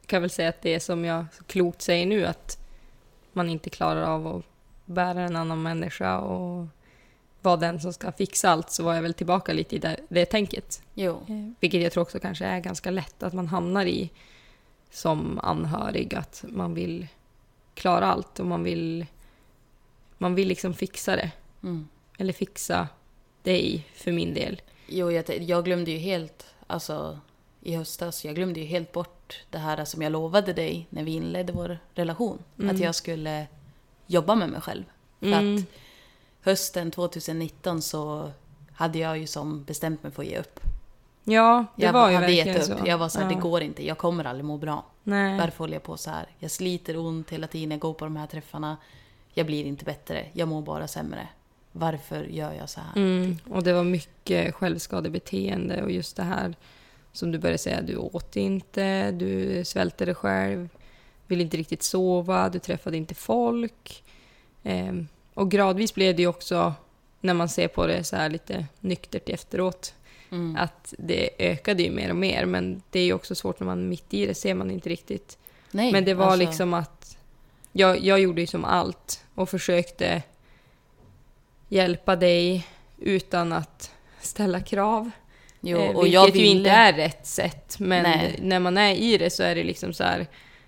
jag 0.00 0.06
kan 0.08 0.22
väl 0.22 0.30
säga 0.30 0.48
att 0.48 0.62
det 0.62 0.74
är 0.74 0.80
som 0.80 1.04
jag 1.04 1.26
så 1.32 1.44
klokt 1.44 1.82
säger 1.82 2.06
nu, 2.06 2.26
att 2.26 2.58
man 3.32 3.48
inte 3.50 3.70
klarar 3.70 4.02
av 4.02 4.26
att 4.26 4.44
bära 4.84 5.20
en 5.20 5.36
annan 5.36 5.62
människa 5.62 6.18
och 6.18 6.66
vara 7.42 7.56
den 7.56 7.80
som 7.80 7.92
ska 7.92 8.12
fixa 8.12 8.50
allt, 8.50 8.70
så 8.70 8.84
var 8.84 8.94
jag 8.94 9.02
väl 9.02 9.14
tillbaka 9.14 9.52
lite 9.52 9.76
i 9.76 9.78
det, 9.78 10.00
det 10.08 10.26
tänket. 10.26 10.82
jo. 10.94 11.26
Vilket 11.60 11.82
jag 11.82 11.92
tror 11.92 12.02
också 12.02 12.20
kanske 12.20 12.44
är 12.44 12.60
ganska 12.60 12.90
lätt 12.90 13.22
att 13.22 13.32
man 13.32 13.46
hamnar 13.46 13.86
i 13.86 14.10
som 14.90 15.38
anhörig, 15.42 16.14
att 16.14 16.44
man 16.48 16.74
vill 16.74 17.06
klara 17.74 18.06
allt 18.06 18.40
och 18.40 18.46
man 18.46 18.62
vill, 18.62 19.06
man 20.18 20.34
vill 20.34 20.48
liksom 20.48 20.74
fixa 20.74 21.16
det. 21.16 21.30
Mm. 21.62 21.88
Eller 22.18 22.32
fixa 22.32 22.88
dig, 23.44 23.86
för 23.94 24.12
min 24.12 24.34
del. 24.34 24.60
Jo, 24.86 25.10
jag, 25.12 25.42
jag 25.42 25.64
glömde 25.64 25.90
ju 25.90 25.98
helt, 25.98 26.46
alltså 26.66 27.18
i 27.60 27.74
höstas, 27.76 28.24
jag 28.24 28.34
glömde 28.34 28.60
ju 28.60 28.66
helt 28.66 28.92
bort 28.92 29.44
det 29.50 29.58
här 29.58 29.84
som 29.84 30.02
jag 30.02 30.12
lovade 30.12 30.52
dig 30.52 30.86
när 30.90 31.04
vi 31.04 31.12
inledde 31.12 31.52
vår 31.52 31.78
relation. 31.94 32.38
Mm. 32.58 32.74
Att 32.74 32.80
jag 32.82 32.94
skulle 32.94 33.46
jobba 34.06 34.34
med 34.34 34.48
mig 34.48 34.60
själv. 34.60 34.84
För 35.20 35.26
Mm. 35.26 35.56
att 35.56 35.62
hösten 36.40 36.90
2019 36.90 37.82
så 37.82 38.30
hade 38.72 38.98
jag 38.98 39.18
ju 39.18 39.26
som 39.26 39.64
bestämt 39.64 40.02
mig 40.02 40.12
för 40.12 40.22
att 40.22 40.28
ge 40.28 40.38
upp. 40.38 40.60
Ja, 41.24 41.64
det 41.76 41.84
jag 41.86 41.92
var 41.92 42.08
ju 42.08 42.14
hade 42.14 42.26
verkligen 42.26 42.46
gett 42.56 42.66
så. 42.66 42.72
upp. 42.72 42.86
Jag 42.86 42.98
var 42.98 43.08
så 43.08 43.18
här, 43.18 43.30
ja. 43.30 43.34
det 43.36 43.40
går 43.40 43.62
inte, 43.62 43.86
jag 43.86 43.98
kommer 43.98 44.24
aldrig 44.24 44.44
må 44.44 44.56
bra. 44.56 44.84
Nej. 45.02 45.38
Varför 45.38 45.58
håller 45.58 45.72
jag 45.74 45.82
på 45.82 45.96
så 45.96 46.10
här? 46.10 46.26
Jag 46.38 46.50
sliter 46.50 46.96
ont 46.96 47.30
hela 47.30 47.46
tiden, 47.46 47.70
jag 47.70 47.80
går 47.80 47.94
på 47.94 48.04
de 48.04 48.16
här 48.16 48.26
träffarna. 48.26 48.76
Jag 49.34 49.46
blir 49.46 49.64
inte 49.64 49.84
bättre, 49.84 50.26
jag 50.32 50.48
mår 50.48 50.62
bara 50.62 50.88
sämre. 50.88 51.28
Varför 51.76 52.24
gör 52.24 52.52
jag 52.52 52.68
så 52.68 52.80
här? 52.80 52.96
Mm. 52.96 53.38
Och 53.48 53.62
det 53.62 53.72
var 53.72 53.84
mycket 53.84 54.54
självskadebeteende 54.54 55.82
och 55.82 55.90
just 55.90 56.16
det 56.16 56.22
här 56.22 56.54
som 57.12 57.32
du 57.32 57.38
började 57.38 57.58
säga, 57.58 57.82
du 57.82 57.96
åt 57.96 58.36
inte, 58.36 59.10
du 59.10 59.64
svälte 59.64 60.04
dig 60.04 60.14
själv, 60.14 60.68
ville 61.26 61.42
inte 61.42 61.56
riktigt 61.56 61.82
sova, 61.82 62.48
du 62.48 62.58
träffade 62.58 62.96
inte 62.96 63.14
folk. 63.14 64.04
Ehm, 64.62 65.08
och 65.34 65.50
gradvis 65.50 65.94
blev 65.94 66.16
det 66.16 66.22
ju 66.22 66.28
också, 66.28 66.74
när 67.20 67.34
man 67.34 67.48
ser 67.48 67.68
på 67.68 67.86
det 67.86 68.04
så 68.04 68.16
här 68.16 68.30
lite 68.30 68.66
nyktert 68.80 69.28
efteråt, 69.28 69.94
Mm. 70.30 70.56
att 70.56 70.94
det 70.98 71.30
ökade 71.38 71.82
ju 71.82 71.90
mer 71.90 72.10
och 72.10 72.16
mer. 72.16 72.44
Men 72.46 72.82
det 72.90 73.00
är 73.00 73.04
ju 73.04 73.12
också 73.12 73.34
svårt 73.34 73.60
när 73.60 73.66
man 73.66 73.78
är 73.78 73.84
mitt 73.88 74.14
i 74.14 74.26
det, 74.26 74.34
ser 74.34 74.54
man 74.54 74.70
inte 74.70 74.88
riktigt. 74.88 75.38
Nej, 75.70 75.92
Men 75.92 76.04
det 76.04 76.14
var 76.14 76.26
alltså, 76.26 76.46
liksom 76.46 76.74
att 76.74 77.16
jag, 77.72 78.00
jag 78.00 78.20
gjorde 78.20 78.40
ju 78.40 78.46
som 78.46 78.64
allt 78.64 79.24
och 79.34 79.48
försökte 79.48 80.22
hjälpa 81.68 82.16
dig 82.16 82.66
utan 82.98 83.52
att 83.52 83.90
ställa 84.20 84.60
krav. 84.60 85.10
Jo, 85.60 85.78
Eh, 85.78 85.90
och 85.96 86.04
vilket 86.04 86.14
jag 86.14 86.26
ju 86.26 86.32
ville... 86.32 86.46
inte 86.58 86.70
är 86.70 86.92
rätt 86.92 87.26
sätt. 87.26 87.76
Men 87.78 88.02
Nej. 88.02 88.38
när 88.42 88.60
man 88.60 88.78
är 88.78 88.94
i 88.94 89.18
det 89.18 89.30
så 89.30 89.42
är 89.42 89.54
det 89.54 89.64
liksom 89.64 89.92
så 89.92 90.04
här. 90.04 90.26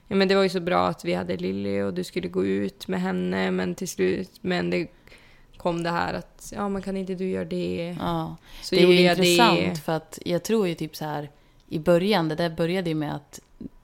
Ja, 0.08 0.16
men 0.16 0.28
det 0.28 0.34
var 0.34 0.42
ju 0.42 0.48
så 0.48 0.60
bra 0.60 0.86
att 0.86 1.04
vi 1.04 1.14
hade 1.14 1.36
Lilly 1.36 1.80
och 1.82 1.94
du 1.94 2.04
skulle 2.04 2.28
gå 2.28 2.44
ut 2.44 2.88
med 2.88 3.00
henne 3.00 3.50
men 3.50 3.74
till 3.74 3.88
slut, 3.88 4.30
men 4.40 4.70
det 4.70 4.86
kom 5.56 5.82
det 5.82 5.90
här 5.90 6.14
att 6.14 6.52
ja 6.56 6.68
men 6.68 6.82
kan 6.82 6.96
inte 6.96 7.14
du 7.14 7.28
göra 7.30 7.44
det? 7.44 7.96
Ja. 8.00 8.36
Så 8.62 8.74
det 8.74 8.82
är 8.82 8.86
ju 8.86 9.00
intressant 9.10 9.60
det. 9.60 9.76
för 9.80 9.92
att 9.92 10.18
jag 10.24 10.42
tror 10.44 10.68
ju 10.68 10.74
typ 10.74 10.96
så 10.96 11.04
här 11.04 11.30
i 11.68 11.78
början, 11.78 12.28
det 12.28 12.34
där 12.34 12.50
började 12.50 12.88
ju 12.90 12.94
med 12.94 13.14
att 13.14 13.40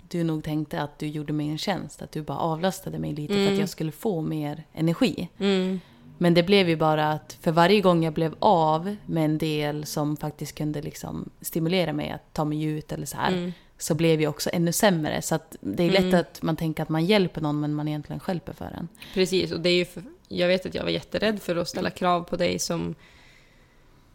du 0.09 0.25
nog 0.25 0.45
tänkte 0.45 0.81
att 0.83 0.99
du 0.99 1.07
gjorde 1.07 1.33
mig 1.33 1.49
en 1.49 1.59
tjänst. 1.59 2.03
Att 2.03 2.13
du 2.13 2.23
bara 2.23 2.39
avlastade 2.39 2.99
mig 2.99 3.13
lite 3.13 3.33
för 3.35 3.41
Mm. 3.41 3.53
att 3.55 3.61
jag 3.61 3.69
skulle 3.69 3.93
få 3.93 4.21
mer 4.21 4.65
energi. 4.73 5.29
Mm. 5.39 5.81
Men 6.23 6.35
det 6.35 6.43
blev 6.43 6.69
ju 6.69 6.77
bara 6.77 7.13
att 7.13 7.39
för 7.41 7.53
varje 7.53 7.81
gång 7.81 8.05
jag 8.05 8.13
blev 8.15 8.35
av 8.39 8.97
med 9.07 9.25
en 9.25 9.39
del 9.39 9.87
som 9.87 10.17
faktiskt 10.17 10.55
kunde 10.59 10.83
liksom 10.83 11.31
stimulera 11.41 11.93
mig 11.93 12.11
att 12.11 12.33
ta 12.33 12.45
mig 12.45 12.63
ut 12.65 12.93
eller 12.93 13.07
så 13.07 13.17
här. 13.17 13.33
Mm. 13.33 13.53
Så 13.79 13.95
blev 13.95 14.21
jag 14.21 14.31
också 14.31 14.51
ännu 14.53 14.73
sämre. 14.73 15.23
Så 15.23 15.35
att 15.35 15.57
det 15.61 15.83
är 15.83 15.91
lätt 15.91 16.03
Mm. 16.03 16.21
att 16.21 16.43
man 16.43 16.57
tänker 16.57 16.83
att 16.83 16.89
man 16.89 17.05
hjälper 17.05 17.41
någon 17.41 17.61
men 17.61 17.75
man 17.75 17.89
egentligen 17.89 18.21
stjälper 18.21 18.53
för 18.53 18.65
en. 18.65 18.89
Precis, 19.15 19.53
och 19.53 19.61
det 19.61 19.69
är 19.71 19.75
ju 19.75 19.85
för, 19.85 20.03
jag 20.29 20.49
vet 20.49 20.67
att 20.67 20.75
jag 20.75 20.83
var 20.83 20.91
jätterädd 20.91 21.43
för 21.43 21.57
att 21.57 21.69
ställa 21.69 21.91
krav 21.91 22.23
på 22.25 22.37
dig 22.37 22.59
som, 22.59 22.95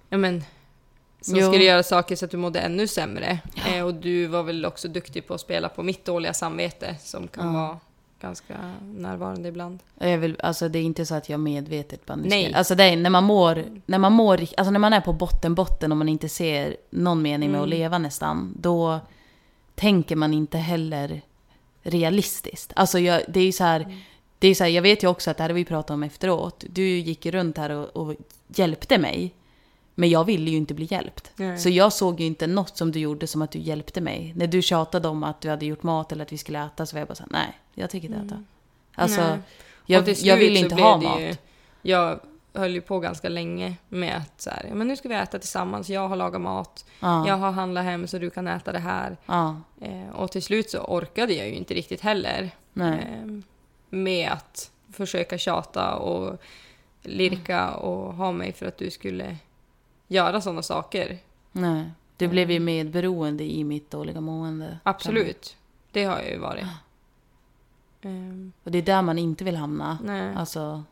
ja 0.10 0.18
men, 0.18 0.44
som 1.22 1.40
Jo. 1.40 1.48
skulle 1.48 1.64
göra 1.64 1.84
saker 1.84 2.16
så 2.16 2.26
att 2.26 2.32
du 2.32 2.38
mådde 2.38 2.60
ännu 2.60 2.88
sämre. 2.88 3.40
Eh, 3.68 3.86
och 3.86 3.94
du 3.94 4.28
var 4.28 4.44
väl 4.44 4.66
också 4.66 4.88
duktig 4.88 5.28
på 5.28 5.34
att 5.34 5.42
spela 5.42 5.70
på 5.70 5.84
mitt 5.84 6.06
dåliga 6.06 6.34
samvete 6.34 6.96
som 7.00 7.28
kan 7.28 7.46
Ja. 7.46 7.54
vara 7.54 7.80
ganska 8.22 8.74
närvarande 8.82 9.50
ibland. 9.50 9.80
Jag 10.00 10.18
vill, 10.18 10.36
alltså 10.44 10.70
det 10.70 10.80
är 10.80 10.84
inte 10.84 11.06
så 11.06 11.16
att 11.16 11.30
jag 11.30 11.40
medvetet 11.40 12.02
ska 12.04 12.16
Nej. 12.16 12.54
Alltså 12.54 12.76
det 12.76 12.84
är 12.84 12.98
när 12.98 13.10
man 13.10 13.24
mår, 13.24 13.64
när 13.86 13.98
man 13.98 14.14
mår, 14.14 14.40
alltså 14.58 14.72
när 14.72 14.80
man 14.80 14.94
är 14.94 15.02
på 15.02 15.14
botten, 15.14 15.56
botten 15.56 15.92
och 15.92 15.98
man 15.98 16.10
inte 16.10 16.30
ser 16.30 16.78
någon 16.90 17.22
mening 17.22 17.52
med 17.52 17.62
att 17.62 17.68
Mm. 17.68 17.80
leva 17.80 17.98
nästan, 17.98 18.54
då 18.60 19.00
tänker 19.76 20.16
man 20.16 20.34
inte 20.34 20.58
heller 20.58 21.22
realistiskt. 21.84 22.74
Alltså 22.76 23.00
jag, 23.00 23.22
det 23.28 23.40
är 23.40 23.46
ju 23.46 23.52
så 23.52 23.64
här, 23.64 23.80
Mm. 23.80 23.98
det 24.40 24.48
är 24.48 24.56
så 24.56 24.64
här, 24.64 24.72
jag 24.72 24.82
vet 24.82 25.04
ju 25.04 25.08
också 25.08 25.32
att 25.32 25.38
det 25.38 25.44
här 25.44 25.50
har 25.50 25.56
vi 25.56 25.66
pratat 25.66 25.92
om 25.92 26.04
efteråt. 26.04 26.64
Du 26.70 26.88
gick 26.98 27.26
runt 27.26 27.58
här 27.58 27.70
och, 27.70 27.96
och 28.10 28.16
hjälpte 28.48 28.98
mig. 28.98 29.34
Men 30.00 30.10
jag 30.10 30.24
ville 30.24 30.52
ju 30.52 30.58
inte 30.58 30.74
bli 30.74 30.88
hjälpt. 30.92 31.32
Nej. 31.36 31.58
Så 31.58 31.70
jag 31.70 31.94
såg 31.94 32.20
ju 32.20 32.26
inte 32.26 32.48
något 32.48 32.78
som 32.78 32.92
du 32.92 33.00
gjorde 33.00 33.28
som 33.28 33.42
att 33.42 33.52
du 33.52 33.60
hjälpte 33.60 34.02
mig. 34.02 34.34
När 34.36 34.48
du 34.48 34.62
tjatade 34.62 35.08
om 35.08 35.24
att 35.24 35.42
du 35.42 35.50
hade 35.50 35.66
gjort 35.66 35.84
mat 35.84 36.12
eller 36.12 36.24
att 36.24 36.32
vi 36.32 36.38
skulle 36.38 36.66
äta 36.66 36.86
så 36.86 36.96
var 36.96 37.00
jag 37.00 37.08
bara 37.08 37.16
så 37.16 37.24
här, 37.24 37.30
nej, 37.32 37.58
jag 37.78 37.90
tycker 37.90 38.08
inte 38.08 38.18
äta. 38.26 38.36
Mm. 38.36 38.46
Alltså, 38.96 39.22
Nej. 39.22 39.40
Jag, 39.86 40.10
jag 40.10 40.38
vill 40.38 40.58
inte 40.58 40.76
ha 40.76 40.98
mat. 40.98 41.22
ju- 41.22 41.36
jag 41.82 42.20
höll 42.54 42.74
ju 42.74 42.82
på 42.82 43.00
ganska 43.00 43.30
länge 43.30 43.76
med 43.90 44.18
att 44.18 44.42
så 44.42 44.50
här, 44.50 44.70
men 44.74 44.88
nu 44.88 44.96
ska 44.96 45.10
vi 45.10 45.16
äta 45.16 45.40
tillsammans, 45.40 45.90
jag 45.90 46.08
har 46.08 46.16
lagat 46.16 46.42
mat, 46.42 46.86
Ja, 47.00 47.28
jag 47.28 47.38
har 47.38 47.52
handlat 47.52 47.84
hem 47.84 48.08
så 48.08 48.18
du 48.18 48.30
kan 48.30 48.48
äta 48.48 48.72
det 48.72 48.80
här. 48.80 49.18
ja, 49.26 49.62
Eh, 49.82 50.10
och 50.16 50.32
till 50.32 50.44
slut 50.44 50.70
så 50.70 50.80
orkade 50.80 51.34
jag 51.34 51.48
ju 51.48 51.54
inte 51.56 51.74
riktigt 51.74 52.02
heller. 52.02 52.50
eh, 52.76 53.42
med 53.90 54.30
att 54.32 54.72
försöka 54.94 55.38
tjata 55.38 55.96
och 55.96 56.42
lirka 57.04 57.72
och 57.74 58.14
ha 58.14 58.32
mig 58.32 58.54
för 58.54 58.66
att 58.66 58.78
du 58.78 58.92
skulle 58.92 59.38
göra 60.08 60.42
sådana 60.42 60.62
saker. 60.62 61.18
nej. 61.52 61.92
Du 62.18 62.28
blev 62.28 62.52
ju 62.52 62.60
medberoende 62.60 63.44
i 63.44 63.64
mitt 63.64 63.92
dåliga 63.92 64.22
mående. 64.22 64.80
Absolut. 64.84 65.56
Det 65.92 66.04
har 66.04 66.20
jag 66.20 66.30
ju 66.30 66.38
varit. 66.38 66.66
Ehm, 68.08 68.52
Och 68.64 68.72
det 68.72 68.78
är 68.78 68.82
där 68.82 69.02
man 69.02 69.18
inte 69.20 69.44
vill 69.44 69.56
hamna. 69.56 69.98
nej. 70.04 70.36
Alltså, 70.36 70.84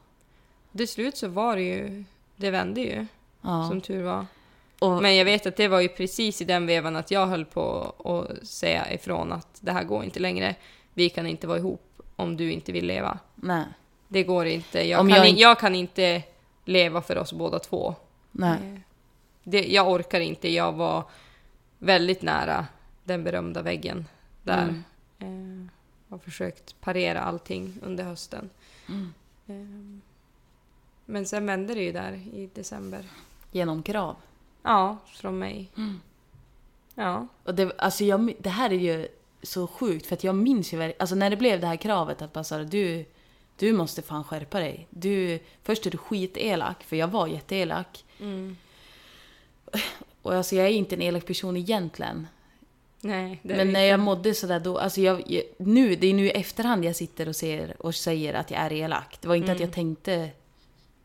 Till 0.77 0.87
slut 0.87 1.17
så 1.17 1.27
var 1.27 1.55
det 1.55 1.61
ju, 1.61 2.03
det 2.35 2.51
vände 2.51 2.81
ju, 2.81 3.05
ja. 3.41 3.67
som 3.69 3.81
tur 3.81 4.03
var. 4.03 4.25
och, 4.79 5.01
Men 5.01 5.15
jag 5.15 5.25
vet 5.25 5.45
att 5.45 5.55
det 5.55 5.67
var 5.67 5.79
ju 5.81 5.87
precis 5.87 6.41
i 6.41 6.45
den 6.45 6.65
vevan 6.65 6.95
att 6.95 7.11
jag 7.11 7.27
höll 7.27 7.45
på 7.45 7.93
att 8.05 8.47
säga 8.47 8.93
ifrån 8.93 9.31
att 9.31 9.57
det 9.61 9.71
här 9.71 9.83
går 9.83 10.03
inte 10.03 10.19
längre. 10.19 10.55
Vi 10.93 11.09
kan 11.09 11.27
inte 11.27 11.47
vara 11.47 11.57
ihop 11.57 12.01
om 12.15 12.37
du 12.37 12.51
inte 12.51 12.71
vill 12.71 12.85
leva. 12.85 13.19
nej, 13.35 13.65
Det 14.07 14.23
går 14.23 14.45
inte. 14.45 14.87
Jag, 14.87 14.99
Om 15.01 15.07
kan, 15.09 15.17
jag 15.17 15.25
i- 15.25 15.29
inte- 15.29 15.41
jag 15.41 15.59
kan 15.59 15.75
inte 15.75 16.23
leva 16.65 17.01
för 17.01 17.17
oss 17.17 17.33
båda 17.33 17.59
två. 17.59 17.95
nej. 18.31 18.57
Eh, 18.73 18.79
Det, 19.43 19.65
jag 19.67 19.89
orkar 19.89 20.19
inte. 20.19 20.49
Jag 20.51 20.71
var 20.73 21.03
väldigt 21.79 22.21
nära 22.21 22.65
den 23.03 23.23
berömda 23.23 23.61
väggen 23.61 24.05
där. 24.43 24.81
Mm. 25.19 25.69
Har 26.09 26.17
försökt 26.17 26.81
parera 26.81 27.21
allting 27.21 27.77
under 27.81 28.03
hösten. 28.03 28.49
Mm. 28.89 29.13
Eh, 29.47 30.01
men 31.05 31.25
sen 31.25 31.45
vände 31.45 31.73
det 31.73 31.81
ju 31.81 31.91
där 31.91 32.13
i 32.13 32.49
december. 32.53 33.05
Genom 33.51 33.83
krav. 33.83 34.15
Ja, 34.63 34.97
från 35.05 35.39
mig. 35.39 35.71
Mm. 35.77 35.99
Ja. 36.95 37.27
Och 37.43 37.55
det, 37.55 37.71
alltså 37.77 38.03
jag, 38.03 38.33
det 38.39 38.49
här 38.49 38.69
är 38.69 38.77
ju 38.77 39.07
så 39.43 39.67
sjukt 39.67 40.05
för 40.05 40.13
att 40.13 40.23
jag 40.23 40.35
minns 40.35 40.73
ju 40.73 40.93
alltså 40.99 41.15
när 41.15 41.29
det 41.29 41.37
blev 41.37 41.61
det 41.61 41.67
här 41.67 41.75
kravet 41.75 42.21
att 42.21 42.33
bara 42.33 42.43
så 42.43 42.55
här, 42.55 42.63
du, 42.63 43.05
du 43.57 43.73
måste 43.73 44.01
fan 44.01 44.23
skärpa 44.23 44.59
dig. 44.59 44.87
Du, 44.89 45.39
först 45.63 45.85
är 45.85 45.91
du 45.91 45.97
skitelak, 45.97 46.83
för 46.83 46.95
jag 46.95 47.07
var 47.07 47.27
jätteelak. 47.27 48.05
Mm. 48.19 48.57
Och 50.21 50.33
alltså 50.33 50.55
jag 50.55 50.65
är 50.65 50.71
inte 50.71 50.95
en 50.95 51.01
elak 51.01 51.25
person 51.25 51.57
egentligen. 51.57 52.27
Nej, 53.05 53.39
Men 53.43 53.71
när 53.73 53.83
jag 53.83 53.99
mådde 53.99 54.33
sådär 54.33 54.59
då, 54.59 54.77
alltså 54.77 55.01
jag, 55.01 55.23
jag, 55.31 55.43
nu, 55.57 55.95
det 55.95 56.07
är 56.07 56.13
nu 56.13 56.25
i 56.25 56.31
efterhand 56.31 56.85
jag 56.85 56.95
sitter 56.95 57.27
och 57.29 57.35
ser 57.35 57.75
och 57.79 57.95
säger 57.95 58.33
att 58.33 58.51
jag 58.51 58.59
är 58.61 58.73
elak. 58.73 59.17
Det 59.21 59.27
var 59.27 59.35
inte 59.35 59.51
att 59.51 59.57
Mm. 59.57 59.67
jag 59.67 59.73
tänkte, 59.75 60.29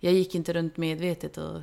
jag 0.01 0.13
gick 0.13 0.35
inte 0.35 0.53
runt 0.53 0.77
medvetet 0.77 1.37
och 1.37 1.61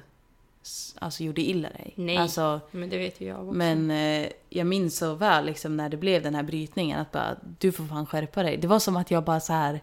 alltså, 1.00 1.24
gjorde 1.24 1.42
illa 1.42 1.70
dig. 1.70 1.94
Nej. 1.96 2.18
Alltså, 2.18 2.60
Men 2.72 2.90
det 2.90 2.98
vet 2.98 3.22
ju 3.22 3.26
jag 3.28 3.40
också. 3.48 3.58
men 3.58 3.92
eh, 3.92 4.28
jag 4.50 4.68
minns 4.68 4.98
så 4.98 5.14
väl 5.14 5.46
liksom, 5.46 5.78
när 5.78 5.90
det 5.90 5.98
blev 5.98 6.24
den 6.24 6.36
här 6.36 6.44
brytningen 6.44 7.00
att 7.00 7.12
bara, 7.12 7.36
du 7.60 7.72
får 7.72 7.86
fan 7.86 8.06
skärpa 8.06 8.44
dig. 8.44 8.58
Det 8.58 8.68
var 8.68 8.80
som 8.80 8.96
att 8.98 9.12
jag 9.12 9.24
bara 9.24 9.40
så 9.40 9.54
här. 9.54 9.82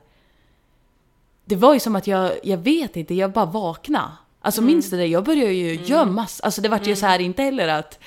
Det 1.44 1.56
var 1.56 1.74
ju 1.74 1.80
som 1.80 1.96
att 1.96 2.06
jag, 2.06 2.32
jag 2.42 2.58
vet 2.58 2.96
inte, 2.96 3.14
jag 3.14 3.32
bara 3.32 3.44
vakna. 3.46 4.16
Alltså 4.40 4.62
minns 4.62 4.90
du 4.90 4.96
det? 4.96 5.06
Jag 5.06 5.24
började 5.24 5.52
ju 5.52 5.74
gömmas. 5.74 6.40
Alltså 6.40 6.60
det 6.60 6.68
vart 6.68 6.86
ju 6.86 6.96
så 6.96 7.06
här 7.06 7.18
inte 7.18 7.42
heller 7.42 7.68
att, 7.68 7.98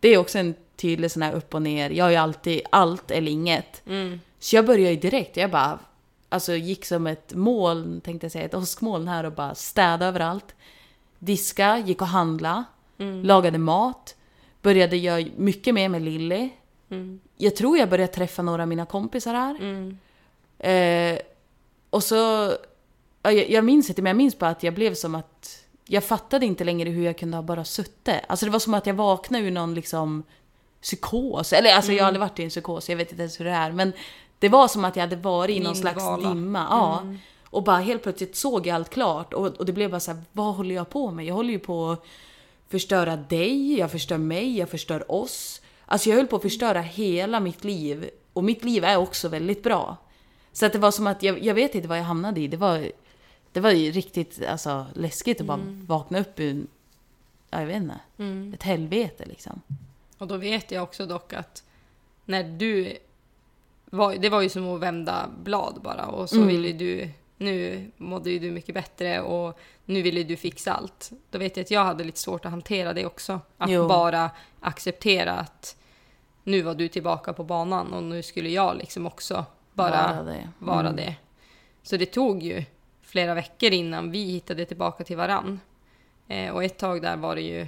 det 0.00 0.08
är 0.08 0.18
också 0.18 0.38
en 0.38 0.54
tydlig 0.76 1.10
sån 1.10 1.22
här 1.22 1.32
upp 1.32 1.54
och 1.54 1.62
ner. 1.62 1.90
Jag 1.90 2.06
är 2.06 2.10
ju 2.10 2.16
alltid 2.16 2.60
allt 2.70 3.10
eller 3.10 3.32
inget. 3.32 3.82
Mm. 3.86 4.20
Så 4.38 4.56
jag 4.56 4.66
började 4.66 4.90
ju 4.90 4.96
direkt, 5.00 5.36
jag 5.36 5.50
bara, 5.50 5.78
alltså 6.28 6.54
gick 6.54 6.84
som 6.84 7.06
ett 7.06 7.34
moln, 7.34 8.00
tänkte 8.00 8.24
jag 8.24 8.32
säga, 8.32 8.44
ett 8.44 8.54
åskmoln 8.54 9.08
här 9.08 9.24
och 9.24 9.32
bara 9.32 9.54
städa 9.54 10.06
överallt. 10.06 10.54
Diska, 11.18 11.78
gick 11.78 12.00
och 12.00 12.08
handla, 12.08 12.64
Mm. 12.98 13.24
lagade 13.24 13.58
mat, 13.58 14.16
började 14.62 14.96
göra 14.96 15.26
mycket 15.36 15.74
mer 15.74 15.88
med 15.88 16.02
Lilly. 16.02 16.50
Mm. 16.90 17.20
Jag 17.36 17.56
tror 17.56 17.78
jag 17.78 17.90
började 17.90 18.12
träffa 18.12 18.42
några 18.42 18.62
av 18.62 18.68
mina 18.68 18.86
kompisar 18.86 19.34
här. 19.34 19.56
Mm. 19.60 19.98
Eh, 20.58 21.18
och 21.90 22.02
så, 22.02 22.14
ja, 23.22 23.32
jag, 23.32 23.50
jag 23.50 23.64
minns 23.64 23.88
inte, 23.88 24.02
men 24.02 24.10
jag 24.10 24.16
minns 24.16 24.38
bara 24.38 24.50
att 24.50 24.62
jag 24.62 24.74
blev 24.74 24.94
som 24.94 25.14
att 25.14 25.64
jag 25.86 26.04
fattade 26.04 26.46
inte 26.46 26.64
längre 26.64 26.90
hur 26.90 27.04
jag 27.04 27.18
kunde 27.18 27.36
ha 27.36 27.42
bara 27.42 27.64
suttit. 27.64 28.20
Alltså 28.28 28.46
det 28.46 28.52
var 28.52 28.58
som 28.58 28.74
att 28.74 28.86
jag 28.86 28.94
vaknade 28.94 29.44
ur 29.44 29.50
någon 29.50 29.74
liksom 29.74 30.22
psykos. 30.82 31.52
Eller 31.52 31.74
alltså 31.74 31.92
jag 31.92 32.02
har 32.02 32.06
aldrig 32.06 32.20
varit 32.20 32.38
i 32.38 32.42
en 32.42 32.50
psykos, 32.50 32.88
jag 32.88 32.96
vet 32.96 33.10
inte 33.10 33.22
ens 33.22 33.40
hur 33.40 33.44
det 33.44 33.50
är. 33.50 33.72
Men 33.72 33.92
det 34.38 34.48
var 34.48 34.68
som 34.68 34.84
att 34.84 34.96
jag 34.96 35.00
hade 35.00 35.16
varit 35.16 35.56
i 35.56 35.60
någon 35.60 35.76
slags 35.76 36.04
dimma. 36.22 36.66
Ja. 36.70 37.00
Mm. 37.00 37.18
Och 37.44 37.62
bara 37.62 37.78
helt 37.78 38.02
plötsligt 38.02 38.36
såg 38.36 38.66
jag 38.66 38.74
allt 38.74 38.90
klart. 38.90 39.32
Och, 39.34 39.46
och 39.46 39.66
det 39.66 39.72
blev 39.72 39.90
bara 39.90 40.00
så 40.00 40.12
här, 40.12 40.22
vad 40.32 40.54
håller 40.54 40.74
jag 40.74 40.90
på 40.90 41.10
med? 41.10 41.24
Jag 41.24 41.34
håller 41.34 41.50
ju 41.50 41.58
på 41.58 41.90
att 41.90 42.04
förstöra 42.68 43.16
dig, 43.16 43.78
jag 43.78 43.90
förstör 43.90 44.18
mig, 44.18 44.58
jag 44.58 44.68
förstör 44.68 45.12
oss. 45.12 45.60
Alltså 45.86 46.08
jag 46.08 46.16
höll 46.16 46.26
på 46.26 46.36
att 46.36 46.42
förstöra 46.42 46.80
hela 46.80 47.40
mitt 47.40 47.64
liv. 47.64 48.10
Och 48.32 48.44
mitt 48.44 48.64
liv 48.64 48.84
är 48.84 48.96
också 48.96 49.28
väldigt 49.28 49.62
bra. 49.62 49.96
Så 50.52 50.66
att 50.66 50.72
det 50.72 50.78
var 50.78 50.90
som 50.90 51.06
att, 51.06 51.22
jag, 51.22 51.42
jag 51.42 51.54
vet 51.54 51.74
inte 51.74 51.88
vad 51.88 51.98
jag 51.98 52.04
hamnade 52.04 52.40
i. 52.40 52.48
Det 52.48 52.56
var, 52.56 52.90
det 53.52 53.60
var 53.60 53.70
ju 53.70 53.90
riktigt 53.90 54.46
alltså, 54.46 54.86
läskigt 54.94 55.40
att 55.40 55.46
bara 55.46 55.60
vakna 55.86 56.20
upp 56.20 56.40
ur, 56.40 56.66
ja, 57.50 57.60
jag 57.60 57.66
vet 57.66 57.76
inte, 57.76 57.98
Mm. 58.18 58.54
ett 58.54 58.62
helvete 58.62 59.24
liksom. 59.26 59.60
Och 60.18 60.26
då 60.26 60.36
vet 60.36 60.70
jag 60.70 60.82
också 60.82 61.06
dock 61.06 61.32
att 61.32 61.64
när 62.24 62.44
du... 62.44 62.96
Var, 63.90 64.14
det 64.14 64.28
var 64.28 64.40
ju 64.40 64.48
som 64.48 64.68
att 64.74 64.80
vända 64.80 65.30
blad 65.42 65.80
bara 65.82 66.06
och 66.06 66.28
så 66.30 66.36
Mm. 66.36 66.48
ville 66.48 66.72
du... 66.72 67.10
Nu 67.38 67.90
mådde 67.96 68.30
ju 68.30 68.38
du 68.38 68.50
mycket 68.50 68.74
bättre 68.74 69.20
och 69.20 69.58
nu 69.84 70.02
ville 70.02 70.22
du 70.22 70.36
fixa 70.36 70.72
allt. 70.72 71.10
Då 71.30 71.38
vet 71.38 71.56
jag 71.56 71.64
att 71.64 71.70
jag 71.70 71.84
hade 71.84 72.04
lite 72.04 72.18
svårt 72.18 72.44
att 72.44 72.50
hantera 72.50 72.92
det 72.92 73.06
också. 73.06 73.40
Att 73.58 73.70
Jo. 73.70 73.88
bara 73.88 74.30
acceptera 74.60 75.32
att 75.32 75.76
nu 76.42 76.62
var 76.62 76.74
du 76.74 76.88
tillbaka 76.88 77.32
på 77.32 77.44
banan 77.44 77.92
och 77.92 78.02
nu 78.02 78.22
skulle 78.22 78.48
jag 78.48 78.76
liksom 78.76 79.06
också 79.06 79.44
bara 79.72 80.22
det. 80.22 80.48
vara 80.58 80.80
Mm. 80.80 80.96
det. 80.96 81.14
Så 81.82 81.96
det 81.96 82.06
tog 82.06 82.42
ju 82.42 82.64
flera 83.02 83.34
veckor 83.34 83.70
innan 83.72 84.10
vi 84.10 84.24
hittade 84.24 84.64
tillbaka 84.64 85.04
till 85.04 85.16
varann. 85.16 85.60
Eh, 86.28 86.50
och 86.54 86.64
ett 86.64 86.78
tag 86.78 87.02
där 87.02 87.16
var 87.16 87.34
det 87.34 87.42
ju 87.42 87.66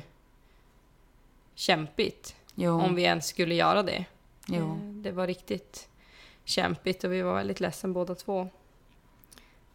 kämpigt. 1.54 2.34
Jo, 2.60 2.80
Om 2.80 2.94
vi 2.94 3.02
ens 3.02 3.26
skulle 3.26 3.54
göra 3.54 3.82
det. 3.82 4.04
jo. 4.46 4.56
Eh, 4.72 4.76
Det 5.02 5.10
var 5.12 5.26
riktigt 5.26 5.88
kämpigt 6.44 7.04
och 7.04 7.12
vi 7.12 7.22
var 7.22 7.34
väldigt 7.34 7.60
ledsen 7.60 7.92
båda 7.92 8.14
två. 8.14 8.48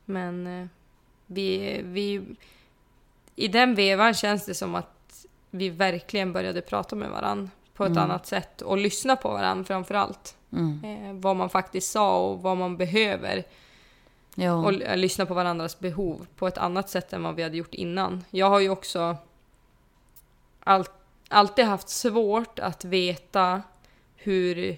Men 0.06 0.48
eh, 0.62 0.68
vi, 1.28 1.82
vi... 1.84 2.22
I 3.36 3.48
den 3.48 3.76
vevan 3.76 4.14
känns 4.14 4.46
det 4.46 4.54
som 4.54 4.76
att 4.76 5.26
vi 5.50 5.70
verkligen 5.70 6.34
började 6.34 6.62
prata 6.62 6.96
med 6.96 7.10
varann 7.10 7.50
på 7.74 7.84
ett 7.84 7.90
Mm. 7.92 8.04
annat 8.04 8.28
sätt 8.28 8.62
och 8.62 8.78
lyssna 8.78 9.16
på 9.16 9.30
varann 9.30 9.66
framför 9.66 9.96
allt. 9.96 10.38
Mm. 10.52 10.84
Eh, 10.84 11.14
vad 11.22 11.36
man 11.36 11.50
faktiskt 11.50 11.92
sa 11.92 12.30
och 12.30 12.42
vad 12.42 12.58
man 12.58 12.78
behöver. 12.78 13.44
Jo. 14.36 14.66
Och 14.66 14.74
lyssna 14.98 15.26
på 15.26 15.34
varandras 15.34 15.80
behov 15.80 16.28
på 16.36 16.48
ett 16.48 16.58
annat 16.58 16.90
sätt 16.90 17.14
än 17.14 17.24
vad 17.24 17.36
vi 17.36 17.44
hade 17.44 17.58
gjort 17.58 17.74
innan. 17.74 18.26
Jag 18.30 18.50
har 18.50 18.60
ju 18.60 18.70
också 18.70 19.18
all, 20.64 20.86
alltid 21.34 21.66
haft 21.66 21.90
svårt 21.90 22.60
att 22.60 22.86
veta 22.86 23.62
hur 24.16 24.78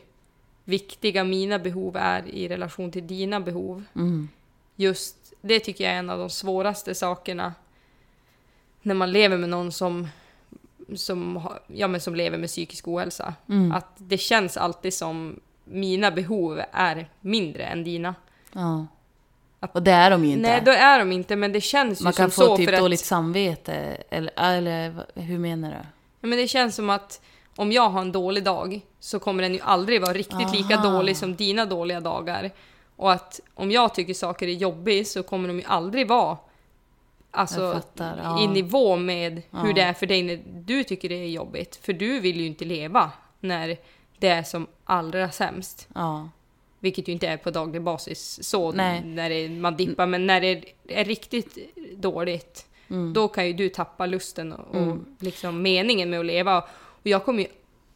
viktiga 0.64 1.24
mina 1.24 1.60
behov 1.60 1.98
är 1.98 2.28
i 2.28 2.48
relation 2.48 2.92
till 2.92 3.08
dina 3.08 3.40
behov. 3.40 3.84
Mm. 3.96 4.30
Just 4.76 5.34
det 5.42 5.60
tycker 5.60 5.84
jag 5.84 5.94
är 5.94 6.00
en 6.00 6.10
av 6.10 6.20
de 6.20 6.30
svåraste 6.30 6.96
sakerna 6.96 7.54
när 8.82 8.96
man 8.96 9.12
lever 9.12 9.38
med 9.38 9.50
någon 9.50 9.72
som, 9.72 10.08
som, 10.96 11.50
ja, 11.68 11.88
men 11.88 12.02
som 12.02 12.16
lever 12.16 12.38
med 12.38 12.50
psykisk 12.50 12.88
ohälsa. 12.88 13.34
Mm. 13.50 13.72
Att 13.72 13.92
det 13.98 14.18
känns 14.18 14.58
alltid 14.58 14.94
som 14.94 15.40
mina 15.64 16.12
behov 16.12 16.62
är 16.72 17.10
mindre 17.22 17.64
än 17.64 17.84
dina. 17.84 18.16
Ja. 18.54 18.88
Att- 19.60 19.76
Och 19.76 19.84
det 19.84 19.92
är 19.92 20.12
de 20.12 20.26
ju 20.26 20.32
inte. 20.32 20.42
Nej, 20.42 20.62
då 20.66 20.72
är 20.72 21.00
de 21.00 21.12
inte, 21.12 21.36
men 21.36 21.52
det 21.52 21.62
känns 21.62 22.02
Man 22.02 22.12
ju 22.12 22.16
kan 22.18 22.32
som 22.32 22.44
få 22.46 22.52
så 22.52 22.58
typ 22.58 22.70
för 22.70 22.78
dåligt 22.78 23.00
att... 23.00 23.06
samvete. 23.06 23.74
Eller, 24.10 24.32
eller 24.38 25.06
hur 25.16 25.40
menar 25.40 25.72
du? 25.72 25.78
Men 26.26 26.40
det 26.40 26.48
känns 26.48 26.76
som 26.76 26.90
att 26.90 27.22
om 27.56 27.72
jag 27.72 27.90
har 27.90 28.02
en 28.02 28.12
dålig 28.12 28.44
dag 28.44 28.82
så 29.00 29.20
kommer 29.20 29.44
den 29.44 29.54
ju 29.54 29.60
aldrig 29.60 30.02
vara 30.02 30.14
riktigt 30.14 30.52
lika 30.54 30.76
Aha. 30.76 30.92
dålig 30.92 31.18
som 31.18 31.36
dina 31.36 31.66
dåliga 31.66 32.00
dagar. 32.00 32.52
Och 32.96 33.12
att 33.12 33.40
om 33.54 33.72
jag 33.72 33.94
tycker 33.94 34.14
saker 34.14 34.48
är 34.48 34.54
jobbigt 34.54 35.08
så 35.08 35.24
kommer 35.24 35.48
de 35.48 35.58
ju 35.60 35.66
aldrig 35.66 36.08
vara 36.08 36.38
alltså, 37.32 37.74
fattar, 37.74 38.20
ja. 38.24 38.44
i 38.44 38.48
nivå 38.48 38.96
med 38.96 39.42
hur 39.52 39.68
Ja. 39.68 39.74
det 39.74 39.82
är 39.82 39.94
för 39.94 40.06
dig 40.06 40.24
när 40.24 40.42
du 40.46 40.84
tycker 40.84 41.10
det 41.10 41.16
är 41.16 41.30
jobbigt. 41.30 41.80
För 41.82 41.94
du 41.94 42.20
vill 42.20 42.40
ju 42.40 42.46
inte 42.46 42.66
leva 42.66 43.12
när 43.40 43.78
det 44.20 44.28
är 44.28 44.44
som 44.44 44.68
allra 44.84 45.32
sämst. 45.32 45.88
Ja. 45.96 46.30
Vilket 46.80 47.08
ju 47.08 47.14
inte 47.14 47.28
är 47.28 47.38
på 47.38 47.52
daglig 47.52 47.82
basis 47.82 48.44
så 48.44 48.72
Nej. 48.72 49.04
när 49.06 49.30
det, 49.30 49.50
man 49.50 49.76
dippar, 49.76 50.06
men 50.06 50.28
när 50.28 50.42
det 50.42 50.64
är 50.88 51.06
riktigt 51.06 51.58
dåligt 51.98 52.66
Mm. 52.90 53.14
då 53.14 53.28
kan 53.28 53.48
ju 53.48 53.54
du 53.54 53.70
tappa 53.70 54.06
lusten 54.06 54.54
och, 54.54 54.68
och 54.76 54.82
Mm. 54.82 55.06
liksom 55.20 55.62
meningen 55.62 56.10
med 56.10 56.20
att 56.20 56.26
leva. 56.26 56.58
Och 56.78 57.08
jag 57.08 57.26
kommer 57.26 57.40
ju, 57.44 57.48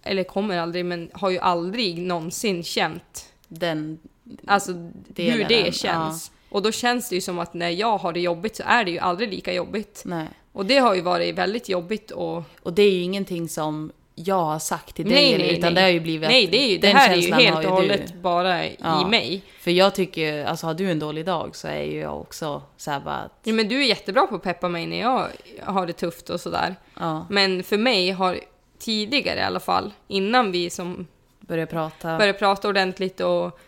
eller 0.03 0.23
kommer 0.23 0.57
aldrig, 0.57 0.85
men 0.85 1.09
har 1.13 1.29
ju 1.29 1.39
aldrig 1.39 1.97
någonsin 2.01 2.63
känt 2.63 3.33
Den... 3.47 3.99
alltså 4.47 4.73
Delen, 5.07 5.33
hur 5.37 5.45
det 5.45 5.75
känns. 5.75 6.31
Och 6.49 6.61
då 6.61 6.71
känns 6.71 7.09
det 7.09 7.15
ju 7.15 7.21
som 7.21 7.39
att 7.39 7.53
när 7.53 7.69
jag 7.69 7.97
har 7.97 8.13
det 8.13 8.19
jobbigt 8.19 8.55
så 8.55 8.63
är 8.65 8.83
det 8.85 8.91
ju 8.91 8.99
aldrig 8.99 9.29
lika 9.29 9.53
jobbigt. 9.53 10.01
Nej. 10.05 10.27
Och 10.51 10.65
det 10.65 10.77
har 10.77 10.95
ju 10.95 11.01
varit 11.01 11.35
väldigt 11.35 11.69
jobbigt 11.69 12.11
och 12.11 12.43
Och 12.63 12.73
det 12.73 12.81
är 12.81 12.91
ju 12.91 13.01
ingenting 13.01 13.49
som 13.49 13.91
jag 14.26 14.45
har 14.45 14.59
sagt 14.59 14.95
till 14.95 15.05
dig, 15.05 15.13
Nej, 15.13 15.34
eller, 15.34 15.45
nej, 15.45 15.57
utan 15.57 15.74
nej. 15.74 15.76
det 15.76 15.82
har 15.82 15.89
ju 15.89 15.99
blivit 15.99 16.30
nej, 16.30 16.47
det, 16.47 16.57
är 16.57 16.70
ju, 16.70 16.78
det 16.78 16.88
här 16.88 17.11
är 17.13 17.15
ju 17.17 17.34
helt 17.34 17.65
och 17.65 17.72
hållet 17.72 18.07
Du. 18.13 18.20
bara 18.20 18.65
i 18.65 18.78
Ja. 18.80 19.07
mig. 19.07 19.41
För 19.59 19.72
jag 19.72 19.95
tycker 19.95 20.45
alltså 20.45 20.67
har 20.67 20.74
du 20.74 20.91
en 20.91 20.99
dålig 20.99 21.26
dag 21.26 21.55
så 21.55 21.67
är 21.67 21.82
ju 21.82 21.99
jag 21.99 22.22
också 22.22 22.61
såhär 22.78 22.99
bara 22.99 23.15
att, 23.15 23.39
Ja, 23.43 23.53
men 23.53 23.67
du 23.67 23.84
är 23.84 23.88
jättebra 23.88 24.28
på 24.28 24.36
att 24.36 24.43
peppa 24.43 24.70
mig 24.70 24.86
när 24.88 24.99
jag 24.99 25.28
har 25.63 25.88
det 25.88 25.93
tufft 25.93 26.30
och 26.30 26.41
sådär. 26.41 26.76
ja, 26.99 27.26
Men 27.30 27.63
för 27.63 27.78
mig 27.78 28.11
har 28.11 28.39
tidigare 28.80 29.39
i 29.39 29.43
alla 29.43 29.59
fall, 29.59 29.93
innan 30.07 30.51
vi 30.51 30.70
som 30.70 31.07
börja 31.39 31.65
prata. 31.65 32.17
började 32.17 32.39
prata 32.39 32.67
ordentligt 32.70 33.20
och 33.20 33.59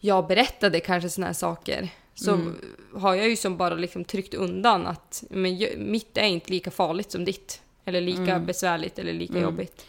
jag 0.00 0.26
berättade 0.26 0.80
kanske 0.80 1.08
såna 1.08 1.26
här 1.26 1.34
saker 1.34 1.88
så 2.14 2.30
Mm. 2.32 2.56
har 2.94 3.14
jag 3.14 3.28
ju 3.28 3.36
som 3.36 3.56
bara 3.56 3.74
liksom 3.74 4.04
tryckt 4.04 4.34
undan 4.34 4.86
att 4.86 5.24
men, 5.30 5.66
mitt 5.76 6.16
är 6.18 6.24
inte 6.26 6.50
lika 6.50 6.70
farligt 6.70 7.10
som 7.12 7.24
ditt. 7.24 7.61
Eller 7.84 8.00
lika 8.00 8.22
Mm. 8.34 8.46
besvärligt 8.46 8.98
eller 8.98 9.12
lika 9.12 9.32
Mm. 9.32 9.42
jobbigt. 9.44 9.86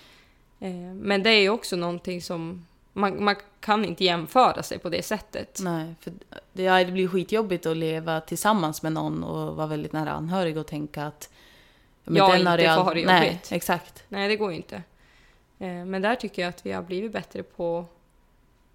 Eh, 0.59 0.71
men 0.93 1.23
det 1.23 1.29
är 1.29 1.41
ju 1.41 1.49
också 1.49 1.75
någonting 1.75 2.21
som 2.21 2.65
man, 2.93 3.23
man 3.23 3.35
kan 3.59 3.85
inte 3.85 4.03
jämföra 4.03 4.63
sig 4.63 4.79
på 4.79 4.89
det 4.89 5.03
sättet. 5.03 5.59
Nej, 5.63 5.95
för 5.99 6.13
det, 6.53 6.63
ja, 6.63 6.83
det 6.83 6.91
blir 6.91 7.07
skitjobbigt 7.07 7.65
att 7.65 7.77
leva 7.77 8.21
tillsammans 8.21 8.83
med 8.83 8.91
någon 8.93 9.23
och 9.23 9.55
vara 9.55 9.67
väldigt 9.67 9.93
nära 9.93 10.11
anhörig 10.11 10.57
och 10.57 10.67
tänka 10.67 11.05
att 11.05 11.29
men 12.03 12.15
Jag 12.15 12.23
har 12.23 12.37
inte 12.37 12.63
jag- 12.63 12.77
får 12.77 12.83
ha 12.83 12.93
det 12.93 13.05
Nej, 13.05 13.27
jobbigt. 13.27 13.51
exakt. 13.51 14.03
Nej, 14.09 14.27
det 14.27 14.35
går 14.35 14.51
ju 14.51 14.57
inte. 14.57 14.75
Eh, 15.59 15.85
Men 15.85 16.01
där 16.01 16.15
tycker 16.15 16.41
jag 16.41 16.49
att 16.49 16.65
vi 16.65 16.71
har 16.71 16.81
blivit 16.83 17.11
bättre 17.11 17.43
på, 17.43 17.85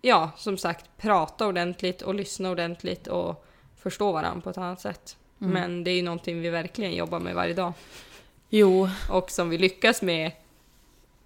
ja, 0.02 0.30
som 0.36 0.58
sagt, 0.58 0.84
prata 0.96 1.46
ordentligt 1.46 2.02
och 2.02 2.14
lyssna 2.14 2.50
ordentligt 2.50 3.06
och 3.06 3.46
förstå 3.76 4.12
varandra 4.12 4.40
på 4.40 4.50
ett 4.50 4.58
annat 4.58 4.80
sätt. 4.80 5.16
Mm. 5.40 5.52
Men 5.52 5.84
det 5.84 5.90
är 5.90 5.94
ju 5.94 6.02
någonting 6.02 6.40
vi 6.40 6.50
verkligen 6.50 6.94
jobbar 6.94 7.18
med 7.20 7.34
varje 7.34 7.54
dag 7.54 7.72
Jo, 8.50 8.88
och 9.10 9.30
som 9.30 9.48
vi 9.50 9.58
lyckas 9.58 10.02
med 10.02 10.32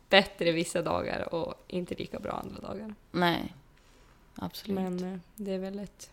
bättre 0.08 0.52
vissa 0.52 0.82
dagar 0.82 1.34
och 1.34 1.54
inte 1.68 1.94
lika 1.94 2.18
bra 2.20 2.32
andra 2.32 2.60
dagar. 2.60 2.94
nej. 3.10 3.54
Absolut. 4.34 4.74
Men 4.74 5.12
eh, 5.12 5.18
det 5.36 5.52
är 5.54 5.58
väl 5.58 5.78
ett 5.78 6.10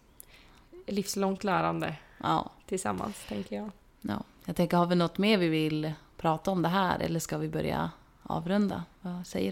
livslångt 0.87 1.43
lärande 1.43 1.95
Ja, 2.23 2.49
tillsammans, 2.65 3.25
tänker 3.27 3.55
jag. 3.55 3.69
ja. 4.01 4.23
Jag 4.45 4.55
tänker, 4.55 4.77
har 4.77 4.85
vi 4.85 4.95
något 4.95 5.17
mer 5.17 5.37
vi 5.37 5.47
vill 5.47 5.93
prata 6.17 6.51
om 6.51 6.61
det 6.61 6.69
här 6.69 6.99
eller 6.99 7.19
ska 7.19 7.37
vi 7.37 7.47
börja 7.47 7.91
avrunda? 8.23 8.83
Vad 9.01 9.27
säger 9.27 9.51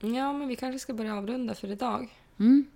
du? 0.00 0.08
Ja, 0.08 0.32
men 0.32 0.48
vi 0.48 0.56
kanske 0.56 0.78
ska 0.78 0.92
börja 0.92 1.16
avrunda 1.18 1.54
för 1.54 1.68
idag. 1.70 2.08
Mm? 2.38 2.66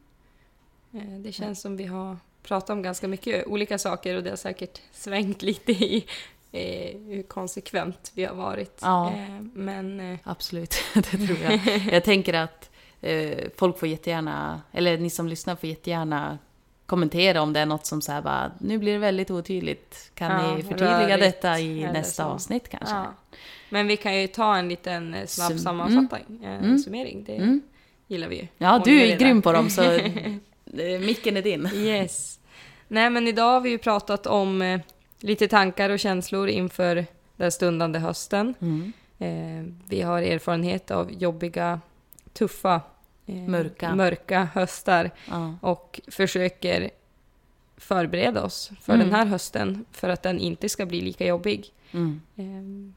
Eh, 0.92 1.00
Det 1.18 1.32
känns 1.32 1.60
som 1.60 1.76
vi 1.76 1.84
har 1.84 2.16
pratat 2.42 2.70
om 2.70 2.82
ganska 2.82 3.08
mycket 3.08 3.46
olika 3.46 3.78
saker 3.78 4.16
och 4.16 4.22
det 4.22 4.30
har 4.30 4.36
säkert 4.36 4.80
svängt 4.92 5.42
lite 5.42 5.72
i 5.72 6.06
eh, 6.52 6.96
hur 7.06 7.22
konsekvent 7.22 8.12
vi 8.14 8.24
har 8.24 8.34
varit. 8.34 8.78
Ja. 8.82 9.08
Eh, 9.12 9.40
men 9.54 10.00
eh, 10.12 10.18
Absolut, 10.24 10.74
det 10.94 11.02
tror 11.26 11.38
jag. 11.44 11.60
Jag 11.92 12.04
tänker 12.04 12.34
att 12.34 12.70
eh, 13.00 13.38
folk 13.56 13.78
får 13.78 13.88
jättegärna, 13.88 14.62
eller 14.72 14.98
ni 14.98 15.10
som 15.10 15.28
lyssnar 15.28 15.56
får 15.56 15.68
jättegärna 15.68 16.38
kommentera 16.86 17.42
om 17.42 17.52
det 17.52 17.60
är 17.60 17.66
något 17.66 17.86
som 17.86 18.02
så 18.02 18.12
här 18.12 18.22
bara, 18.22 18.52
nu 18.60 18.78
blir 18.78 18.92
det 18.92 18.98
väldigt 18.98 19.30
otydligt. 19.30 20.10
Kan 20.14 20.30
Ja, 20.30 20.56
ni 20.56 20.62
förtydliga 20.62 21.08
rörigt 21.08 21.20
detta 21.20 21.58
i 21.60 21.82
nästa 21.92 22.22
så. 22.22 22.28
avsnitt 22.28 22.68
kanske? 22.68 22.94
ja. 22.94 23.14
Men 23.70 23.86
vi 23.86 23.96
kan 23.96 24.20
ju 24.20 24.26
ta 24.26 24.56
en 24.56 24.68
liten 24.68 25.14
eh, 25.14 25.26
snabb 25.26 25.52
Sum- 25.52 25.58
sammanfattning, 25.58 26.44
eh, 26.44 26.58
Mm. 26.64 26.78
summering. 26.78 27.24
Det 27.24 27.36
Mm. 27.36 27.62
gillar 28.06 28.28
vi 28.28 28.36
ju. 28.36 28.46
Ja, 28.58 28.82
du 28.84 29.00
är 29.00 29.18
grym 29.18 29.42
på 29.42 29.52
dem 29.52 29.70
så 29.70 29.82
micken 31.00 31.36
är 31.36 31.42
din. 31.42 31.66
Yes. 31.74 32.40
Nej, 32.88 33.10
men 33.10 33.28
idag 33.28 33.50
har 33.52 33.60
vi 33.60 33.70
ju 33.70 33.78
pratat 33.78 34.26
om 34.26 34.80
lite 35.20 35.48
tankar 35.48 35.90
och 35.90 35.98
känslor 35.98 36.48
inför 36.48 37.06
den 37.36 37.52
stundande 37.52 37.98
hösten. 37.98 38.54
Mm. 38.60 38.92
Eh, 39.18 39.72
vi 39.88 40.02
har 40.02 40.22
erfarenhet 40.22 40.90
av 40.90 41.12
jobbiga, 41.12 41.80
tuffa, 42.32 42.80
eh, 43.26 43.34
Mörka. 43.34 43.94
mörka 43.94 44.48
höstar 44.54 45.10
Ja. 45.30 45.54
och 45.60 46.00
försöker 46.08 46.90
förbereda 47.76 48.44
oss 48.44 48.70
för 48.80 48.94
Mm. 48.94 49.06
den 49.06 49.14
här 49.16 49.26
hösten 49.26 49.84
för 49.92 50.08
att 50.08 50.22
den 50.22 50.38
inte 50.38 50.68
ska 50.68 50.86
bli 50.86 51.00
lika 51.00 51.26
jobbig. 51.26 51.72
Mm. 51.92 52.20
Eh, 52.36 52.94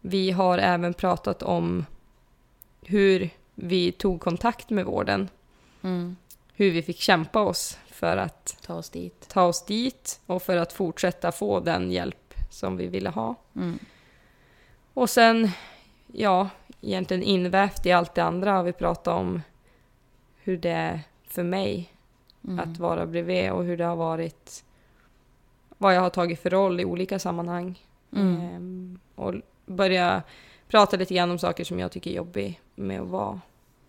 vi 0.00 0.30
har 0.30 0.58
även 0.58 0.94
pratat 0.94 1.42
om 1.42 1.86
hur 2.82 3.30
vi 3.54 3.92
tog 3.92 4.20
kontakt 4.20 4.70
med 4.70 4.84
vården, 4.86 5.28
Mm. 5.82 6.16
hur 6.54 6.70
vi 6.70 6.82
fick 6.82 6.98
kämpa 7.00 7.40
oss 7.40 7.78
för 8.00 8.16
att 8.16 8.56
Ta 8.66 8.74
oss 8.74 8.90
dit. 8.90 9.28
ta 9.28 9.42
oss 9.42 9.64
dit 9.64 10.20
och 10.26 10.42
för 10.42 10.56
att 10.56 10.72
fortsätta 10.72 11.32
få 11.32 11.60
den 11.60 11.90
hjälp 11.90 12.34
som 12.50 12.76
vi 12.76 12.86
ville 12.86 13.08
ha. 13.10 13.34
Mm. 13.56 13.78
Och 14.94 15.10
sen, 15.10 15.50
ja, 16.12 16.48
egentligen 16.80 17.22
invävt 17.22 17.86
i 17.86 17.92
allt 17.92 18.14
det 18.14 18.24
andra 18.24 18.52
har 18.52 18.62
vi 18.62 18.72
pratat 18.72 19.08
om 19.14 19.42
hur 20.42 20.56
det 20.56 20.70
är 20.70 21.00
för 21.24 21.42
mig 21.42 21.92
Mm. 22.44 22.58
att 22.60 22.78
vara 22.78 23.06
bredvid 23.06 23.52
och 23.52 23.64
hur 23.64 23.76
det 23.76 23.84
har 23.84 23.96
varit, 23.96 24.64
vad 25.78 25.94
jag 25.96 26.00
har 26.00 26.10
tagit 26.10 26.40
för 26.40 26.50
roll 26.50 26.80
i 26.80 26.84
olika 26.84 27.18
sammanhang. 27.18 27.78
Mm. 28.16 28.40
Ehm, 28.40 28.98
och 29.14 29.34
börja 29.66 30.22
prata 30.68 30.96
lite 30.96 31.14
grann 31.14 31.30
om 31.30 31.38
saker 31.38 31.64
som 31.64 31.78
jag 31.78 31.92
tycker 31.92 32.10
är 32.10 32.14
jobbigt 32.14 32.56
med 32.74 33.00
att 33.00 33.08
vara 33.08 33.40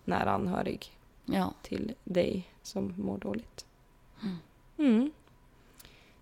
nära 0.05 0.31
anhörig 0.31 0.97
Ja. 1.25 1.53
till 1.61 1.93
dig 2.03 2.51
som 2.63 2.93
mår 2.97 3.17
dåligt. 3.17 3.65
Mm. 4.23 4.37
Mm. 4.93 5.11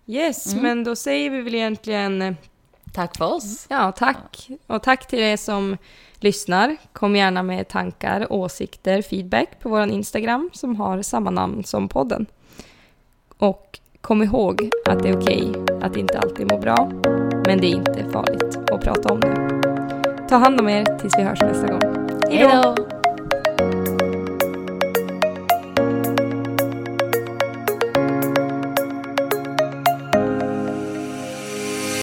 Yes, 0.06 0.52
Mm. 0.52 0.62
men 0.62 0.84
då 0.84 0.96
säger 0.96 1.30
vi 1.30 1.40
väl 1.42 1.54
egentligen 1.54 2.22
eh, 2.22 2.34
Tack 2.92 3.16
för 3.16 3.34
oss. 3.34 3.66
Ja, 3.68 3.92
tack. 3.92 4.48
Och 4.66 4.82
tack 4.82 5.06
till 5.06 5.18
er 5.18 5.36
som 5.36 5.76
lyssnar. 6.20 6.76
Kom 6.92 7.16
gärna 7.16 7.42
med 7.42 7.68
tankar, 7.68 8.32
åsikter, 8.32 9.02
feedback 9.02 9.48
på 9.60 9.68
vår 9.68 9.82
Instagram 9.88 10.50
som 10.52 10.76
har 10.76 11.02
samma 11.02 11.30
namn 11.30 11.64
som 11.64 11.88
podden. 11.88 12.26
Och 13.38 13.78
kom 14.00 14.22
ihåg 14.22 14.70
att 14.88 15.02
det 15.02 15.08
är 15.08 15.16
okej 15.20 15.52
att 15.82 15.96
inte 15.96 16.18
alltid 16.18 16.52
må 16.52 16.58
bra, 16.58 16.90
men 17.46 17.60
det 17.60 17.66
är 17.66 17.74
inte 17.74 18.04
farligt 18.12 18.56
att 18.72 18.80
prata 18.80 19.12
om 19.12 19.20
det. 19.20 19.60
Ta 20.28 20.36
hand 20.36 20.60
om 20.60 20.68
er 20.68 20.98
tills 20.98 21.18
vi 21.18 21.22
hörs 21.22 21.40
nästa 21.40 21.66
gång. 21.66 22.08
Hej 22.30 22.42
då! 22.52 23.89